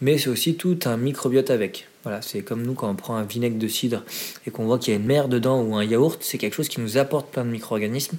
mais 0.00 0.18
c'est 0.18 0.28
aussi 0.28 0.56
tout 0.56 0.78
un 0.84 0.96
microbiote 0.96 1.50
avec. 1.50 1.86
Voilà, 2.02 2.20
c'est 2.20 2.42
comme 2.42 2.62
nous 2.62 2.74
quand 2.74 2.90
on 2.90 2.96
prend 2.96 3.14
un 3.14 3.22
vinaigre 3.22 3.58
de 3.58 3.68
cidre 3.68 4.04
et 4.46 4.50
qu'on 4.50 4.64
voit 4.64 4.78
qu'il 4.78 4.92
y 4.92 4.96
a 4.96 4.98
une 4.98 5.06
mer 5.06 5.28
dedans 5.28 5.62
ou 5.62 5.76
un 5.76 5.84
yaourt, 5.84 6.18
c'est 6.20 6.38
quelque 6.38 6.54
chose 6.54 6.68
qui 6.68 6.80
nous 6.80 6.98
apporte 6.98 7.30
plein 7.30 7.44
de 7.44 7.50
micro-organismes. 7.50 8.18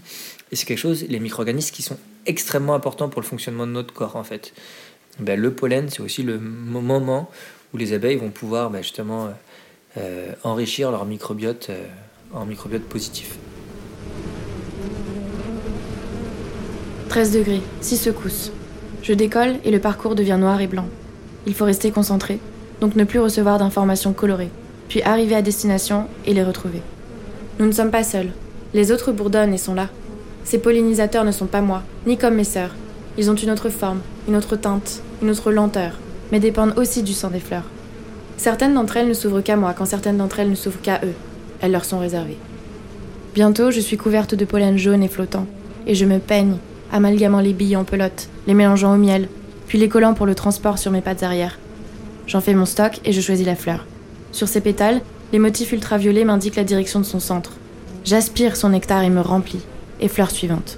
Et 0.52 0.56
c'est 0.56 0.66
quelque 0.66 0.78
chose, 0.78 1.06
les 1.10 1.20
micro-organismes 1.20 1.74
qui 1.74 1.82
sont 1.82 1.98
extrêmement 2.26 2.76
importants 2.76 3.10
pour 3.10 3.22
le 3.22 3.28
fonctionnement 3.28 3.68
de 3.68 3.74
notre 3.74 3.94
corps 3.94 4.16
en 4.16 4.24
fait. 4.24 4.54
Ben, 5.20 5.40
le 5.40 5.54
pollen, 5.54 5.90
c'est 5.90 6.02
aussi 6.02 6.24
le 6.24 6.40
moment 6.40 7.30
où 7.74 7.78
les 7.78 7.92
abeilles 7.94 8.16
vont 8.16 8.30
pouvoir 8.30 8.70
ben, 8.70 8.82
justement 8.82 9.26
euh, 9.26 9.32
enrichir 10.44 10.92
leur 10.92 11.06
microbiote 11.06 11.68
euh, 11.70 11.86
en 12.34 12.46
microbiote 12.46 12.84
positif. 12.84 13.38
13 17.10 17.32
degrés, 17.32 17.62
6 17.82 17.98
secousses. 17.98 18.52
Je 19.04 19.14
décolle 19.14 19.56
et 19.64 19.72
le 19.72 19.80
parcours 19.80 20.16
devient 20.16 20.38
noir 20.40 20.62
et 20.62 20.68
blanc. 20.68 20.88
Il 21.46 21.54
faut 21.54 21.66
rester 21.66 21.92
concentré, 21.92 22.40
donc 22.82 22.96
ne 22.96 23.04
plus 23.04 23.20
recevoir 23.20 23.60
d'informations 23.60 24.14
colorées, 24.14 24.50
puis 24.90 25.02
arriver 25.04 25.36
à 25.36 25.42
destination 25.42 26.08
et 26.26 26.34
les 26.34 26.44
retrouver. 26.44 26.82
Nous 27.60 27.68
ne 27.68 27.72
sommes 27.72 27.92
pas 27.92 28.04
seuls. 28.04 28.32
Les 28.74 28.92
autres 28.92 29.12
bourdonnent 29.12 29.54
et 29.54 29.60
sont 29.60 29.76
là. 29.76 29.90
Ces 30.44 30.58
pollinisateurs 30.58 31.24
ne 31.24 31.32
sont 31.32 31.46
pas 31.46 31.62
moi, 31.62 31.84
ni 32.08 32.18
comme 32.18 32.36
mes 32.36 32.44
sœurs. 32.44 32.74
Ils 33.18 33.30
ont 33.30 33.36
une 33.36 33.52
autre 33.52 33.70
forme, 33.70 34.02
une 34.28 34.36
autre 34.36 34.56
teinte, 34.56 35.02
une 35.22 35.30
autre 35.30 35.52
lenteur, 35.52 36.00
mais 36.32 36.40
dépendent 36.40 36.78
aussi 36.78 37.04
du 37.04 37.14
sang 37.14 37.30
des 37.30 37.40
fleurs. 37.40 37.70
Certaines 38.38 38.74
d'entre 38.74 38.98
elles 38.98 39.08
ne 39.08 39.14
s'ouvrent 39.14 39.42
qu'à 39.42 39.56
moi, 39.56 39.74
quand 39.74 39.86
certaines 39.86 40.18
d'entre 40.18 40.40
elles 40.40 40.50
ne 40.50 40.56
s'ouvrent 40.56 40.82
qu'à 40.82 41.02
eux. 41.04 41.14
Elles 41.62 41.72
leur 41.72 41.86
sont 41.86 42.00
réservées. 42.00 42.38
Bientôt, 43.34 43.72
je 43.72 43.80
suis 43.80 43.98
couverte 43.98 44.36
de 44.36 44.46
pollen 44.46 44.78
jaune 44.78 45.04
et 45.04 45.08
flottant, 45.08 45.48
et 45.88 45.96
je 45.96 46.06
me 46.06 46.20
peigne, 46.20 46.58
amalgamant 46.92 47.40
les 47.40 47.54
billes 47.54 47.76
en 47.76 47.84
pelote, 47.84 48.30
les 48.48 48.54
mélangeant 48.54 48.94
au 48.94 48.98
miel, 48.98 49.28
puis 49.68 49.80
les 49.80 49.90
collant 49.90 50.14
pour 50.14 50.26
le 50.26 50.36
transport 50.36 50.78
sur 50.78 50.92
mes 50.92 51.02
pattes 51.02 51.24
arrière. 51.24 51.58
J'en 52.28 52.42
fais 52.42 52.54
mon 52.54 52.66
stock 52.66 53.00
et 53.06 53.12
je 53.12 53.22
choisis 53.22 53.46
la 53.46 53.56
fleur. 53.56 53.86
Sur 54.32 54.48
ses 54.48 54.62
pétales, 54.62 55.02
les 55.32 55.40
motifs 55.40 55.72
ultraviolets 55.72 56.26
m'indiquent 56.26 56.56
la 56.56 56.64
direction 56.64 57.00
de 57.00 57.06
son 57.06 57.20
centre. 57.20 57.54
J'aspire 58.06 58.56
son 58.56 58.70
nectar 58.70 59.04
et 59.04 59.10
me 59.10 59.22
remplis. 59.22 59.62
Et 60.00 60.08
fleur 60.08 60.32
suivante. 60.32 60.78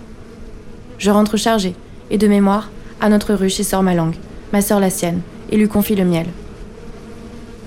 Je 0.97 1.09
rentre 1.09 1.35
chargée, 1.35 1.75
et 2.11 2.17
de 2.17 2.27
mémoire, 2.27 2.69
à 3.01 3.09
notre 3.09 3.33
ruche 3.33 3.59
et 3.59 3.63
sort 3.63 3.83
ma 3.83 3.95
langue, 3.95 4.15
ma 4.53 4.61
sœur 4.61 4.79
la 4.79 4.89
sienne, 4.89 5.21
et 5.51 5.57
lui 5.57 5.67
confie 5.67 5.95
le 5.95 6.05
miel. 6.05 6.27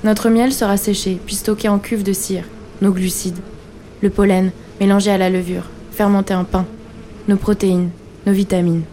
Notre 0.05 0.31
miel 0.31 0.53
sera 0.53 0.77
séché, 0.77 1.19
puis 1.27 1.35
stocké 1.35 1.69
en 1.69 1.79
cuve 1.79 2.03
de 2.03 2.13
cire, 2.13 2.45
nos 2.83 2.93
glucides, 2.93 3.39
le 4.01 4.11
pollen 4.11 4.53
mélangé 4.81 5.11
à 5.11 5.19
la 5.19 5.31
levure, 5.31 5.65
fermenté 5.93 6.35
en 6.35 6.45
pain, 6.45 6.67
nos 7.27 7.37
protéines, 7.37 7.91
nos 8.27 8.33
vitamines. 8.33 8.85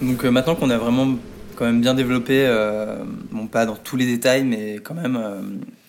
Donc 0.00 0.24
euh, 0.24 0.30
maintenant 0.30 0.56
qu'on 0.56 0.70
a 0.70 0.78
vraiment 0.78 1.16
quand 1.54 1.64
même 1.64 1.80
bien 1.80 1.94
développé, 1.94 2.44
euh, 2.46 2.96
pas 3.50 3.66
dans 3.66 3.76
tous 3.76 3.96
les 3.96 4.06
détails, 4.06 4.44
mais 4.44 4.74
quand 4.82 4.94
même 4.94 5.16
euh, 5.16 5.40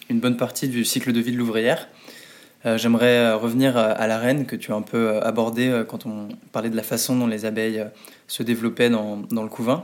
une 0.09 0.19
bonne 0.19 0.37
partie 0.37 0.67
du 0.67 0.85
cycle 0.85 1.11
de 1.11 1.19
vie 1.19 1.31
de 1.31 1.37
l'ouvrière, 1.37 1.87
euh, 2.65 2.77
j'aimerais 2.77 3.33
revenir 3.33 3.75
à 3.77 4.07
la 4.07 4.17
reine 4.19 4.45
que 4.45 4.55
tu 4.55 4.71
as 4.71 4.75
un 4.75 4.81
peu 4.83 5.19
abordé 5.21 5.83
quand 5.87 6.05
on 6.05 6.29
parlait 6.51 6.69
de 6.69 6.75
la 6.75 6.83
façon 6.83 7.17
dont 7.17 7.27
les 7.27 7.45
abeilles 7.45 7.85
se 8.27 8.43
développaient 8.43 8.89
dans, 8.89 9.17
dans 9.31 9.43
le 9.43 9.49
couvain. 9.49 9.83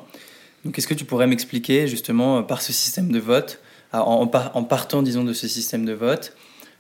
Donc, 0.66 0.78
est-ce 0.78 0.88
que 0.88 0.94
tu 0.94 1.06
pourrais 1.06 1.28
m'expliquer 1.28 1.88
justement 1.88 2.44
par 2.44 2.62
ce 2.62 2.74
système 2.74 3.12
de 3.12 3.20
vote, 3.20 3.62
en, 3.92 4.28
partant, 4.28 5.02
disons, 5.02 5.24
de 5.24 5.34
ce 5.34 5.48
système 5.48 5.86
de 5.86 5.94
vote, 5.94 6.36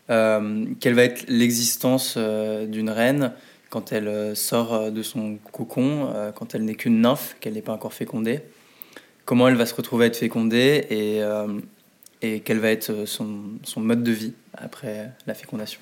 quelle 0.07 0.93
va 0.93 1.03
être 1.03 1.25
l'existence 1.27 2.17
d'une 2.17 2.89
reine 2.89 3.33
quand 3.69 3.91
elle 3.91 4.35
sort 4.35 4.91
de 4.91 5.01
son 5.01 5.37
cocon, 5.51 6.13
quand 6.35 6.53
elle 6.53 6.65
n'est 6.65 6.75
qu'une 6.75 7.01
nymphe, 7.01 7.35
qu'elle 7.39 7.53
n'est 7.53 7.61
pas 7.61 7.73
encore 7.73 7.93
fécondée? 7.93 8.41
Comment 9.25 9.47
elle 9.47 9.55
va 9.55 9.65
se 9.65 9.73
retrouver 9.73 10.05
à 10.05 10.07
être 10.07 10.17
fécondée 10.17 10.85
et, 10.89 11.21
et 12.21 12.41
quel 12.41 12.59
va 12.59 12.69
être 12.69 13.05
son, 13.05 13.39
son 13.63 13.79
mode 13.79 14.03
de 14.03 14.11
vie 14.11 14.33
après 14.53 15.11
la 15.25 15.33
fécondation? 15.33 15.79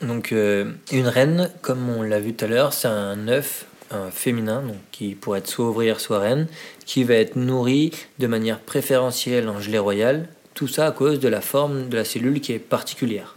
Donc 0.00 0.32
euh, 0.32 0.72
une 0.90 1.06
reine, 1.06 1.50
comme 1.60 1.88
on 1.88 2.02
l'a 2.02 2.18
vu 2.18 2.34
tout 2.34 2.44
à 2.44 2.48
l'heure, 2.48 2.72
c'est 2.72 2.88
un 2.88 3.28
œuf 3.28 3.66
féminin, 4.10 4.62
donc 4.62 4.76
qui 4.90 5.14
pourrait 5.14 5.40
être 5.40 5.48
soit 5.48 5.68
ouvrière, 5.68 6.00
soit 6.00 6.18
reine, 6.18 6.46
qui 6.86 7.04
va 7.04 7.14
être 7.14 7.36
nourri 7.36 7.92
de 8.18 8.26
manière 8.26 8.58
préférentielle 8.58 9.48
en 9.48 9.60
gelée 9.60 9.78
royale, 9.78 10.28
tout 10.54 10.68
ça 10.68 10.86
à 10.86 10.90
cause 10.90 11.20
de 11.20 11.28
la 11.28 11.40
forme 11.40 11.88
de 11.88 11.96
la 11.96 12.04
cellule 12.04 12.40
qui 12.40 12.52
est 12.52 12.58
particulière. 12.58 13.36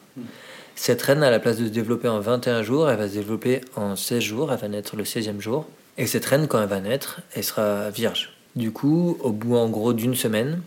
Cette 0.76 1.02
reine, 1.02 1.24
à 1.24 1.32
la 1.32 1.40
place 1.40 1.58
de 1.58 1.66
se 1.66 1.72
développer 1.72 2.10
en 2.10 2.20
21 2.20 2.62
jours, 2.62 2.90
elle 2.90 2.98
va 2.98 3.08
se 3.08 3.14
développer 3.14 3.62
en 3.76 3.96
16 3.96 4.22
jours, 4.22 4.52
elle 4.52 4.60
va 4.60 4.68
naître 4.68 4.96
le 4.96 5.04
16e 5.04 5.40
jour. 5.40 5.66
Et 5.98 6.06
cette 6.06 6.26
reine, 6.26 6.48
quand 6.48 6.62
elle 6.62 6.68
va 6.68 6.82
naître, 6.82 7.22
elle 7.34 7.44
sera 7.44 7.90
vierge. 7.90 8.34
Du 8.56 8.72
coup, 8.72 9.18
au 9.22 9.32
bout 9.32 9.56
en 9.56 9.70
gros 9.70 9.94
d'une 9.94 10.16
semaine, 10.16 10.62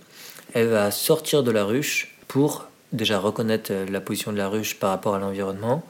elle 0.55 0.69
va 0.69 0.91
sortir 0.91 1.43
de 1.43 1.51
la 1.51 1.65
ruche 1.65 2.17
pour 2.27 2.67
déjà 2.93 3.19
reconnaître 3.19 3.73
la 3.91 4.01
position 4.01 4.33
de 4.33 4.39
la 4.39 4.49
ruche 4.49 4.79
par 4.79 4.91
rapport 4.91 5.15
à 5.15 5.19
l'environnement, 5.19 5.85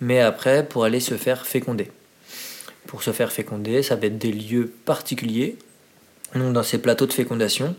mais 0.00 0.20
après 0.20 0.66
pour 0.66 0.84
aller 0.84 1.00
se 1.00 1.14
faire 1.14 1.46
féconder. 1.46 1.90
Pour 2.86 3.02
se 3.02 3.12
faire 3.12 3.32
féconder, 3.32 3.82
ça 3.82 3.96
va 3.96 4.06
être 4.06 4.18
des 4.18 4.32
lieux 4.32 4.72
particuliers. 4.84 5.56
Donc 6.34 6.52
dans 6.52 6.62
ces 6.62 6.78
plateaux 6.78 7.06
de 7.06 7.12
fécondation, 7.12 7.74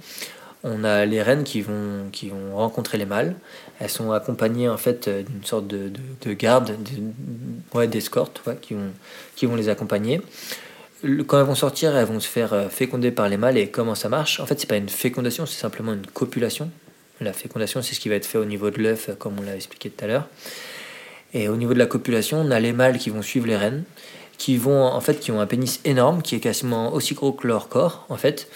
on 0.64 0.84
a 0.84 1.06
les 1.06 1.22
reines 1.22 1.44
qui 1.44 1.62
vont, 1.62 2.10
qui 2.12 2.30
vont 2.30 2.56
rencontrer 2.56 2.98
les 2.98 3.06
mâles. 3.06 3.36
Elles 3.80 3.90
sont 3.90 4.12
accompagnées 4.12 4.68
en 4.68 4.78
fait 4.78 5.08
euh, 5.08 5.22
d'une 5.22 5.44
sorte 5.44 5.68
de, 5.68 5.92
de, 6.22 6.34
garde, 6.34 6.76
d'escorte, 7.90 8.42
qui, 8.62 8.74
vont, 8.74 8.92
qui 9.36 9.46
vont 9.46 9.56
les 9.56 9.70
accompagner. 9.70 10.22
Quand 11.28 11.40
elles 11.40 11.46
vont 11.46 11.56
sortir, 11.56 11.96
elles 11.96 12.08
vont 12.08 12.20
se 12.20 12.28
faire 12.28 12.54
euh, 12.54 12.70
féconder 12.70 13.12
par 13.12 13.30
les 13.30 13.38
mâles. 13.38 13.58
Et 13.58 13.68
comment 13.68 13.94
ça 13.94 14.10
marche? 14.10 14.40
En 14.40 14.48
fait, 14.48 14.60
c'est 14.60 14.68
pas 14.68 14.78
une 14.78 14.90
fécondation, 14.90 15.46
c'est 15.46 15.60
simplement 15.60 15.94
une 15.94 16.08
copulation. 16.08 16.72
La 17.22 17.32
fécondation, 17.32 17.84
c'est 17.84 17.94
ce 17.94 18.00
qui 18.00 18.10
va 18.10 18.16
être 18.16 18.26
fait 18.26 18.40
au 18.40 18.46
niveau 18.46 18.72
de 18.72 18.82
l'œuf, 18.82 19.12
comme 19.20 19.40
on 19.40 19.44
l'a 19.44 19.56
expliqué 19.56 19.92
tout 19.92 20.04
à 20.04 20.08
l'heure. 20.08 20.28
Et 21.36 21.48
au 21.48 21.58
niveau 21.58 21.74
de 21.74 21.80
la 21.80 21.86
copulation, 21.86 22.40
on 22.40 22.50
a 22.50 22.60
les 22.60 22.74
mâles 22.74 22.98
qui 22.98 23.12
vont 23.12 23.22
suivre 23.22 23.46
les 23.46 23.56
reines, 23.58 23.84
qui 24.38 24.58
vont 24.58 24.84
en 24.84 25.02
fait 25.02 25.20
qui 25.20 25.32
ont 25.32 25.40
un 25.40 25.46
pénis 25.46 25.80
énorme, 25.86 26.22
qui 26.22 26.36
est 26.36 26.40
quasiment 26.40 26.94
aussi 26.94 27.14
gros 27.14 27.32
que 27.32 27.48
leur 27.48 27.70
corps, 27.70 28.06
en 28.10 28.18
fait, 28.18 28.48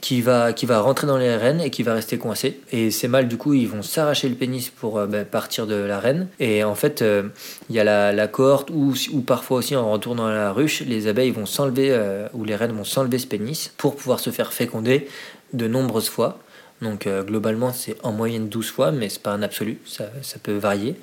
qui 0.00 0.22
va 0.22 0.52
qui 0.52 0.66
va 0.66 0.80
rentrer 0.80 1.06
dans 1.06 1.16
les 1.16 1.34
reines 1.36 1.60
et 1.60 1.70
qui 1.70 1.82
va 1.82 1.94
rester 1.94 2.18
coincé. 2.18 2.60
Et 2.72 2.90
ces 2.90 3.08
mâles, 3.08 3.28
du 3.28 3.36
coup, 3.36 3.54
ils 3.54 3.68
vont 3.68 3.82
s'arracher 3.82 4.28
le 4.28 4.34
pénis 4.34 4.70
pour 4.70 4.98
euh, 4.98 5.06
bah, 5.06 5.24
partir 5.24 5.66
de 5.66 5.74
la 5.74 5.98
reine. 5.98 6.28
Et 6.38 6.64
en 6.64 6.74
fait, 6.74 7.02
euh, 7.02 7.24
il 7.70 7.76
y 7.76 7.80
a 7.80 7.84
la, 7.84 8.12
la 8.12 8.28
cohorte 8.28 8.70
ou, 8.70 8.94
ou 9.12 9.20
parfois 9.20 9.58
aussi 9.58 9.74
en 9.74 9.90
retournant 9.90 10.26
à 10.26 10.32
la 10.32 10.52
ruche, 10.52 10.82
les 10.82 11.08
abeilles 11.08 11.30
vont 11.30 11.46
s'enlever 11.46 11.88
euh, 11.90 12.28
ou 12.34 12.44
les 12.44 12.56
reines 12.56 12.72
vont 12.72 12.84
s'enlever 12.84 13.18
ce 13.18 13.26
pénis 13.26 13.72
pour 13.76 13.96
pouvoir 13.96 14.20
se 14.20 14.30
faire 14.30 14.52
féconder 14.52 15.08
de 15.52 15.66
nombreuses 15.66 16.08
fois. 16.08 16.38
Donc 16.82 17.08
globalement, 17.08 17.72
c'est 17.72 17.96
en 18.02 18.12
moyenne 18.12 18.50
12 18.50 18.70
fois, 18.70 18.92
mais 18.92 19.08
c'est 19.08 19.22
pas 19.22 19.32
un 19.32 19.40
absolu, 19.40 19.78
ça, 19.86 20.10
ça 20.20 20.38
peut 20.38 20.58
varier. 20.58 20.94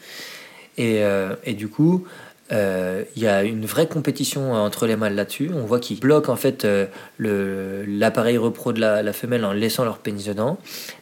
Et, 0.78 1.02
et 1.46 1.54
du 1.54 1.68
coup, 1.68 2.06
euh, 2.54 3.04
il 3.16 3.24
y 3.24 3.28
a 3.28 3.44
une 3.44 3.66
vraie 3.66 3.88
compétition 3.88 4.54
entre 4.54 4.86
les 4.86 4.96
mâles 4.96 5.16
là-dessus. 5.16 5.50
On 5.54 5.66
voit 5.66 5.80
qu'ils 5.80 6.00
bloquent 6.00 6.32
en 6.32 6.36
fait 6.36 6.68
l'appareil 7.20 8.38
repro 8.38 8.74
de 8.74 8.80
la, 8.80 9.14
femelle 9.14 9.46
en 9.46 9.54
laissant 9.54 9.84
leur 9.84 9.98
pénis 9.98 10.26
dedans. 10.26 10.58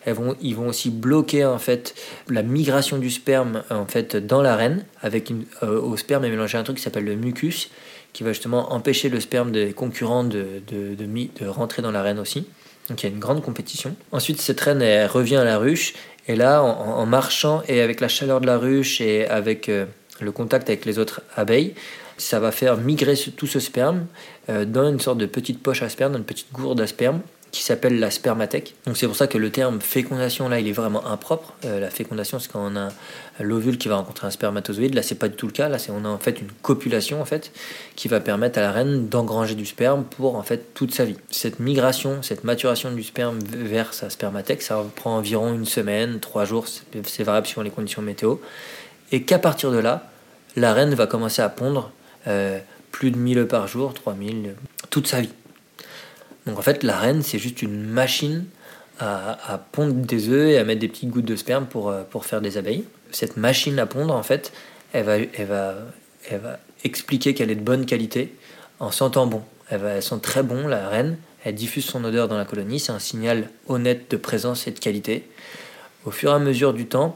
Elles 0.05 0.13
vont, 0.13 0.35
ils 0.41 0.55
vont 0.55 0.67
aussi 0.67 0.89
bloquer 0.89 1.45
en 1.45 1.59
fait 1.59 1.95
la 2.29 2.43
migration 2.43 2.97
du 2.97 3.09
sperme 3.09 3.63
en 3.69 3.85
fait 3.85 4.15
dans 4.15 4.41
la 4.41 4.55
reine. 4.55 4.85
Avec 5.01 5.29
une, 5.29 5.45
au 5.61 5.97
sperme 5.97 6.25
est 6.25 6.29
mélangé 6.29 6.57
un 6.57 6.63
truc 6.63 6.77
qui 6.77 6.83
s'appelle 6.83 7.05
le 7.05 7.15
mucus, 7.15 7.69
qui 8.13 8.23
va 8.23 8.33
justement 8.33 8.73
empêcher 8.73 9.09
le 9.09 9.19
sperme 9.19 9.51
des 9.51 9.73
concurrents 9.73 10.23
de, 10.23 10.61
de, 10.67 10.95
de, 10.95 11.47
rentrer 11.47 11.81
dans 11.81 11.91
la 11.91 12.01
reine 12.01 12.19
aussi. 12.19 12.45
Donc 12.89 13.01
il 13.03 13.07
y 13.07 13.09
a 13.09 13.13
une 13.13 13.19
grande 13.19 13.41
compétition. 13.41 13.95
Ensuite, 14.11 14.41
cette 14.41 14.59
reine 14.59 14.81
elle 14.81 15.07
revient 15.07 15.37
à 15.37 15.43
la 15.43 15.57
ruche. 15.57 15.93
Et 16.27 16.35
là, 16.35 16.61
en, 16.61 17.05
marchant 17.07 17.63
et 17.67 17.81
avec 17.81 17.99
la 17.99 18.07
chaleur 18.07 18.41
de 18.41 18.45
la 18.45 18.57
ruche 18.57 19.01
et 19.01 19.27
avec 19.27 19.69
euh, 19.69 19.85
le 20.21 20.31
contact 20.31 20.69
avec 20.69 20.85
les 20.85 20.99
autres 20.99 21.21
abeilles, 21.35 21.73
ça 22.17 22.39
va 22.39 22.51
faire 22.51 22.77
migrer 22.77 23.15
tout 23.35 23.47
ce 23.47 23.59
sperme 23.59 24.05
euh, 24.49 24.65
dans 24.65 24.89
une 24.89 24.99
sorte 24.99 25.17
de 25.17 25.25
petite 25.25 25.61
poche 25.61 25.81
à 25.81 25.89
sperme, 25.89 26.13
dans 26.13 26.19
une 26.19 26.25
petite 26.25 26.51
gourde 26.51 26.79
à 26.81 26.87
sperme, 26.87 27.21
qui 27.51 27.63
s'appelle 27.63 27.99
la 27.99 28.11
spermathèque. 28.11 28.75
Donc 28.85 28.95
c'est 28.95 29.07
pour 29.07 29.15
ça 29.15 29.27
que 29.27 29.37
le 29.37 29.49
terme 29.49 29.81
fécondation 29.81 30.47
là 30.47 30.59
il 30.59 30.67
est 30.67 30.73
vraiment 30.73 31.05
impropre. 31.05 31.53
Euh, 31.65 31.79
la 31.79 31.89
fécondation 31.89 32.39
c'est 32.39 32.49
quand 32.49 32.65
on 32.65 32.77
a 32.77 32.89
l'ovule 33.41 33.77
qui 33.77 33.89
va 33.89 33.97
rencontrer 33.97 34.27
un 34.27 34.31
spermatozoïde. 34.31 34.95
Là 34.95 35.03
c'est 35.03 35.15
pas 35.15 35.27
du 35.27 35.35
tout 35.35 35.47
le 35.47 35.51
cas. 35.51 35.67
Là 35.67 35.77
c'est 35.77 35.91
on 35.91 36.05
a 36.05 36.07
en 36.07 36.17
fait 36.17 36.39
une 36.39 36.51
copulation 36.61 37.21
en 37.21 37.25
fait 37.25 37.51
qui 37.95 38.07
va 38.07 38.21
permettre 38.21 38.57
à 38.57 38.61
la 38.61 38.71
reine 38.71 39.09
d'engranger 39.09 39.55
du 39.55 39.65
sperme 39.65 40.05
pour 40.05 40.35
en 40.35 40.43
fait 40.43 40.73
toute 40.73 40.93
sa 40.93 41.03
vie. 41.03 41.17
Cette 41.29 41.59
migration, 41.59 42.21
cette 42.21 42.45
maturation 42.45 42.91
du 42.91 43.03
sperme 43.03 43.39
vers 43.39 43.93
sa 43.93 44.09
spermathèque, 44.09 44.61
ça 44.61 44.83
prend 44.95 45.17
environ 45.17 45.53
une 45.53 45.65
semaine, 45.65 46.19
trois 46.21 46.45
jours, 46.45 46.67
c'est 46.67 47.23
variable 47.23 47.47
suivant 47.47 47.63
les 47.63 47.69
conditions 47.69 48.01
météo. 48.01 48.37
Et 49.11 49.23
qu'à 49.23 49.39
partir 49.39 49.71
de 49.71 49.77
là, 49.77 50.10
la 50.55 50.73
reine 50.73 50.93
va 50.93 51.07
commencer 51.07 51.41
à 51.41 51.49
pondre 51.49 51.91
euh, 52.27 52.59
plus 52.91 53.11
de 53.11 53.17
1000 53.17 53.39
œufs 53.39 53.47
par 53.47 53.67
jour, 53.67 53.93
3000, 53.93 54.55
toute 54.89 55.07
sa 55.07 55.21
vie. 55.21 55.31
Donc 56.45 56.57
en 56.57 56.61
fait, 56.61 56.83
la 56.83 56.97
reine, 56.97 57.21
c'est 57.21 57.39
juste 57.39 57.61
une 57.61 57.83
machine 57.83 58.45
à, 58.99 59.59
pondre 59.71 59.93
des 59.93 60.29
œufs 60.29 60.51
et 60.51 60.59
à 60.59 60.63
mettre 60.63 60.79
des 60.79 60.87
petites 60.87 61.09
gouttes 61.09 61.25
de 61.25 61.35
sperme 61.35 61.65
pour, 61.65 61.89
euh, 61.89 62.03
pour 62.03 62.25
faire 62.25 62.39
des 62.39 62.57
abeilles. 62.57 62.83
Cette 63.09 63.35
machine 63.35 63.79
à 63.79 63.87
pondre, 63.87 64.13
en 64.13 64.21
fait, 64.21 64.51
elle 64.93 65.05
va, 65.05 65.17
elle 65.17 65.47
va, 65.47 65.75
elle 66.29 66.39
va 66.39 66.59
expliquer 66.83 67.33
qu'elle 67.33 67.49
est 67.49 67.55
de 67.55 67.63
bonne 67.63 67.87
qualité 67.87 68.35
en 68.79 68.91
sentant 68.91 69.25
bon. 69.25 69.41
Elle, 69.69 69.79
va, 69.79 69.89
elle 69.91 70.03
sent 70.03 70.19
très 70.21 70.43
bon, 70.43 70.67
la 70.67 70.87
reine. 70.87 71.17
Elle 71.43 71.55
diffuse 71.55 71.85
son 71.85 72.03
odeur 72.03 72.27
dans 72.27 72.37
la 72.37 72.45
colonie. 72.45 72.79
C'est 72.79 72.91
un 72.91 72.99
signal 72.99 73.49
honnête 73.67 74.11
de 74.11 74.17
présence 74.17 74.67
et 74.67 74.71
de 74.71 74.79
qualité. 74.79 75.27
Au 76.05 76.11
fur 76.11 76.31
et 76.31 76.35
à 76.35 76.39
mesure 76.39 76.73
du 76.73 76.85
temps, 76.85 77.15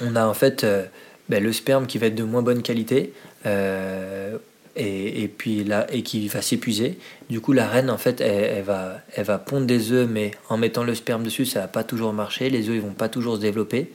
on 0.00 0.14
a 0.14 0.26
en 0.26 0.34
fait 0.34 0.62
euh, 0.64 0.84
ben, 1.28 1.42
le 1.42 1.52
sperme 1.52 1.86
qui 1.86 1.98
va 1.98 2.06
être 2.06 2.14
de 2.14 2.22
moins 2.22 2.42
bonne 2.42 2.62
qualité. 2.62 3.12
Euh, 3.46 4.36
et, 4.76 5.28
puis 5.28 5.62
là, 5.62 5.86
et 5.92 6.02
qui 6.02 6.26
va 6.26 6.42
s'épuiser. 6.42 6.98
Du 7.30 7.40
coup, 7.40 7.52
la 7.52 7.68
reine, 7.68 7.90
en 7.90 7.98
fait, 7.98 8.20
elle, 8.20 8.64
va, 8.64 8.96
elle 9.14 9.24
va 9.24 9.38
pondre 9.38 9.66
des 9.66 9.92
œufs, 9.92 10.08
mais 10.10 10.32
en 10.48 10.56
mettant 10.56 10.82
le 10.82 10.96
sperme 10.96 11.22
dessus, 11.22 11.46
ça 11.46 11.60
va 11.60 11.68
pas 11.68 11.84
toujours 11.84 12.12
marcher. 12.12 12.50
Les 12.50 12.68
œufs, 12.68 12.74
ils 12.74 12.80
vont 12.80 12.92
pas 12.92 13.08
toujours 13.08 13.36
se 13.36 13.40
développer. 13.40 13.92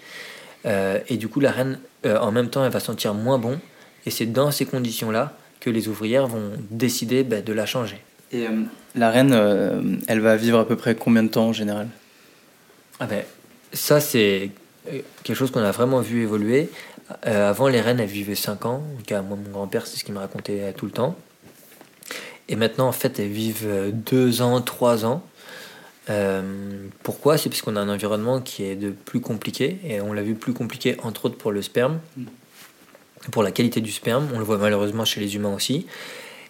Euh, 0.65 0.99
et 1.09 1.17
du 1.17 1.27
coup, 1.27 1.41
la 1.41 1.51
reine, 1.51 1.79
euh, 2.05 2.17
en 2.19 2.31
même 2.31 2.49
temps, 2.49 2.63
elle 2.63 2.71
va 2.71 2.79
sentir 2.79 3.13
moins 3.13 3.37
bon. 3.37 3.59
Et 4.05 4.09
c'est 4.09 4.25
dans 4.25 4.51
ces 4.51 4.65
conditions-là 4.65 5.37
que 5.59 5.69
les 5.69 5.89
ouvrières 5.89 6.27
vont 6.27 6.51
décider 6.71 7.23
bah, 7.23 7.41
de 7.41 7.51
la 7.51 7.65
changer. 7.65 7.97
Et 8.31 8.45
la 8.95 9.09
reine, 9.09 9.99
elle 10.07 10.19
va 10.21 10.37
vivre 10.37 10.59
à 10.59 10.67
peu 10.67 10.77
près 10.77 10.95
combien 10.95 11.23
de 11.23 11.29
temps 11.29 11.47
en 11.47 11.53
général? 11.53 11.87
Ah 13.01 13.07
ben, 13.07 13.23
Ça, 13.73 13.99
c'est 13.99 14.51
quelque 15.23 15.35
chose 15.35 15.51
qu'on 15.51 15.63
a 15.63 15.71
vraiment 15.71 15.99
vu 15.99 16.21
évoluer. 16.21 16.69
Euh, 17.25 17.49
avant, 17.49 17.67
les 17.67 17.81
reines, 17.81 17.99
elles 17.99 18.07
vivaient 18.07 18.35
5 18.35 18.65
ans. 18.65 18.83
Cas, 19.05 19.21
moi, 19.21 19.37
mon 19.43 19.51
grand-père, 19.51 19.87
c'est 19.87 19.97
ce 19.97 20.03
qu'il 20.03 20.13
me 20.13 20.19
racontait 20.19 20.73
tout 20.73 20.85
le 20.85 20.91
temps. 20.91 21.15
Et 22.47 22.55
maintenant, 22.55 22.87
en 22.87 22.91
fait, 22.91 23.19
elles 23.19 23.29
vivent 23.29 23.91
2 23.93 24.41
ans, 24.41 24.61
3 24.61 25.05
ans. 25.05 25.23
Euh, 26.09 26.87
pourquoi? 27.03 27.37
C'est 27.37 27.49
parce 27.49 27.61
qu'on 27.61 27.75
a 27.75 27.79
un 27.79 27.89
environnement 27.89 28.41
qui 28.41 28.63
est 28.63 28.75
de 28.75 28.89
plus 28.91 29.21
compliqué. 29.21 29.79
Et 29.83 30.01
on 30.01 30.13
l'a 30.13 30.23
vu 30.23 30.35
plus 30.35 30.53
compliqué, 30.53 30.97
entre 31.03 31.25
autres, 31.25 31.37
pour 31.37 31.51
le 31.51 31.61
sperme. 31.61 31.99
Pour 33.31 33.43
la 33.43 33.51
qualité 33.51 33.81
du 33.81 33.91
sperme. 33.91 34.27
On 34.33 34.39
le 34.39 34.45
voit 34.45 34.57
malheureusement 34.57 35.05
chez 35.05 35.19
les 35.19 35.35
humains 35.35 35.53
aussi. 35.53 35.85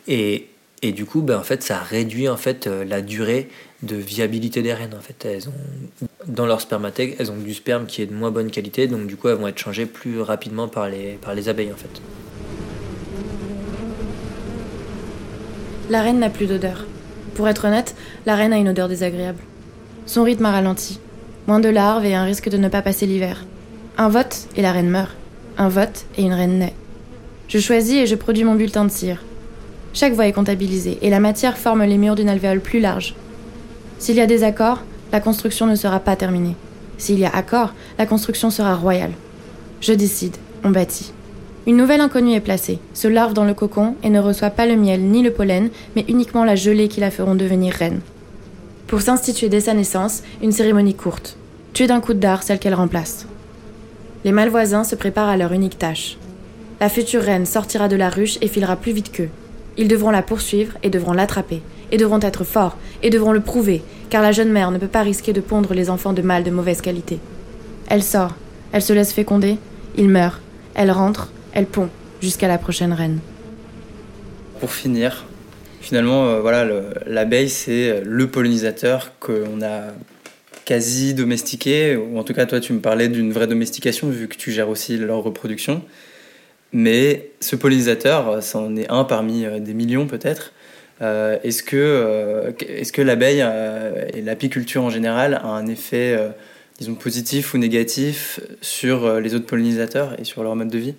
Et, 0.07 0.47
et 0.81 0.91
du 0.91 1.05
coup, 1.05 1.21
ben, 1.21 1.37
en 1.37 1.43
fait, 1.43 1.61
ça 1.61 1.79
réduit 1.79 2.29
en 2.29 2.37
fait, 2.37 2.67
euh, 2.67 2.85
la 2.85 3.01
durée 3.01 3.49
de 3.83 3.95
viabilité 3.95 4.61
des 4.61 4.73
reines. 4.73 4.95
En 4.97 5.01
fait, 5.01 5.25
elles 5.25 5.49
ont, 5.49 6.07
dans 6.27 6.45
leur 6.45 6.61
spermathèque, 6.61 7.15
elles 7.19 7.31
ont 7.31 7.37
du 7.37 7.53
sperme 7.53 7.85
qui 7.85 8.01
est 8.01 8.05
de 8.05 8.13
moins 8.13 8.31
bonne 8.31 8.49
qualité, 8.49 8.87
donc 8.87 9.07
du 9.07 9.15
coup, 9.15 9.27
elles 9.27 9.37
vont 9.37 9.47
être 9.47 9.57
changées 9.57 9.85
plus 9.85 10.21
rapidement 10.21 10.67
par 10.67 10.87
les, 10.87 11.17
par 11.21 11.35
les 11.35 11.49
abeilles. 11.49 11.71
En 11.71 11.77
fait. 11.77 12.01
La 15.89 16.01
reine 16.01 16.19
n'a 16.19 16.29
plus 16.29 16.45
d'odeur. 16.45 16.85
Pour 17.35 17.47
être 17.49 17.65
honnête, 17.65 17.95
la 18.25 18.35
reine 18.35 18.53
a 18.53 18.57
une 18.57 18.69
odeur 18.69 18.87
désagréable. 18.87 19.39
Son 20.05 20.23
rythme 20.23 20.45
a 20.45 20.51
ralenti. 20.51 20.99
Moins 21.47 21.59
de 21.59 21.69
larves 21.69 22.05
et 22.05 22.15
un 22.15 22.23
risque 22.23 22.49
de 22.49 22.57
ne 22.57 22.67
pas 22.67 22.81
passer 22.81 23.05
l'hiver. 23.05 23.45
Un 23.97 24.09
vote 24.09 24.47
et 24.55 24.61
la 24.61 24.71
reine 24.71 24.89
meurt. 24.89 25.15
Un 25.57 25.67
vote 25.67 26.05
et 26.17 26.21
une 26.21 26.33
reine 26.33 26.59
naît. 26.59 26.75
Je 27.47 27.59
choisis 27.59 27.95
et 27.95 28.07
je 28.07 28.15
produis 28.15 28.43
mon 28.43 28.55
bulletin 28.55 28.85
de 28.85 28.91
cire. 28.91 29.23
Chaque 29.93 30.13
voix 30.13 30.28
est 30.28 30.34
comptabilisée 30.34 30.99
et 31.02 31.10
la 31.10 31.19
matière 31.19 31.58
forme 31.58 31.84
les 31.84 31.97
murs 31.97 32.15
d'une 32.15 32.30
alvéole 32.30 32.62
plus 32.62 32.80
large. 32.80 33.15
S'il 33.97 34.15
y 34.15 34.21
a 34.21 34.28
des 34.28 34.43
accords, 34.43 34.84
la 35.12 35.19
construction 35.19 35.65
ne 35.65 35.75
sera 35.75 35.99
pas 35.99 36.15
terminée. 36.15 36.56
S'il 36.97 37.19
y 37.19 37.25
a 37.25 37.36
accord, 37.36 37.73
la 37.97 38.06
construction 38.06 38.49
sera 38.49 38.75
royale. 38.75 39.13
Je 39.82 39.93
décide, 39.93 40.36
on 40.63 40.69
bâtit. 40.69 41.13
Une 41.65 41.78
nouvelle 41.78 42.02
inconnue 42.02 42.34
est 42.34 42.39
placée, 42.39 42.80
se 42.93 43.08
larve 43.08 43.34
dans 43.34 43.45
le 43.45 43.54
cocon 43.54 43.95
et 44.04 44.10
ne 44.10 44.19
reçoit 44.19 44.49
pas 44.49 44.65
le 44.65 44.75
miel 44.75 45.02
ni 45.02 45.23
le 45.23 45.32
pollen, 45.32 45.69
mais 45.95 46.06
uniquement 46.08 46.43
la 46.43 46.56
gelée 46.56 46.88
qui 46.88 46.99
la 46.99 47.12
feront 47.12 47.36
devenir 47.36 47.73
reine. 47.73 48.02
Pour 48.88 49.02
s'instituer 49.02 49.49
dès 49.49 49.60
sa 49.62 49.73
naissance, 49.73 50.23
une 50.41 50.52
cérémonie 50.52 50.95
courte. 50.95 51.38
Tuer 51.73 51.88
d'un 51.88 51.99
coup 51.99 52.13
de 52.13 52.19
dard 52.19 52.43
celle 52.43 52.60
qu'elle 52.60 52.73
remplace. 52.73 53.28
Les 54.25 54.32
malvoisins 54.32 54.84
se 54.84 54.95
préparent 54.95 55.30
à 55.30 55.38
leur 55.38 55.54
unique 55.54 55.78
tâche. 55.78 56.17
La 56.80 56.89
future 56.89 57.21
reine 57.21 57.45
sortira 57.45 57.88
de 57.88 57.95
la 57.95 58.10
ruche 58.10 58.38
et 58.41 58.47
filera 58.47 58.75
plus 58.75 58.91
vite 58.91 59.12
qu'eux. 59.12 59.30
Ils 59.79 59.87
devront 59.87 60.11
la 60.11 60.21
poursuivre 60.21 60.73
et 60.83 60.89
devront 60.89 61.13
l'attraper, 61.13 61.61
et 61.93 61.97
devront 61.97 62.19
être 62.19 62.43
forts, 62.43 62.77
et 63.01 63.09
devront 63.09 63.31
le 63.31 63.39
prouver, 63.39 63.81
car 64.09 64.21
la 64.21 64.33
jeune 64.33 64.51
mère 64.51 64.71
ne 64.71 64.77
peut 64.77 64.89
pas 64.89 65.03
risquer 65.03 65.31
de 65.31 65.39
pondre 65.39 65.73
les 65.73 65.89
enfants 65.89 66.11
de 66.11 66.21
mâles 66.21 66.43
de 66.43 66.51
mauvaise 66.51 66.81
qualité. 66.81 67.17
Elle 67.87 68.03
sort, 68.03 68.35
elle 68.73 68.81
se 68.81 68.91
laisse 68.91 69.13
féconder, 69.13 69.55
il 69.95 70.09
meurt, 70.09 70.41
elle 70.75 70.91
rentre, 70.91 71.31
elle 71.53 71.65
pond, 71.65 71.87
jusqu'à 72.21 72.49
la 72.49 72.57
prochaine 72.57 72.91
reine. 72.91 73.19
Pour 74.59 74.73
finir, 74.73 75.25
finalement, 75.79 76.25
euh, 76.25 76.41
voilà, 76.41 76.67
l'abeille, 77.07 77.49
c'est 77.49 78.01
le 78.03 78.27
pollinisateur 78.27 79.13
qu'on 79.21 79.61
a 79.61 79.93
quasi 80.65 81.13
domestiqué, 81.13 81.95
ou 81.95 82.19
en 82.19 82.23
tout 82.25 82.33
cas, 82.33 82.45
toi, 82.45 82.59
tu 82.59 82.73
me 82.73 82.81
parlais 82.81 83.07
d'une 83.07 83.31
vraie 83.31 83.47
domestication, 83.47 84.09
vu 84.09 84.27
que 84.27 84.35
tu 84.35 84.51
gères 84.51 84.67
aussi 84.67 84.97
leur 84.97 85.23
reproduction. 85.23 85.83
Mais 86.71 87.32
ce 87.39 87.55
pollinisateur, 87.55 88.43
c'en 88.43 88.75
est 88.75 88.89
un 88.89 89.03
parmi 89.03 89.45
euh, 89.45 89.60
des 89.60 89.73
millions 89.73 90.08
peut-être. 90.08 90.53
Euh, 91.01 91.38
est-ce 91.43 91.63
que, 91.63 91.77
euh, 91.77 92.51
est 92.60 92.91
que 92.91 93.01
l'abeille 93.01 93.43
et 94.13 94.21
l'apiculture 94.21 94.84
en 94.84 94.89
général 94.89 95.36
a 95.36 95.47
un 95.47 95.65
effet, 95.67 96.19
disons, 96.77 96.95
positif 96.95 97.53
ou 97.53 97.58
négatif 97.58 98.41
sur 98.62 99.19
les 99.19 99.34
autres 99.34 99.45
pollinisateurs 99.45 100.19
et 100.19 100.25
sur 100.25 100.43
leur 100.43 100.55
mode 100.55 100.69
de 100.69 100.77
vie? 100.77 100.95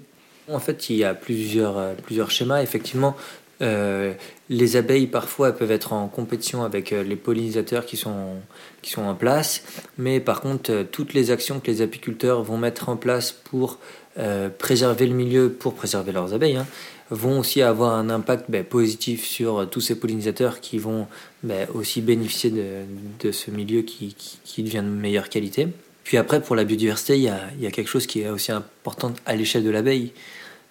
En 0.50 0.58
fait, 0.58 0.90
il 0.90 0.96
y 0.96 1.04
a 1.04 1.14
plusieurs, 1.14 1.94
plusieurs 2.02 2.30
schémas. 2.30 2.62
Effectivement, 2.62 3.14
les 3.60 4.76
abeilles, 4.76 5.06
parfois, 5.06 5.52
peuvent 5.52 5.70
être 5.70 5.92
en 5.92 6.08
compétition 6.08 6.64
avec 6.64 6.92
les 6.92 7.16
pollinisateurs 7.16 7.84
qui 7.84 7.98
sont, 7.98 8.36
qui 8.80 8.90
sont 8.90 9.02
en 9.02 9.14
place. 9.14 9.62
Mais 9.98 10.18
par 10.18 10.40
contre, 10.40 10.86
toutes 10.90 11.12
les 11.12 11.30
actions 11.30 11.60
que 11.60 11.70
les 11.70 11.82
apiculteurs 11.82 12.42
vont 12.42 12.56
mettre 12.56 12.88
en 12.88 12.96
place 12.96 13.32
pour 13.32 13.78
euh, 14.18 14.48
préserver 14.48 15.06
le 15.06 15.14
milieu 15.14 15.50
pour 15.50 15.74
préserver 15.74 16.12
leurs 16.12 16.34
abeilles, 16.34 16.56
hein, 16.56 16.66
vont 17.10 17.40
aussi 17.40 17.62
avoir 17.62 17.94
un 17.94 18.10
impact 18.10 18.46
ben, 18.48 18.64
positif 18.64 19.24
sur 19.24 19.68
tous 19.70 19.80
ces 19.80 19.98
pollinisateurs 19.98 20.60
qui 20.60 20.78
vont 20.78 21.06
ben, 21.42 21.66
aussi 21.74 22.00
bénéficier 22.00 22.50
de, 22.50 23.32
ce 23.32 23.50
milieu 23.50 23.82
qui, 23.82 24.14
devient 24.58 24.82
de 24.84 24.90
meilleure 24.90 25.28
qualité. 25.28 25.68
Puis 26.04 26.16
après, 26.16 26.40
pour 26.42 26.56
la 26.56 26.64
biodiversité, 26.64 27.16
il 27.16 27.22
y 27.22 27.28
a, 27.28 27.70
quelque 27.70 27.88
chose 27.88 28.06
qui 28.06 28.22
est 28.22 28.28
aussi 28.28 28.52
important 28.52 29.12
à 29.26 29.36
l'échelle 29.36 29.64
de 29.64 29.70
l'abeille. 29.70 30.12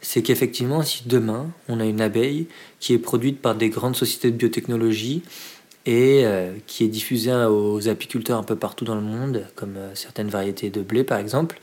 C'est 0.02 0.22
qu'effectivement, 0.22 0.82
si 0.82 1.04
demain, 1.06 1.50
on 1.68 1.80
a 1.80 1.86
une 1.86 2.02
abeille 2.02 2.48
qui 2.80 2.94
est 2.94 3.00
produite 3.00 3.42
par 3.42 3.56
des 3.56 3.70
grandes 3.70 3.96
sociétés 3.96 4.32
de 4.32 4.38
biotechnologie, 4.38 5.24
et 5.86 6.26
euh, 6.26 6.52
qui 6.68 6.84
est 6.84 6.88
diffusée 6.88 7.34
aux 7.34 7.88
apiculteurs 7.88 8.38
un 8.38 8.44
peu 8.44 8.56
partout 8.56 8.86
dans 8.86 8.96
le 8.96 9.02
monde, 9.02 9.48
comme 9.56 9.76
euh, 9.78 9.96
certaines 9.96 10.30
variétés 10.30 10.70
de 10.70 10.82
blé 10.82 11.04
par 11.04 11.18
exemple, 11.20 11.60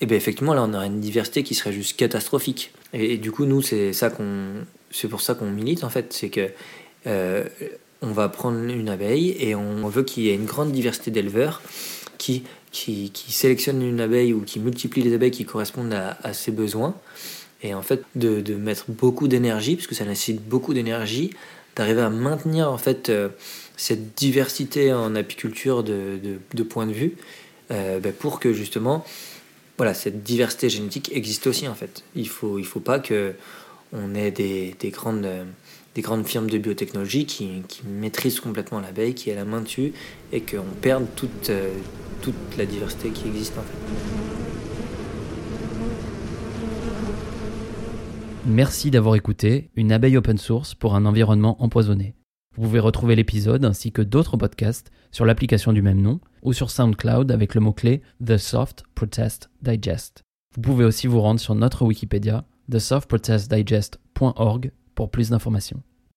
et 0.00 0.06
bien 0.06 0.16
effectivement 0.16 0.54
là 0.54 0.62
on 0.62 0.74
aurait 0.74 0.86
une 0.86 1.00
diversité 1.00 1.42
qui 1.42 1.54
serait 1.54 1.72
juste 1.72 1.96
catastrophique. 1.96 2.72
Et, 2.92 3.16
du 3.16 3.32
coup 3.32 3.46
nous 3.46 3.62
c'est 3.62 3.92
ça 3.92 4.10
qu'on 4.10 4.64
c'est 4.90 5.08
pour 5.08 5.20
ça 5.20 5.34
qu'on 5.34 5.50
milite 5.50 5.84
en 5.84 5.90
fait, 5.90 6.12
c'est 6.12 6.30
que 6.30 6.48
euh, 7.06 7.44
on 8.02 8.12
va 8.12 8.28
prendre 8.28 8.58
une 8.58 8.88
abeille 8.88 9.36
et 9.38 9.54
on 9.54 9.88
veut 9.88 10.02
qu'il 10.02 10.24
y 10.24 10.30
ait 10.30 10.34
une 10.34 10.44
grande 10.44 10.72
diversité 10.72 11.10
d'éleveurs 11.10 11.62
qui, 12.18 12.44
qui, 12.72 13.10
qui, 13.10 13.32
sélectionnent 13.32 13.82
une 13.82 14.00
abeille 14.00 14.32
ou 14.32 14.42
qui 14.42 14.60
multiplient 14.60 15.02
les 15.02 15.14
abeilles 15.14 15.30
qui 15.30 15.44
correspondent 15.44 15.94
à, 15.94 16.32
ses 16.32 16.52
besoins. 16.52 16.94
Et 17.62 17.74
en 17.74 17.82
fait, 17.82 18.02
de, 18.14 18.40
de 18.40 18.54
mettre 18.54 18.84
beaucoup 18.88 19.28
d'énergie, 19.28 19.76
puisque 19.76 19.94
ça 19.94 20.04
nécessite 20.04 20.42
beaucoup 20.46 20.74
d'énergie, 20.74 21.30
d'arriver 21.74 22.02
à 22.02 22.10
maintenir 22.10 22.70
en 22.70 22.78
fait 22.78 23.08
euh, 23.08 23.28
cette 23.76 24.14
diversité 24.14 24.92
en 24.92 25.14
apiculture 25.14 25.82
de, 25.82 26.18
de, 26.22 26.38
de 26.52 26.62
points 26.62 26.86
de 26.86 26.92
vue, 26.92 27.16
euh, 27.70 27.98
ben, 27.98 28.12
pour 28.12 28.40
que 28.40 28.52
justement 28.52 29.04
voilà, 29.76 29.94
cette 29.94 30.22
diversité 30.22 30.68
génétique 30.68 31.10
existe 31.14 31.46
aussi 31.46 31.68
en 31.68 31.74
fait. 31.74 32.02
Il 32.14 32.28
faut, 32.28 32.58
il 32.58 32.64
faut 32.64 32.80
pas 32.80 32.98
que 32.98 33.34
on 33.92 34.14
ait 34.14 34.30
des, 34.30 34.74
des 34.78 34.90
grandes, 34.90 35.28
des 35.94 36.02
grandes 36.02 36.26
firmes 36.26 36.50
de 36.50 36.58
biotechnologie 36.58 37.26
qui, 37.26 37.62
qui 37.68 37.86
maîtrisent 37.86 38.40
complètement 38.40 38.80
l'abeille, 38.80 39.14
qui 39.14 39.30
aient 39.30 39.34
la 39.34 39.44
main 39.44 39.60
dessus, 39.60 39.92
et 40.32 40.40
qu'on 40.40 40.64
perde 40.80 41.06
toute, 41.14 41.50
euh, 41.50 41.70
toute 42.20 42.34
la 42.58 42.66
diversité 42.66 43.10
qui 43.10 43.28
existe 43.28 43.56
en 43.56 43.62
fait. 43.62 43.78
Merci 48.48 48.90
d'avoir 48.90 49.16
écouté 49.16 49.70
Une 49.74 49.90
abeille 49.90 50.16
open 50.16 50.38
source 50.38 50.74
pour 50.74 50.94
un 50.94 51.04
environnement 51.04 51.60
empoisonné. 51.62 52.15
Vous 52.56 52.62
pouvez 52.62 52.80
retrouver 52.80 53.16
l'épisode 53.16 53.66
ainsi 53.66 53.92
que 53.92 54.00
d'autres 54.00 54.38
podcasts 54.38 54.90
sur 55.10 55.26
l'application 55.26 55.74
du 55.74 55.82
même 55.82 56.00
nom 56.00 56.20
ou 56.42 56.54
sur 56.54 56.70
SoundCloud 56.70 57.30
avec 57.30 57.54
le 57.54 57.60
mot-clé 57.60 58.00
The 58.24 58.38
Soft 58.38 58.84
Protest 58.94 59.50
Digest. 59.60 60.22
Vous 60.54 60.62
pouvez 60.62 60.86
aussi 60.86 61.06
vous 61.06 61.20
rendre 61.20 61.38
sur 61.38 61.54
notre 61.54 61.84
Wikipédia, 61.84 62.46
thesoftprotestdigest.org 62.70 64.72
pour 64.94 65.10
plus 65.10 65.28
d'informations. 65.30 65.82